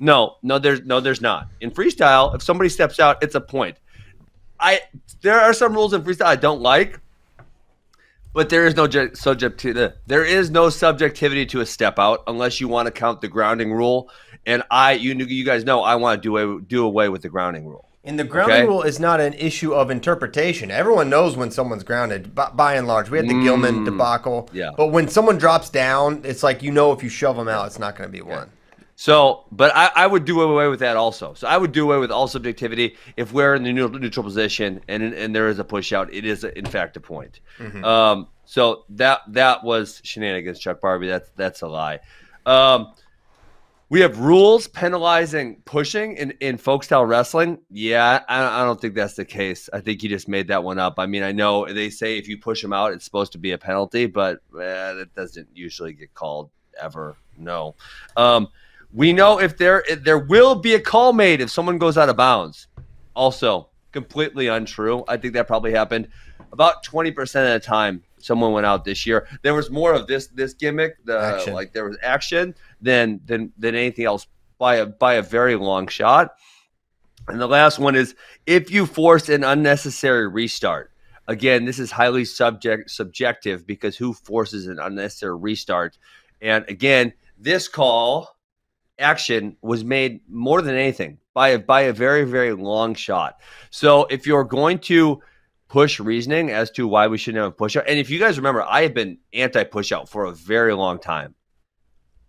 [0.00, 1.48] No, no, there's no, there's not.
[1.60, 3.76] In freestyle, if somebody steps out, it's a point.
[4.58, 4.80] I
[5.22, 6.98] there are some rules in freestyle I don't like,
[8.32, 9.94] but there is no ju- subjectivity.
[10.06, 13.72] There is no subjectivity to a step out unless you want to count the grounding
[13.72, 14.08] rule.
[14.46, 17.28] And I, you, you guys know, I want to do away, do away with the
[17.28, 17.86] grounding rule.
[18.04, 18.66] And the grounding Okay.
[18.66, 20.70] rule is not an issue of interpretation.
[20.70, 23.10] Everyone knows when someone's grounded, by, by and large.
[23.10, 24.44] We had the Gilman debacle.
[24.44, 24.54] Mm.
[24.54, 24.70] yeah.
[24.74, 27.78] But when someone drops down, it's like you know if you shove them out, it's
[27.78, 28.50] not going to be one.
[29.00, 31.32] So, but I, I would do away with that also.
[31.32, 34.82] So I would do away with all subjectivity if we're in the neutral, neutral position
[34.88, 36.12] and and there is a push out.
[36.12, 37.40] It is in fact a point.
[37.82, 41.08] Um, so that that was shenanigans, Chuck Barbee.
[41.08, 42.00] That's that's a lie.
[42.44, 42.92] Um,
[43.88, 47.58] we have rules penalizing pushing in, in folk style wrestling.
[47.70, 49.70] Yeah, I, I don't think that's the case.
[49.72, 50.98] I think you just made that one up.
[50.98, 53.52] I mean, I know they say if you push them out, it's supposed to be
[53.52, 57.16] a penalty, but eh, that doesn't usually get called ever.
[57.38, 57.76] No.
[58.14, 58.48] Um,
[58.92, 62.08] we know if there if there will be a call made if someone goes out
[62.08, 62.66] of bounds.
[63.14, 65.04] Also, completely untrue.
[65.08, 66.08] I think that probably happened
[66.52, 68.02] about twenty percent of the time.
[68.18, 69.26] Someone went out this year.
[69.42, 70.96] There was more of this this gimmick.
[71.04, 71.54] The Action.
[71.54, 74.26] like there was action than than than anything else
[74.58, 76.34] by a by a very long shot.
[77.28, 78.14] And the last one is
[78.46, 80.90] if you force an unnecessary restart.
[81.28, 85.96] Again, this is highly subject subjective because who forces an unnecessary restart?
[86.42, 88.36] And again, this call
[89.00, 93.40] action was made more than anything by a, by a very very long shot.
[93.70, 95.20] So if you're going to
[95.68, 98.36] push reasoning as to why we shouldn't have a push out, and if you guys
[98.36, 101.34] remember, I have been anti push out for a very long time.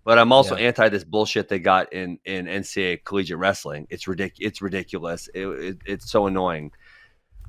[0.04, 0.68] But I'm also Yeah.
[0.68, 3.86] anti this bullshit they got in in NCAA collegiate wrestling.
[3.90, 5.30] It's ridic- It's ridiculous.
[5.34, 6.72] It, it, it's so annoying.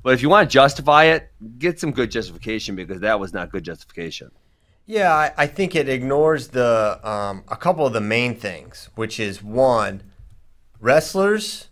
[0.03, 3.51] But if you want to justify it, get some good justification because that was not
[3.51, 4.31] good justification.
[4.85, 9.19] Yeah, I, I think it ignores the um, a couple of the main things, which
[9.19, 10.03] is one,
[10.79, 11.69] wrestlers,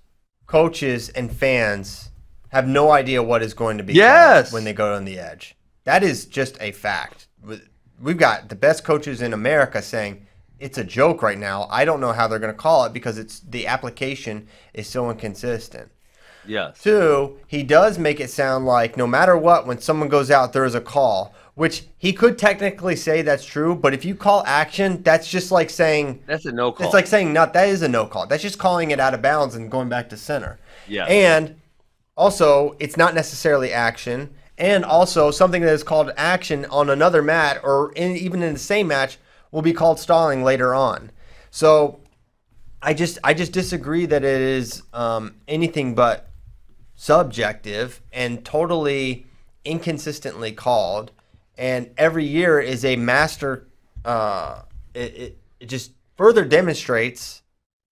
[0.47, 2.09] coaches, and fans
[2.49, 4.53] have no idea what is going to be called Yes.
[4.53, 5.55] when they go on the edge.
[5.83, 7.27] That is just a fact.
[7.43, 7.61] We-
[8.01, 10.25] We've got the best coaches in America saying
[10.59, 11.67] it's a joke right now.
[11.69, 15.11] I don't know how they're going to call it because it's the application is so
[15.11, 15.91] inconsistent.
[16.47, 16.81] Yes.
[16.81, 20.65] Two, he does make it sound like no matter what, when someone goes out, there
[20.65, 23.75] is a call, which he could technically say that's true.
[23.75, 26.85] But if you call action, that's just like saying That's a no call.
[26.85, 27.53] it's like saying not.
[27.53, 28.27] That is a no call.
[28.27, 30.59] That's just calling it out of bounds and going back to center.
[30.87, 31.05] Yeah.
[31.05, 31.59] And
[32.15, 34.33] also, it's not necessarily action.
[34.57, 38.59] And also, something that is called action on another mat or in, even in the
[38.59, 39.17] same match
[39.51, 41.11] will be called stalling later on.
[41.49, 41.99] So,
[42.81, 46.29] I just I just disagree that it is um, anything but
[46.95, 49.25] subjective and totally
[49.65, 51.11] inconsistently called.
[51.57, 53.67] And every year is a master.
[54.03, 54.63] Uh,
[54.93, 57.41] it, it, it just further demonstrates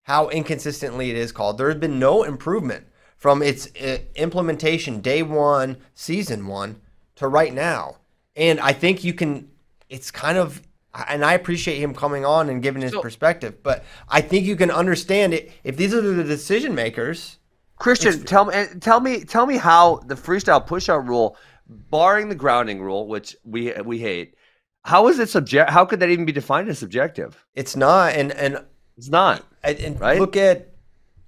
[0.03, 1.57] how inconsistently it is called.
[1.57, 2.87] There has been no improvement
[3.17, 6.81] from its uh, implementation day one, season one
[7.15, 7.97] to right now.
[8.35, 9.49] And I think you can,
[9.89, 10.61] it's kind of,
[11.07, 14.55] and I appreciate him coming on and giving his So- perspective, but I think you
[14.55, 15.51] can understand it.
[15.63, 17.37] If these are the decision makers,
[17.77, 21.37] Christian, tell me, tell me, tell me how the freestyle pushout rule,
[21.69, 24.35] barring the grounding rule, which we we hate,
[24.83, 25.69] how is it subject?
[25.69, 27.45] How could that even be defined as subjective?
[27.55, 28.13] it's not.
[28.15, 28.63] And, and,
[28.97, 29.45] It's not.
[29.63, 30.19] and, and Right?
[30.19, 30.69] look at,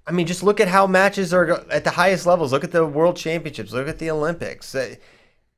[0.06, 2.52] I mean, just look at how matches are at the highest levels.
[2.52, 3.72] Look at the world championships.
[3.72, 4.74] Look at the Olympics.
[4.74, 4.96] Uh,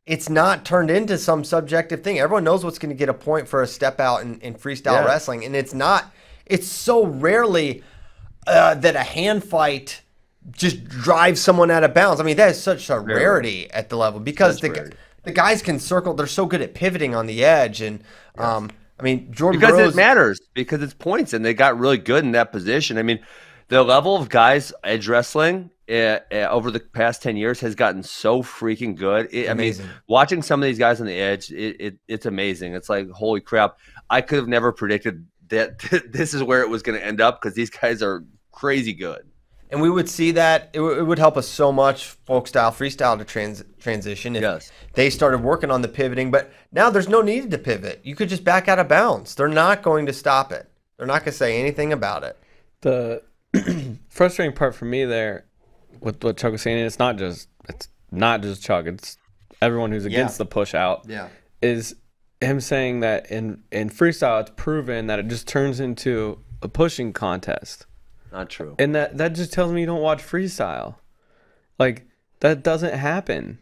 [0.06, 2.18] It's not turned into some subjective thing.
[2.18, 4.92] Everyone knows what's going to get a point for a step out in, in freestyle
[5.00, 5.06] Yeah.
[5.06, 6.12] wrestling, and it's not.
[6.44, 7.82] It's so rarely
[8.46, 10.02] uh, that a hand fight
[10.50, 12.20] just drive someone out of bounds.
[12.20, 14.96] I mean, that is such a rarity at the level because the rarity.
[15.22, 16.14] the guys can circle.
[16.14, 18.02] They're so good at pivoting on the edge, and
[18.38, 21.98] um, I mean, Jordan because Burroughs, it matters because it's points and they got really
[21.98, 22.98] good in that position.
[22.98, 23.20] I mean,
[23.68, 28.02] the level of guys edge wrestling uh, uh, over the past 10 years has gotten
[28.02, 29.28] so freaking good.
[29.32, 29.74] It, I mean,
[30.08, 32.74] watching some of these guys on the edge, it, it, it's amazing.
[32.74, 33.78] It's like, holy crap.
[34.10, 35.78] I could have never predicted that
[36.12, 39.26] this is where it was going to end up because these guys are crazy good.
[39.74, 42.70] And we would see that it, w- it would help us so much folk style
[42.70, 44.72] freestyle to trans- transition if Yes.
[44.94, 48.28] they started working on the pivoting but now there's no need to pivot you could
[48.28, 51.38] just back out of bounds they're not going to stop it they're not going to
[51.38, 52.38] say anything about it
[52.82, 53.22] The
[54.08, 55.44] frustrating part for me there
[56.00, 59.16] with what Chuck was saying, and it's not just it's not just Chuck, it's
[59.62, 61.04] everyone who's against the push out.
[61.08, 61.28] yeah
[61.62, 61.94] Is
[62.40, 67.12] him saying that in in freestyle it's proven that it just turns into a pushing
[67.12, 67.86] contest.
[68.34, 68.74] Not true.
[68.80, 70.96] And that that just tells me you don't watch freestyle.
[71.78, 72.06] Like
[72.40, 73.60] that doesn't happen.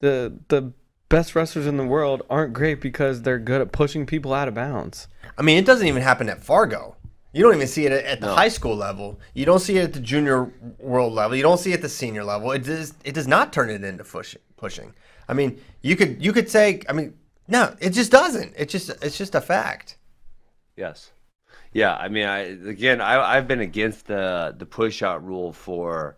[0.00, 0.72] The the
[1.08, 4.54] best wrestlers in the world aren't great because they're good at pushing people out of
[4.54, 5.08] bounds.
[5.38, 6.94] i mean it doesn't even happen at fargo
[7.32, 8.34] you don't even see it at, at the No.
[8.34, 11.70] high school level you don't see it at the junior world level you don't see
[11.70, 14.92] it at the senior level it does it does not turn it into push, pushing
[15.28, 17.14] i mean you could you could say i mean
[17.46, 19.96] no it just doesn't it just it's just a fact
[20.76, 21.10] Yes.
[21.72, 26.16] Yeah, I mean, I again, I, I've been against the the push out rule for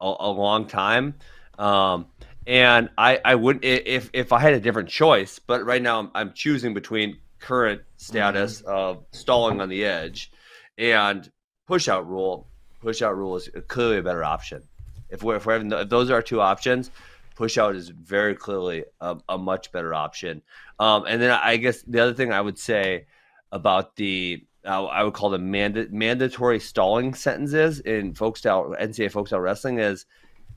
[0.00, 1.14] a, a long time,
[1.58, 2.06] um,
[2.46, 6.10] and I I wouldn't if if I had a different choice, but right now I'm,
[6.14, 10.30] I'm choosing between current status of stalling on the edge
[10.76, 11.30] and
[11.66, 12.46] push out rule.
[12.80, 14.62] Push out rule is clearly a better option.
[15.08, 16.90] If we're if we're having if those are our two options,
[17.36, 20.42] push out is very clearly a, a much better option.
[20.78, 23.06] Um, and then I guess the other thing I would say
[23.52, 29.10] about the uh, I would call them manda- mandatory stalling sentences in folk style NCAA
[29.10, 30.06] folk style wrestling is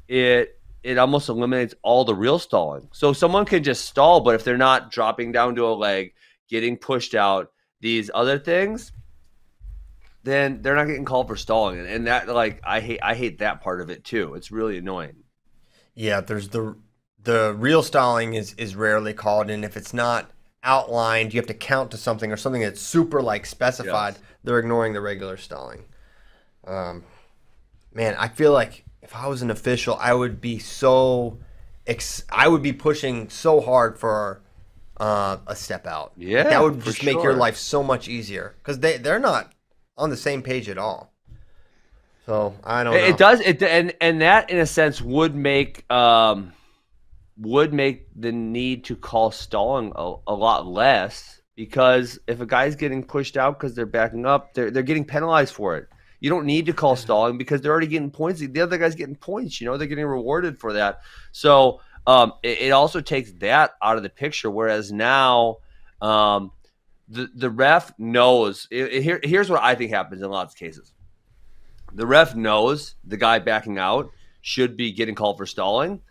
[0.08, 2.90] it it almost eliminates all the real stalling.
[2.92, 6.14] So someone can just stall, but if they're not dropping down to a leg,
[6.50, 8.92] getting pushed out, these other things,
[10.24, 11.80] then they're not getting called for stalling.
[11.80, 14.34] And, and that like I hate I hate that part of it too.
[14.36, 15.24] It's really annoying.
[15.96, 16.76] Yeah, there's the
[17.22, 20.32] the real stalling is is rarely called, and if it's not
[20.64, 24.14] outlined, you have to count to something or something that's super like specified.
[24.14, 24.24] Yes.
[24.44, 25.86] They're ignoring the regular stalling.
[26.66, 27.04] Um,
[27.94, 31.38] man, I feel like if I was an official, I would be so,
[31.86, 34.42] ex- I would be pushing so hard for
[34.98, 36.14] uh, a step out.
[36.18, 39.52] Yeah, that would just make your life so much easier because they they're not
[39.98, 41.14] on the same page at all.
[42.26, 42.94] So I don't.
[42.94, 43.08] It, know.
[43.08, 46.54] it does it and and that in a sense would make um
[47.38, 52.76] would make the need to call stalling a, a lot less because if a guy's
[52.76, 55.88] getting pushed out because they're backing up, they're they're getting penalized for it.
[56.20, 58.40] You don't need to call stalling because they're already getting points.
[58.40, 59.60] The other guy's getting points.
[59.60, 61.02] You know they're getting rewarded for that.
[61.32, 64.50] So um, it, it also takes that out of the picture.
[64.50, 65.58] Whereas now,
[66.02, 66.52] um,
[67.10, 68.68] the the ref knows.
[68.72, 70.94] it- it- here, here's what I think happens in lots of cases
[71.94, 74.10] the ref knows the guy backing out
[74.42, 76.02] should be getting called for stalling,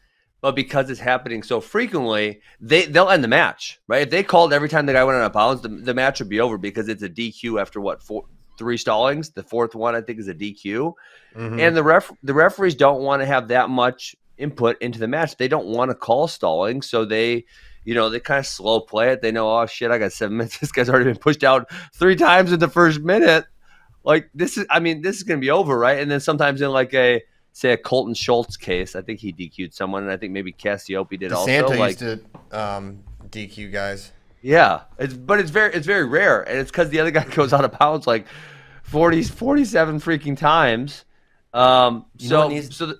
[0.42, 4.02] but because it's happening so frequently, they they'll end the match, right?
[4.02, 6.28] If they called every time the guy went out of bounds, the, the match would
[6.28, 8.24] be over because it's a DQ after what four
[8.58, 9.30] three stallings.
[9.30, 10.92] The fourth one I think is a DQ,
[11.34, 11.60] Mhm.
[11.60, 15.36] and the ref the referees don't want to have that much input into the match.
[15.38, 17.46] They don't want to call stalling, so they.
[17.84, 19.22] You know, they kind of slow play it.
[19.22, 20.58] They know, oh shit, I got seven minutes.
[20.58, 23.44] This guy's already been pushed out three times in the first minute
[24.04, 26.60] like this is i mean this is going to be over right and then sometimes
[26.60, 30.16] in like a say a colton schultz case i think he dq'd someone and i
[30.16, 34.12] think maybe Cassioppi did DeSanto also like used to um, DQ guys.
[34.40, 37.52] yeah it's but it's very it's very rare and it's because the other guy goes
[37.52, 38.26] out of bounds like
[38.84, 41.04] 40 47 freaking times
[41.54, 42.98] um You so needs- so the,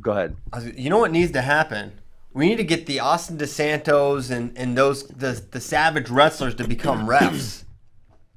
[0.00, 0.36] go ahead
[0.76, 1.92] You know what needs to happen?
[2.32, 6.66] We need to get the Austin DeSantos and, and those the the savage wrestlers to
[6.68, 7.64] become refs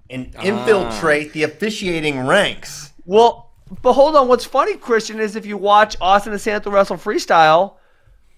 [0.10, 2.92] and infiltrate the officiating ranks.
[3.06, 3.43] well
[3.82, 7.76] but hold on what's funny christian is if you watch austin DeSanto wrestle freestyle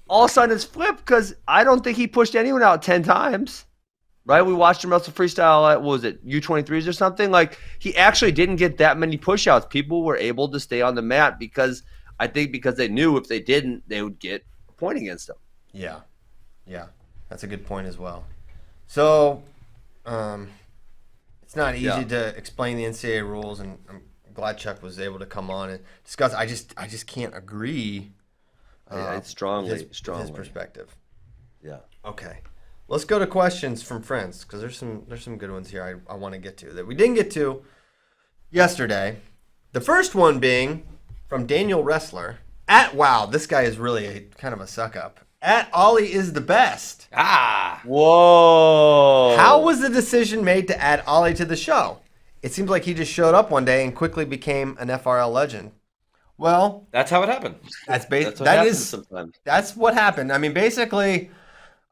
[0.08, 3.04] all of a sudden it's flipped because i don't think he pushed anyone out 10
[3.04, 3.66] times
[4.28, 4.42] right?
[4.42, 7.30] We watched him wrestle freestyle at what was it U23s or something.
[7.30, 9.70] Like he actually didn't get that many pushouts.
[9.70, 11.84] People were able to stay on the mat because
[12.20, 15.38] I think because they knew if they didn't, they would get a point against them.
[15.74, 16.00] Yeah,
[16.66, 16.88] yeah,
[17.30, 18.26] that's a good point as well.
[18.88, 19.44] So,
[20.08, 20.50] um,
[21.44, 22.04] it's not easy Yeah.
[22.06, 24.02] to explain the NCAA rules, and I'm
[24.36, 26.34] glad Chuck was able to come on and discuss.
[26.34, 28.12] I just, I just can't agree.
[28.92, 30.22] Yeah, uh, it's strongly, with his, with strongly.
[30.28, 30.96] his perspective.
[31.64, 31.80] Yeah.
[32.06, 32.42] Okay,
[32.88, 36.14] let's go to questions from friends because there's some, there's some good ones here I,
[36.14, 37.64] I want to get to that we didn't get to
[38.52, 39.18] yesterday.
[39.72, 40.86] The first one being
[41.28, 42.38] from Daniel Wrestler
[42.68, 43.26] at Wow.
[43.26, 45.20] This guy is really a, kind of a suck up.
[45.42, 47.08] At Ollie is the best.
[47.14, 49.36] Ah, Whoa.
[49.38, 52.00] How was the decision made to add Ollie to the show?
[52.46, 55.72] It seems like he just showed up one day and quickly became an FRL legend.
[56.38, 57.56] Well, that's how it happened.
[57.88, 58.38] that's based.
[58.38, 58.96] That's what That is
[59.44, 60.32] that's what happened.
[60.32, 61.32] I mean, basically,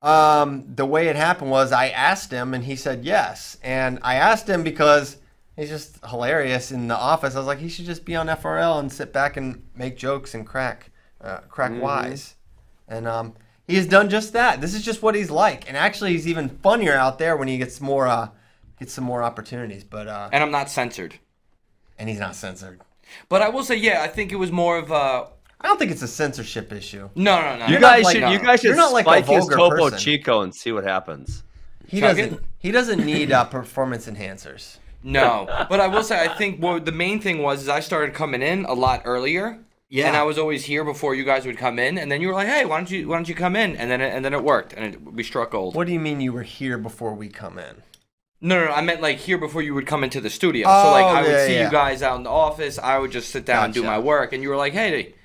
[0.04, 3.58] um, the way it happened was I asked him and he said yes.
[3.64, 5.18] And I asked him because
[5.56, 7.36] he's just hilarious in the office.
[7.36, 10.36] I was like, he should just be on FRL and sit back and make jokes
[10.36, 11.82] and crack, uh, crack Mm-hmm.
[11.82, 12.36] wise.
[12.88, 13.34] And um,
[13.66, 14.62] he has done just that.
[14.62, 15.68] This is just what he's like.
[15.68, 18.28] And actually, he's even funnier out there when he gets more, uh,
[18.80, 19.84] gets some more opportunities.
[19.84, 21.16] But uh, And I'm not censored.
[22.00, 22.82] and he's not censored.
[23.30, 25.28] But I will say, yeah, I think it was more of a.
[25.62, 27.10] I don't think it's a censorship issue.
[27.16, 27.66] No, no, no.
[27.68, 29.40] You You're guys like- should no, you guys should You're not like a spike his
[29.46, 30.00] vulgar Topo person.
[30.00, 31.44] Chico and see what happens.
[31.88, 32.34] He Chuck doesn't.
[32.34, 32.40] it?
[32.60, 34.78] He doesn't need uh, performance enhancers.
[35.04, 38.14] No, but I will say I think what the main thing was is I started
[38.16, 39.60] coming in a lot earlier.
[39.90, 40.08] Yeah.
[40.08, 42.34] And I was always here before you guys would come in, and then you were
[42.34, 44.34] like, "Hey, why don't you why don't you come in?" And then it, and then
[44.34, 45.76] it worked, and it, we struck gold.
[45.76, 47.76] What do you mean you were here before we come in?
[48.44, 50.68] No, no, no, I meant like here before you would come into the studio.
[50.70, 51.66] Oh, so like oh, I would Oh, see yeah.
[51.66, 52.78] you guys out in the office.
[52.78, 55.16] I would just sit down and do my work, and you were like, "Hey,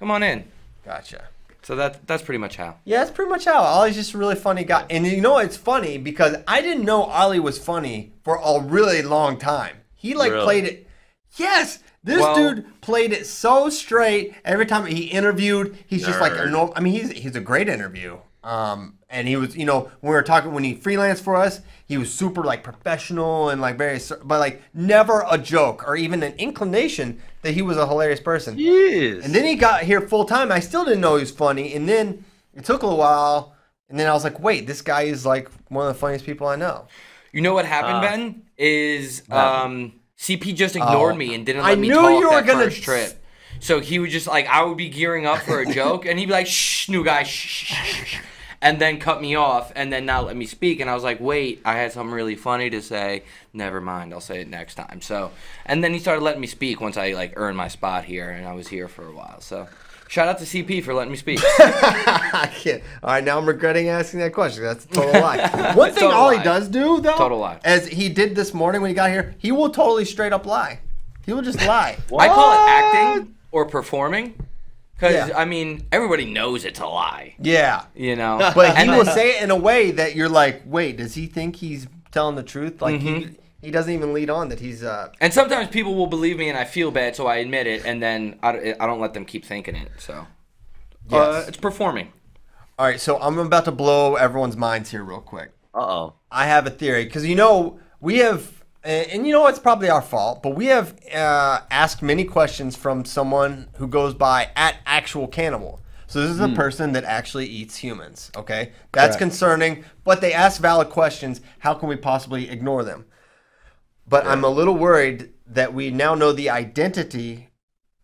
[0.00, 0.44] come on in."
[0.84, 1.28] Gotcha.
[1.62, 2.74] So that that's pretty much how.
[2.84, 3.62] Yeah, that's pretty much how.
[3.62, 4.84] Ollie's just a really funny guy.
[4.90, 9.00] And you know it's funny because I didn't know Ollie was funny for a really
[9.02, 9.76] long time.
[9.94, 10.44] He like Really?
[10.44, 10.86] played it.
[11.36, 14.34] Yes, this Well- dude played it so straight.
[14.44, 16.72] Every time he interviewed, he's just like a normal.
[16.76, 18.18] I mean, he's he's a great interview.
[18.44, 21.60] Um, and he was, you know, when we were talking when he freelanced for us,
[21.86, 26.22] he was super like professional and like very, but like never a joke or even
[26.22, 28.56] an inclination that he was a hilarious person.
[28.58, 29.24] Jeez.
[29.24, 30.52] And then he got here full time.
[30.52, 31.74] I still didn't know he was funny.
[31.74, 33.54] And then it took a little while.
[33.88, 36.46] And then I was like, wait, this guy is like one of the funniest people
[36.46, 36.86] I know.
[37.32, 38.00] You know what happened, Ah.
[38.02, 38.42] Ben?
[38.58, 41.18] Is um, CP just ignored Oh.
[41.18, 43.20] me and didn't I me knew talk you were that gonna first trip.
[43.60, 46.26] So he would just like I would be gearing up for a joke, and he'd
[46.26, 48.18] be like, "Shh, new guy, shh, shh, shh, shh,"
[48.64, 50.80] and then cut me off, and then not let me speak.
[50.80, 53.22] And I was like, "Wait, I had something really funny to say.
[53.52, 55.30] Never mind, I'll say it next time." So,
[55.66, 58.48] and then he started letting me speak once I like earned my spot here, and
[58.48, 59.42] I was here for a while.
[59.42, 59.68] So,
[60.08, 61.40] shout out to CP for letting me speak.
[61.58, 62.82] I can't.
[63.02, 64.64] All right, now I'm regretting asking that question.
[64.64, 65.72] That's a total lie.
[65.74, 66.42] One thing Total Ollie lie.
[66.42, 67.60] does do, though, Total lie.
[67.64, 70.80] as he did this morning when he got here, he will totally straight up lie.
[71.26, 71.98] He will just lie.
[72.18, 74.34] I call it acting or performing.
[75.08, 75.38] Because Yeah.
[75.38, 77.34] I mean, everybody knows it's a lie.
[77.38, 77.84] Yeah.
[77.94, 81.14] You know, But he will say it in a way that you're like, wait, does
[81.14, 82.80] he think he's telling the truth?
[82.80, 83.32] Like he Mm-hmm.
[83.60, 86.56] he doesn't even lead on that he's uh And sometimes people will believe me, and
[86.58, 89.44] I feel bad, so I admit it, and then I, I don't let them keep
[89.44, 89.90] thinking it.
[89.98, 90.24] So, uh,
[91.10, 91.48] Yes.
[91.48, 92.12] it's performing.
[92.78, 95.50] All right, so I'm about to blow everyone's minds here real quick.
[95.74, 96.14] Uh oh.
[96.30, 100.02] I have a theory because you know we have, and you know it's probably our
[100.02, 105.26] fault, but we have uh, asked many questions from someone who goes by at actual
[105.26, 105.80] cannibal.
[106.06, 108.30] So this is a person that actually eats humans.
[108.36, 109.18] Okay, that's Correct.
[109.18, 111.40] concerning, but they ask valid questions.
[111.58, 113.06] How can we possibly ignore them?
[114.06, 117.48] But I'm a little worried that we now know the identity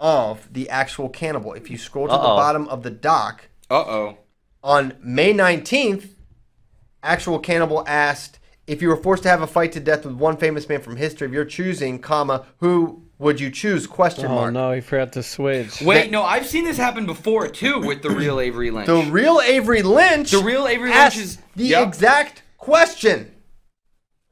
[0.00, 1.52] of the actual cannibal.
[1.52, 2.36] If you scroll to the Uh-oh.
[2.36, 4.18] bottom of the doc, Uh oh.
[4.64, 6.08] on May 19th,
[7.04, 8.39] actual cannibal asked
[8.70, 10.96] if you were forced to have a fight to death with one famous man from
[10.96, 13.86] history of your choosing, comma, who would you choose?
[13.86, 14.52] Question Oh mark.
[14.54, 15.80] no, he forgot to switch.
[15.82, 18.86] Wait, no, I've seen this happen before too with the real Avery Lynch.
[18.86, 20.30] The real Avery Lynch.
[20.30, 21.88] The real Avery Lynch is- the Yep.
[21.88, 23.32] exact question.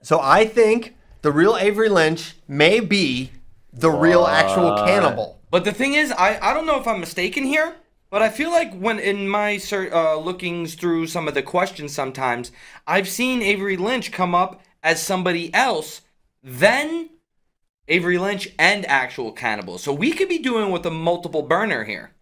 [0.02, 3.32] So I think the real Avery Lynch may be
[3.72, 5.40] the real actual cannibal.
[5.50, 7.74] But the thing is, I, I don't know if I'm mistaken here,
[8.10, 12.50] but I feel like when in my uh, lookings through some of the questions sometimes,
[12.86, 16.02] I've seen Avery Lynch come up as somebody else,
[16.42, 17.10] then
[17.88, 19.78] Avery Lynch and actual cannibal.
[19.78, 22.12] So we could be doing with a multiple burner here.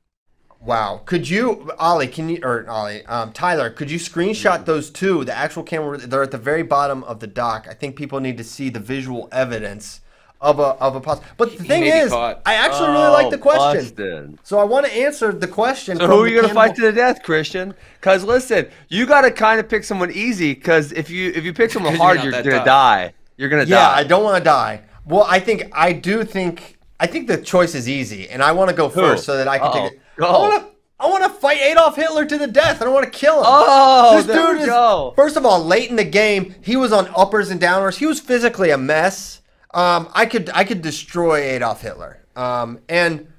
[0.61, 1.03] Wow.
[1.05, 5.25] Could you, Ollie, can you, or Ollie, um, Tyler, could you screenshot those two?
[5.25, 7.67] The actual camera, they're at the very bottom of the doc.
[7.69, 10.01] I think people need to see the visual evidence
[10.47, 12.41] of a, of a pos- But the thing is, caught.
[12.47, 13.83] I actually really like the oh, question.
[13.83, 14.39] Busted.
[14.45, 15.97] So I want to answer the question.
[15.99, 17.75] So who are you gonna cannibal- fight to the death, Christian?
[18.01, 20.55] Because listen, you gotta kind of pick someone easy.
[20.55, 22.65] Because if you if you pick someone 'Cause you're hard, you're, gonna tough.
[22.65, 23.13] die.
[23.37, 23.91] You're gonna Yeah, die.
[23.93, 24.83] Yeah, I don't want to die.
[25.05, 28.29] Well, I think, I do think, I think the choice is easy.
[28.29, 29.73] And I want to go first so that I can Uh-oh.
[29.75, 30.01] take oh, it.
[30.19, 30.27] Go.
[30.27, 30.77] I want to.
[30.99, 32.81] I want to fight Adolf Hitler to the death.
[32.81, 33.45] I don't want to kill him.
[33.47, 34.67] Oh, this there dude we is.
[34.67, 35.13] go.
[35.15, 37.97] First of all, late in the game, he was on uppers and downers.
[37.99, 39.43] He was physically a mess.
[39.77, 42.23] Um, I could I could destroy Adolf Hitler.
[42.35, 43.31] Um, and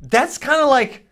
[0.00, 1.06] that's kind of like,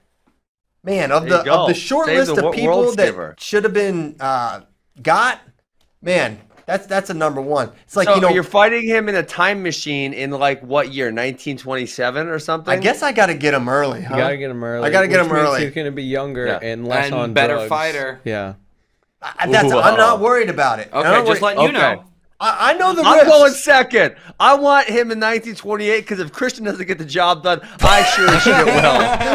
[0.83, 4.17] man, of the of the short Save list the of people that should have been
[4.21, 4.63] uh,
[5.03, 5.41] got,
[6.01, 7.73] man, that's that's a number one.
[7.85, 10.93] It's like so you know, you're fighting him in a time machine in like what
[10.95, 11.07] year?
[11.07, 12.73] 1927 or something?
[12.73, 14.01] I guess I got to get him early.
[14.03, 14.15] Huh?
[14.17, 14.89] You gotta get him early.
[14.89, 15.63] I gotta get him early.
[15.65, 16.59] He's gonna be younger Yeah.
[16.63, 17.69] and less And on better drugs.
[17.69, 18.21] fighter.
[18.25, 18.55] Yeah.
[19.23, 20.89] I, that's, Ooh, I'm not worried about it.
[20.91, 21.95] I'm Okay, just worried- letting you Okay.
[21.97, 22.05] know.
[22.41, 23.29] I, I know the I'm risks.
[23.29, 24.17] going second.
[24.39, 28.29] I want him in 1928 because if Christian doesn't get the job done, I sure
[28.29, 28.81] as shit will.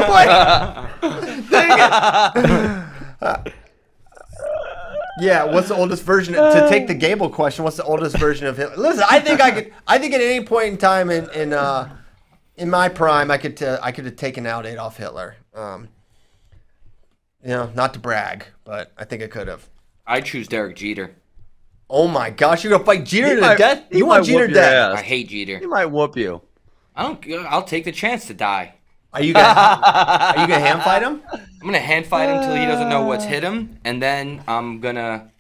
[0.16, 0.30] Like,
[5.20, 6.34] yeah, what's the oldest version?
[6.34, 8.78] To take the Gable question, what's the oldest version of Hitler?
[8.78, 9.74] Listen, I think I could.
[9.88, 11.90] I think at any point in time in in uh,
[12.56, 15.36] in my prime, I could uh, I could have taken out Adolf Hitler.
[15.54, 15.90] Um,
[17.44, 19.70] you know, not to brag, but I think I could have.
[20.08, 21.16] I choose Derek Jeter.
[21.90, 23.84] Oh my gosh, you're gonna fight Jeter He to might- death?
[23.92, 24.92] You want might Jeter whoop your dead?
[24.92, 24.98] ass.
[24.98, 25.60] I hate Jeter.
[25.60, 26.42] He might whoop you.
[26.96, 27.46] I don't.
[27.48, 28.74] I'll take the chance to die.
[29.14, 29.48] Are you gonna
[29.86, 31.22] Are you gonna hand fight him?
[31.34, 34.80] I'm gonna hand fight him till he doesn't know what's hit him, and then I'm
[34.82, 35.32] gonna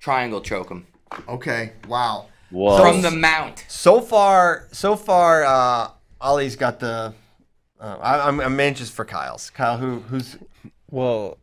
[0.00, 0.86] triangle choke him
[1.28, 1.72] Okay.
[1.88, 2.26] Wow.
[2.50, 2.78] Whoa.
[2.80, 3.64] from the mount.
[3.68, 5.88] So far, so far, uh,
[6.20, 7.14] Ollie's got the.
[7.80, 9.50] Uh, I, I'm, I'm anxious for Kyle's.
[9.50, 10.36] Kyle, who, who's?
[10.90, 11.38] Well,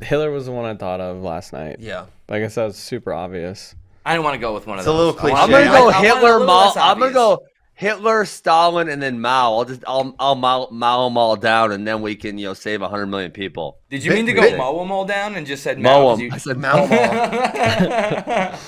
[0.00, 1.76] Hitler was the one I thought of last night.
[1.80, 2.06] Yeah.
[2.32, 3.74] But I guess that was super obvious.
[4.06, 5.70] I didn't want to go with one of It's a little I I'm gonna go
[5.70, 6.72] I- I wanted a Hitler, little Mao.
[6.76, 7.42] I'm gonna go
[7.74, 9.52] Hitler, Stalin, and then Mao.
[9.58, 12.54] I'll just I'll I'll Mao, Mao them all down, and then we can you know
[12.54, 13.80] save hundred million people.
[13.90, 15.90] Did you mean to go Bit- mow them all down and just said Mao?
[15.92, 16.08] no?
[16.12, 18.58] 'cause you- I said Mount Mall.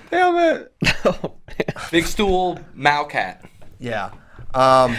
[0.12, 0.72] Damn it.
[1.90, 3.44] Big stool, Mao cat.
[3.80, 4.10] yeah.
[4.54, 4.96] Um,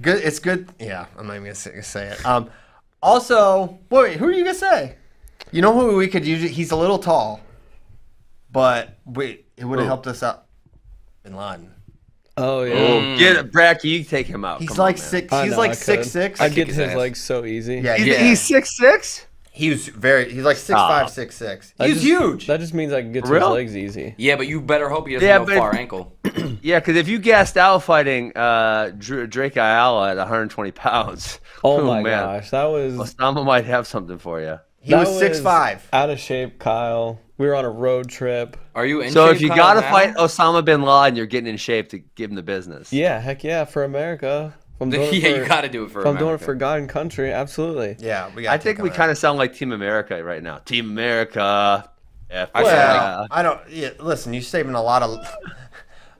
[0.00, 0.22] good.
[0.22, 0.68] It's good.
[0.78, 1.06] Yeah.
[1.18, 2.24] I'm not even gonna say, say it.
[2.24, 2.50] Um,
[3.02, 4.16] also, wait.
[4.18, 4.94] Who are you gonna say?
[5.54, 6.42] You know who we could use?
[6.50, 7.40] He's a little tall,
[8.50, 10.46] but we it would have helped us out.
[11.22, 11.70] Bin Laden.
[12.36, 12.74] Oh yeah.
[12.74, 13.84] Oh, get it, Bracky.
[13.84, 14.60] You take him out.
[14.60, 15.32] He's Come like on, six.
[15.32, 16.40] I He's know, like six six.
[16.40, 17.76] I'd get his his legs so easy.
[17.76, 17.96] Yeah.
[17.96, 19.26] He's, He's, he's six six.
[19.52, 20.32] he was very.
[20.32, 20.88] He's like six Ah.
[20.88, 21.72] five, six six.
[21.78, 22.46] That He's just- huge.
[22.48, 23.50] That just means I can get to Real?
[23.54, 24.14] his legs easy.
[24.18, 26.16] Yeah, but you better hope he doesn't Yeah, know but- far ankle.
[26.62, 32.02] Yeah, because if you gassed out fighting uh, Drake Ayala at 120 pounds, Oh, my
[32.02, 32.22] man.
[32.24, 34.58] gosh, that was Osama might have something for you.
[34.84, 35.88] He that was six five.
[35.92, 37.18] Out of shape, Kyle.
[37.36, 38.56] We were on a road trip.
[38.76, 39.90] Are you in So shape, if you Kyle, gotta now?
[39.90, 42.92] fight Osama bin Laden, you're getting in shape to give him the business.
[42.92, 44.54] Yeah, heck yeah, for America.
[44.76, 46.00] If I'm doing yeah, for, you gotta do it for.
[46.02, 47.96] if I'm doing it for God and country, absolutely.
[47.98, 48.52] Yeah, we got.
[48.54, 50.58] I think we kind of sound like Team America right now.
[50.58, 51.90] Team America.
[52.30, 53.02] F I yeah.
[53.18, 53.60] Well, I don't.
[53.70, 55.18] Yeah, listen, you're saving a lot of.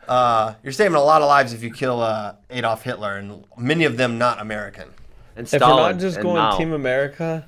[0.07, 3.85] Uh, you're saving a lot of lives if you kill uh, Adolf Hitler, and many
[3.85, 4.91] of them not American.
[5.35, 6.59] And If we're not just going Mao.
[6.59, 7.47] Team America,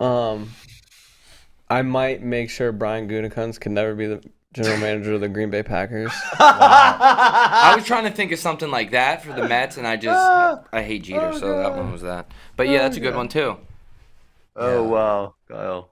[0.00, 0.50] um,
[1.68, 5.50] I might make sure Brian Gutekunst can never be the general manager of the Green
[5.50, 6.10] Bay Packers.
[6.38, 10.66] I was trying to think of something like that for the Mets, and I just
[10.72, 12.30] I hate Jeter, so that one was that.
[12.56, 13.56] But yeah, that's a good one too.
[14.56, 15.90] Oh wow, Kyle.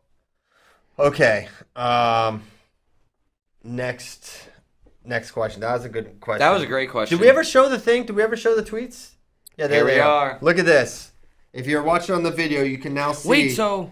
[0.99, 1.49] Okay.
[1.77, 2.43] Um,
[3.63, 4.49] next,
[5.05, 5.61] next question.
[5.61, 6.41] That was a good question.
[6.41, 7.17] That was a great question.
[7.17, 8.05] Did we ever show the thing?
[8.05, 9.13] Did we ever show the tweets?
[9.57, 10.39] Yeah, there Here we they are.
[10.41, 11.13] Look at this.
[11.53, 13.29] If you're watching on the video, you can now see.
[13.29, 13.91] Wait, so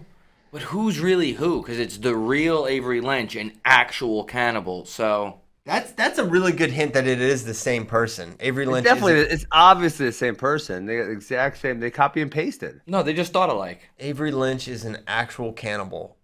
[0.57, 1.61] but who's really who?
[1.61, 4.85] Because it's the real Avery Lynch, an actual cannibal.
[4.85, 8.35] So that's that's a really good hint that it is the same person.
[8.39, 8.85] Avery It's Lynch.
[8.85, 10.85] definitely, is- it's obviously the same person.
[10.85, 11.79] The exact same.
[11.79, 12.81] They copy and pasted.
[12.87, 13.89] no, they just thought alike.
[13.99, 16.17] Avery Lynch is an actual cannibal.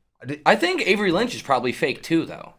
[0.45, 2.53] I think Avery Lynch is probably fake too, though.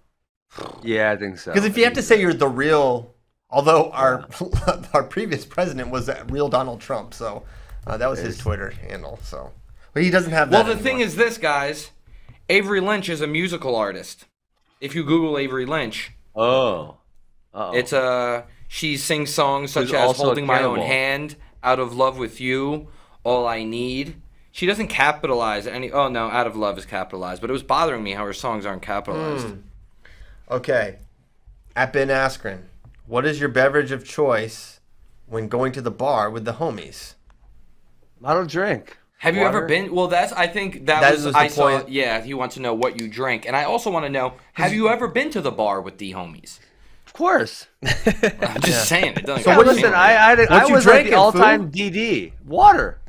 [0.83, 1.53] Yeah, I think so.
[1.53, 3.15] Because if you have to say you're the real,
[3.51, 4.29] although our
[4.95, 7.43] our previous president was a real Donald Trump, so
[7.87, 9.19] uh, that was his Twitter handle.
[9.23, 9.51] So,
[9.95, 10.77] but he doesn't have Well, that.
[10.77, 11.91] the thing is this, guys.
[12.51, 14.27] Avery Lynch is a musical artist.
[14.81, 16.99] If you Google Avery Lynch, oh,
[17.55, 17.73] Uh-oh.
[17.73, 20.81] it's a she sings songs such Who's as "Holding My Own.
[20.81, 22.89] Hand," "Out of Love with You,"
[23.23, 24.17] "All I Need."
[24.53, 25.91] She doesn't capitalize any.
[25.91, 28.67] Oh no, "Out of Love" is capitalized, but it was bothering me how her songs
[28.67, 29.47] aren't capitalized.
[29.49, 29.61] Hmm.
[30.51, 30.97] okay.
[31.77, 32.65] At Ben Askren,
[33.07, 34.81] what is your beverage of choice
[35.27, 37.15] when going to the bar with the homies?
[38.23, 38.99] I don't drink.
[39.25, 39.95] Have you ever been?
[39.95, 40.33] Well, that's.
[40.35, 41.25] I think that, That was.
[41.25, 41.63] was the I saw.
[41.79, 41.89] point.
[41.89, 44.75] Yeah, he wants to know what you drink, and I also want to know: Have
[44.75, 46.59] you ever been to the bar with the homies?
[47.07, 47.67] Of course.
[47.83, 49.15] I'm just saying.
[49.17, 49.45] It doesn't.
[49.45, 51.71] So gotta listen, I I, What I was drinking, the all-time?
[51.73, 52.33] DD.
[52.45, 53.01] Water.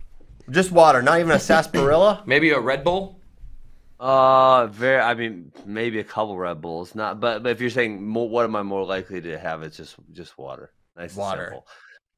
[0.49, 2.23] Just water, not even a sarsaparilla.
[2.27, 3.19] maybe a Red Bull.
[3.99, 5.01] Uh, very.
[5.01, 6.95] I mean, maybe a couple Red Bulls.
[6.95, 9.63] Not, but but if you're saying more, what am I more likely to have?
[9.63, 10.71] It's just just water.
[10.95, 11.55] Nice and Water.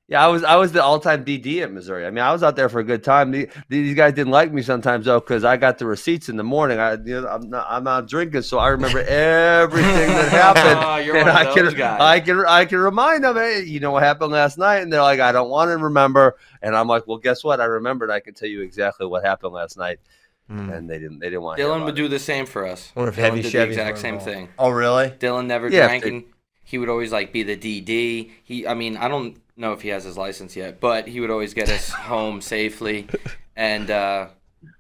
[0.08, 0.14] Simple.
[0.22, 2.06] Yeah, I was I was the all-time DD at Missouri.
[2.06, 3.32] I mean, I was out there for a good time.
[3.32, 6.44] The- These guys didn't like me sometimes though, because I got the receipts in the
[6.44, 6.80] morning.
[6.80, 10.80] I, you know, I'm not I'm not drinking, so I remember everything that happened.
[10.84, 12.02] Oh, you're and one of I those can guys.
[12.02, 15.02] I can I can remind them, hey, you know what happened last night, and they're
[15.02, 17.60] like, I don't want to remember, and I'm like, well, guess what?
[17.62, 18.10] I remembered.
[18.12, 20.00] I can tell you exactly what happened last night,
[20.48, 20.70] hmm.
[20.70, 21.58] and they didn't they didn't want.
[21.58, 22.02] to hear Dylan about would it.
[22.04, 22.92] do the same for us.
[22.96, 24.32] Wonder if Dylan heavy did Chevys the exact same involved.
[24.34, 24.50] thing.
[24.58, 25.10] Oh, really?
[25.10, 26.24] Dylan never Yeah, drank, and
[26.68, 28.30] he would always like be the DD.
[28.44, 31.32] He, I mean, I don't know if he has his license yet, but he would
[31.32, 33.08] always get us home safely,
[33.56, 34.28] and uh,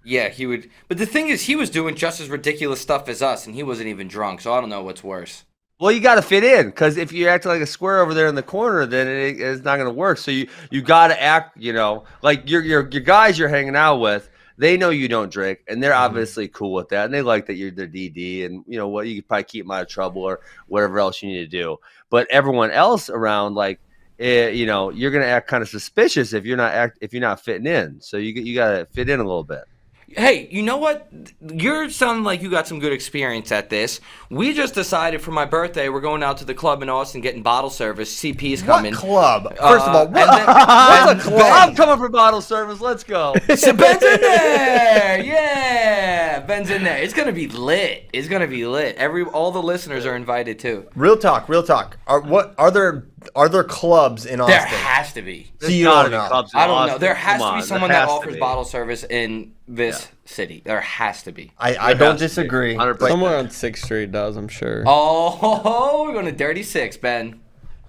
[0.03, 0.69] yeah, he would.
[0.89, 3.64] But the thing is, he was doing just as ridiculous stuff as us, and he
[3.64, 4.41] wasn't even drunk.
[4.41, 5.45] So I don't know what's worse.
[5.80, 8.27] Well, you got to fit in because if you act like a square over there
[8.27, 10.18] in the corner, then it, it's not going to work.
[10.18, 13.77] So you you got to act, you know, like your your your guys you're hanging
[13.77, 14.30] out with.
[14.57, 17.55] They know you don't drink, and they're obviously cool with that, and they like that
[17.55, 20.23] you're their DD, and you know what, you could probably keep them out of trouble
[20.23, 21.77] or whatever else you need to do.
[22.09, 23.79] But everyone else around, like,
[24.19, 27.21] eh, you know, you're gonna act kind of suspicious if you're not act if you're
[27.21, 28.01] not fitting in.
[28.01, 29.65] So you you got to fit in a little bit.
[30.09, 31.09] Hey, you know what?
[31.41, 33.99] You're sounding like you got some good experience at this.
[34.29, 37.43] We just decided for my birthday we're going out to the club in Austin getting
[37.43, 38.15] bottle service.
[38.17, 38.93] CP's coming.
[38.93, 39.43] What club?
[39.57, 40.45] First of Uh, all, what, then-
[41.07, 41.41] what's a club?
[41.69, 42.79] I'm coming for bottle service.
[42.79, 43.35] Let's go.
[43.57, 45.23] So Ben's in there.
[45.23, 46.97] Yeah, Ben's in there.
[46.99, 48.09] It's gonna be lit.
[48.13, 48.95] It's gonna be lit.
[48.95, 50.88] Every all the listeners are invited too.
[50.95, 51.97] Real talk, real talk.
[52.07, 54.57] Are what are there are there clubs in Austin?
[54.57, 55.52] There has to be.
[55.60, 56.27] so you gotta don't know.
[56.27, 56.98] clubs in I don't know.
[56.98, 60.61] There has Come to be on, someone there that offers bottle service in this city.
[60.64, 61.52] There has to be.
[61.57, 62.27] I, I don't has to be.
[62.27, 62.76] disagree.
[62.76, 63.07] 100%.
[63.07, 64.84] Somewhere on Sixth Street does, I'm sure.
[64.85, 67.39] Oh, we're going to Dirty Six, Ben.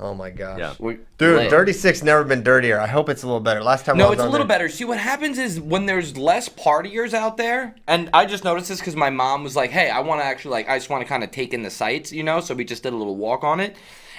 [0.00, 0.58] oh my gosh.
[0.58, 0.74] Yeah.
[1.18, 1.50] Dude, lit.
[1.50, 2.78] Dirty Six never been dirtier.
[2.80, 3.62] I hope it's a little better.
[3.62, 4.68] Last time I No, was it's a little there- better.
[4.70, 8.78] See, what happens is when there's less partiers out there, and I just noticed this
[8.80, 11.08] because my mom was like, "Hey, I want to actually like, I just want to
[11.08, 13.42] kind of take in the sights, you know." So we just did a little walk
[13.44, 13.76] on it,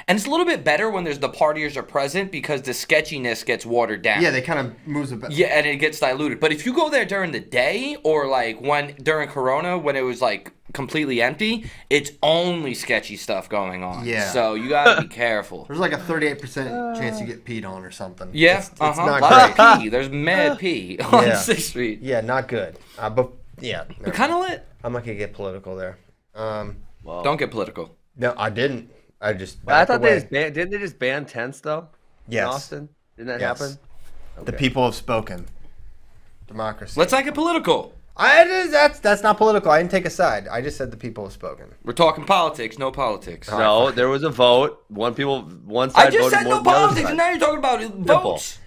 [0.09, 3.43] and it's a little bit better when there's the partiers are present because the sketchiness
[3.45, 4.21] gets watered down.
[4.21, 5.31] Yeah, they kind of moves a bit.
[5.31, 6.41] Yeah, and it gets diluted.
[6.41, 10.01] But if you go there during the day or like when during Corona when it
[10.01, 14.05] was like completely empty, it's only sketchy stuff going on.
[14.05, 14.29] Yeah.
[14.31, 15.63] So you gotta be careful.
[15.65, 18.29] There's like a 38% chance you get peed on or something.
[18.33, 19.05] Yeah, It's, it's uh huh.
[19.05, 19.59] not Lot great.
[19.65, 19.89] of pee.
[19.89, 21.35] There's mad pee on Yeah.
[21.37, 22.01] Sixth Street.
[22.01, 22.77] Yeah, not good.
[22.97, 24.65] Uh, but yeah, no, But kind of lit.
[24.83, 25.97] I'm not gonna get political there.
[26.35, 27.95] Um, Well, Don't get political.
[28.15, 28.89] no, I didn't.
[29.21, 29.57] I just.
[29.63, 31.87] I backed thought they just ban- didn't they just ban tents though?
[32.27, 32.43] Yes.
[32.43, 33.59] In Austin, didn't that Yes.
[33.59, 33.79] happen?
[34.45, 35.45] The people have spoken.
[36.47, 36.99] Democracy.
[36.99, 37.93] Let's not get political.
[38.17, 39.71] I just, that's that's not political.
[39.71, 40.47] I didn't take a side.
[40.49, 41.73] I just said the people have spoken.
[41.83, 43.49] We're talking politics, no politics.
[43.49, 44.83] No, there was a vote.
[44.89, 47.17] One people, one I side just voted said more no than the other politics, and
[47.17, 48.59] now you're talking about votes.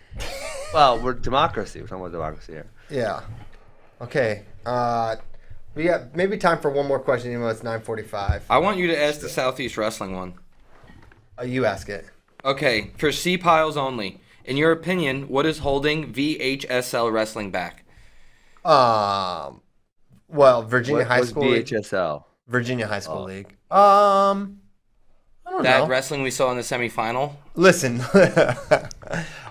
[0.73, 1.81] Well, we're democracy.
[1.83, 2.67] We're talking about democracy here.
[2.89, 3.21] Yeah.
[4.01, 4.45] Okay.
[4.65, 5.17] Uh,
[5.75, 7.31] we got maybe time for one more question.
[7.31, 8.43] Even though it's 9:45.
[8.49, 10.35] I want you to ask the Southeast Wrestling one.
[11.39, 12.07] Uh, you ask it.
[12.45, 14.21] Okay, for C Pyles only.
[14.45, 17.85] In your opinion, what is holding VHSL wrestling back?
[18.65, 19.61] Um,
[20.29, 21.67] well, Virginia What High was School League.
[21.67, 22.25] VHSL?
[22.49, 23.25] Virginia High School Oh.
[23.25, 23.47] League.
[23.71, 24.59] Um,
[25.47, 25.87] I don't That know.
[25.87, 27.35] wrestling we saw in the semifinal.
[27.55, 27.99] Listen,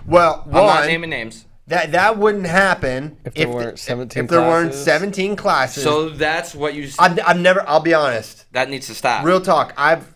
[0.06, 1.46] well, I'm not naming names.
[1.68, 4.84] that that wouldn't happen If there the- weren't 17 if there weren't classes.
[4.84, 5.82] 17 classes.
[5.84, 6.84] So that's what you.
[6.84, 7.66] s- I've, I've never.
[7.68, 8.46] I'll be honest.
[8.52, 9.24] that needs to stop.
[9.24, 9.72] Real talk.
[9.76, 10.14] I've w-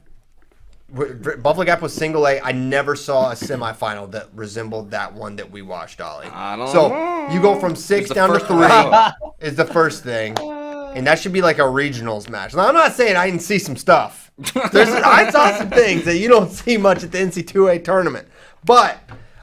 [0.89, 2.41] Buffalo Gap was single A.
[2.41, 6.27] I never saw a semifinal that resembled that one that we watched, Ollie.
[6.27, 7.29] I don't so know.
[7.33, 9.15] you go from six down to three round.
[9.41, 12.55] is the first thing, and that should be like a regionals match.
[12.55, 14.31] Now I'm not saying I didn't see some stuff.
[14.73, 18.29] There's, I saw some things that you don't see much at the NC2A tournament,
[18.65, 18.99] but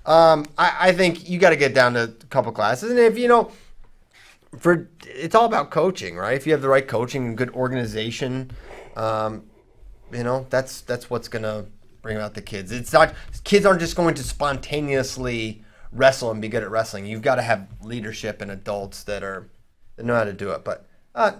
[0.06, 3.18] um, I, I think you got to get down to a couple classes, and if
[3.18, 3.52] you know
[4.58, 6.36] for it's all about coaching, right?
[6.36, 8.52] If you have the right coaching and good organization,
[8.96, 9.44] um,
[10.14, 11.66] you know that's that's what's gonna
[12.02, 12.72] bring out the kids.
[12.72, 13.14] It's not
[13.44, 17.06] kids aren't just going to spontaneously wrestle and be good at wrestling.
[17.06, 19.50] You've got to have leadership and adults that are
[19.96, 20.64] that know how to do it.
[20.64, 20.86] But
[21.16, 21.34] uh,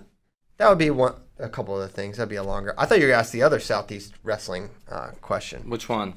[0.58, 2.18] that would be one a couple of the things.
[2.18, 2.74] That'd be a longer.
[2.78, 5.70] I thought you were gonna ask the other Southeast wrestling uh, question.
[5.70, 6.14] Which one?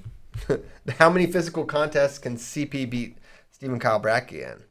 [0.99, 3.19] How many physical contests can CP beat
[3.51, 4.63] Stephen Kyle Brackey in?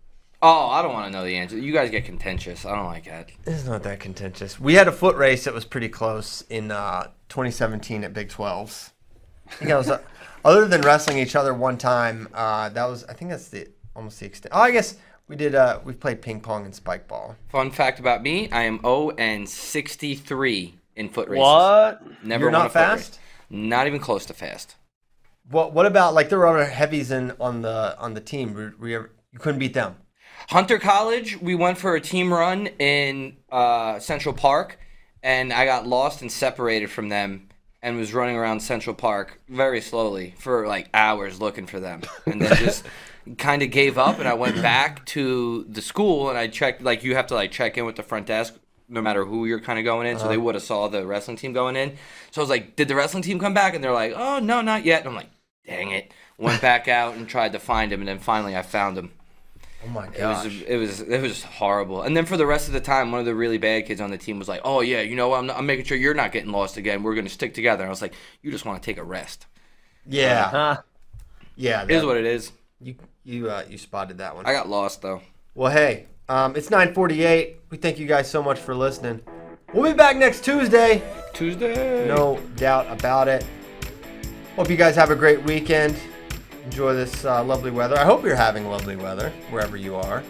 [0.47, 1.57] Oh, I don't want to know the answer.
[1.57, 2.67] You guys get contentious.
[2.67, 3.31] I don't like that.
[3.47, 4.59] It's not that contentious.
[4.59, 8.91] We had a foot race that was pretty close in uh, 2017 at Big 12s.
[9.47, 10.03] I think I was, uh,
[10.43, 14.19] other than wrestling each other one time, uh, that was I think that's the almost
[14.19, 14.53] the extent.
[14.55, 14.97] Oh, I guess
[15.27, 15.55] we did.
[15.55, 17.35] Uh, we played ping pong and spike ball.
[17.49, 21.41] Fun fact about me: I am 0 and 63 in foot races.
[21.41, 22.23] What?
[22.23, 23.07] Never You're won not a foot race.
[23.07, 23.19] fast.
[23.49, 24.75] Not even close to fast.
[25.49, 28.53] What What about like there were other heavies in on the on the team?
[28.53, 29.95] Were, were you, ever, you couldn't beat them.
[30.49, 34.79] Hunter College, we went for a team run in uh, Central Park,
[35.23, 37.49] and I got lost and separated from them
[37.81, 42.01] and was running around Central Park very slowly for like hours looking for them.
[42.25, 42.85] And then just
[43.37, 47.03] kind of gave up, and I went back to the school and I checked, like,
[47.03, 48.55] you have to like check in with the front desk.
[48.87, 51.37] No matter who you're kind of going in, so they would have saw the wrestling
[51.37, 51.97] team going in.
[52.29, 54.61] So I was like, "Did the wrestling team come back?" And they're like, "Oh no,
[54.61, 55.31] not yet." And I'm like,
[55.65, 58.95] "Dang it!" Went back out and tried to find him, and then finally I found
[58.95, 59.11] him.
[59.83, 60.45] Oh my god.
[60.45, 62.01] It was it was it was horrible.
[62.03, 64.09] And then for the rest of the time, one of the really bad kids on
[64.09, 65.39] the team was like, "Oh yeah, you know, what?
[65.39, 67.03] I'm, I'm making sure you're not getting lost again.
[67.03, 69.45] We're gonna stick together." And I was like, "You just want to take a rest."
[70.07, 70.77] yeah, Huh?
[71.55, 71.83] yeah.
[71.83, 72.51] It is that- what it is.
[72.81, 74.45] you you uh, you spotted that one.
[74.45, 75.21] I got lost though.
[75.53, 77.55] Well, hey, um, it's 9:48.
[77.69, 79.21] We thank you guys so much for listening.
[79.73, 81.03] We'll be back next Tuesday.
[81.33, 82.07] Tuesday.
[82.07, 83.45] No doubt about it.
[84.55, 85.95] Hope you guys have a great weekend.
[86.65, 87.97] Enjoy this uh, lovely weather.
[87.97, 90.23] I hope you're having lovely weather wherever you are.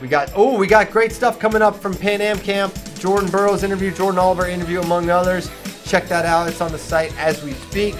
[0.00, 2.76] We got oh, we got great stuff coming up from Pan Am Camp.
[2.98, 5.50] Jordan Burroughs interview, Jordan Oliver interview, among others.
[5.84, 6.48] Check that out.
[6.48, 7.94] It's on the site as we speak.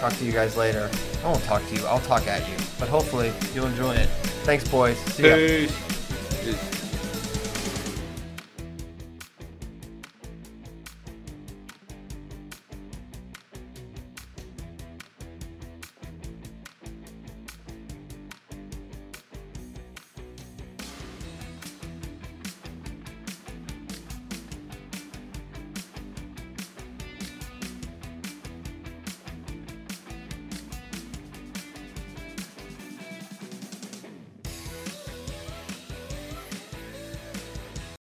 [0.00, 0.88] Talk to you guys later.
[1.24, 1.84] I won't talk to you.
[1.86, 2.56] I'll talk at you.
[2.78, 4.08] But hopefully you'll enjoy it.
[4.44, 4.96] Thanks, boys.
[4.98, 5.34] See ya.
[5.34, 6.77] Peace.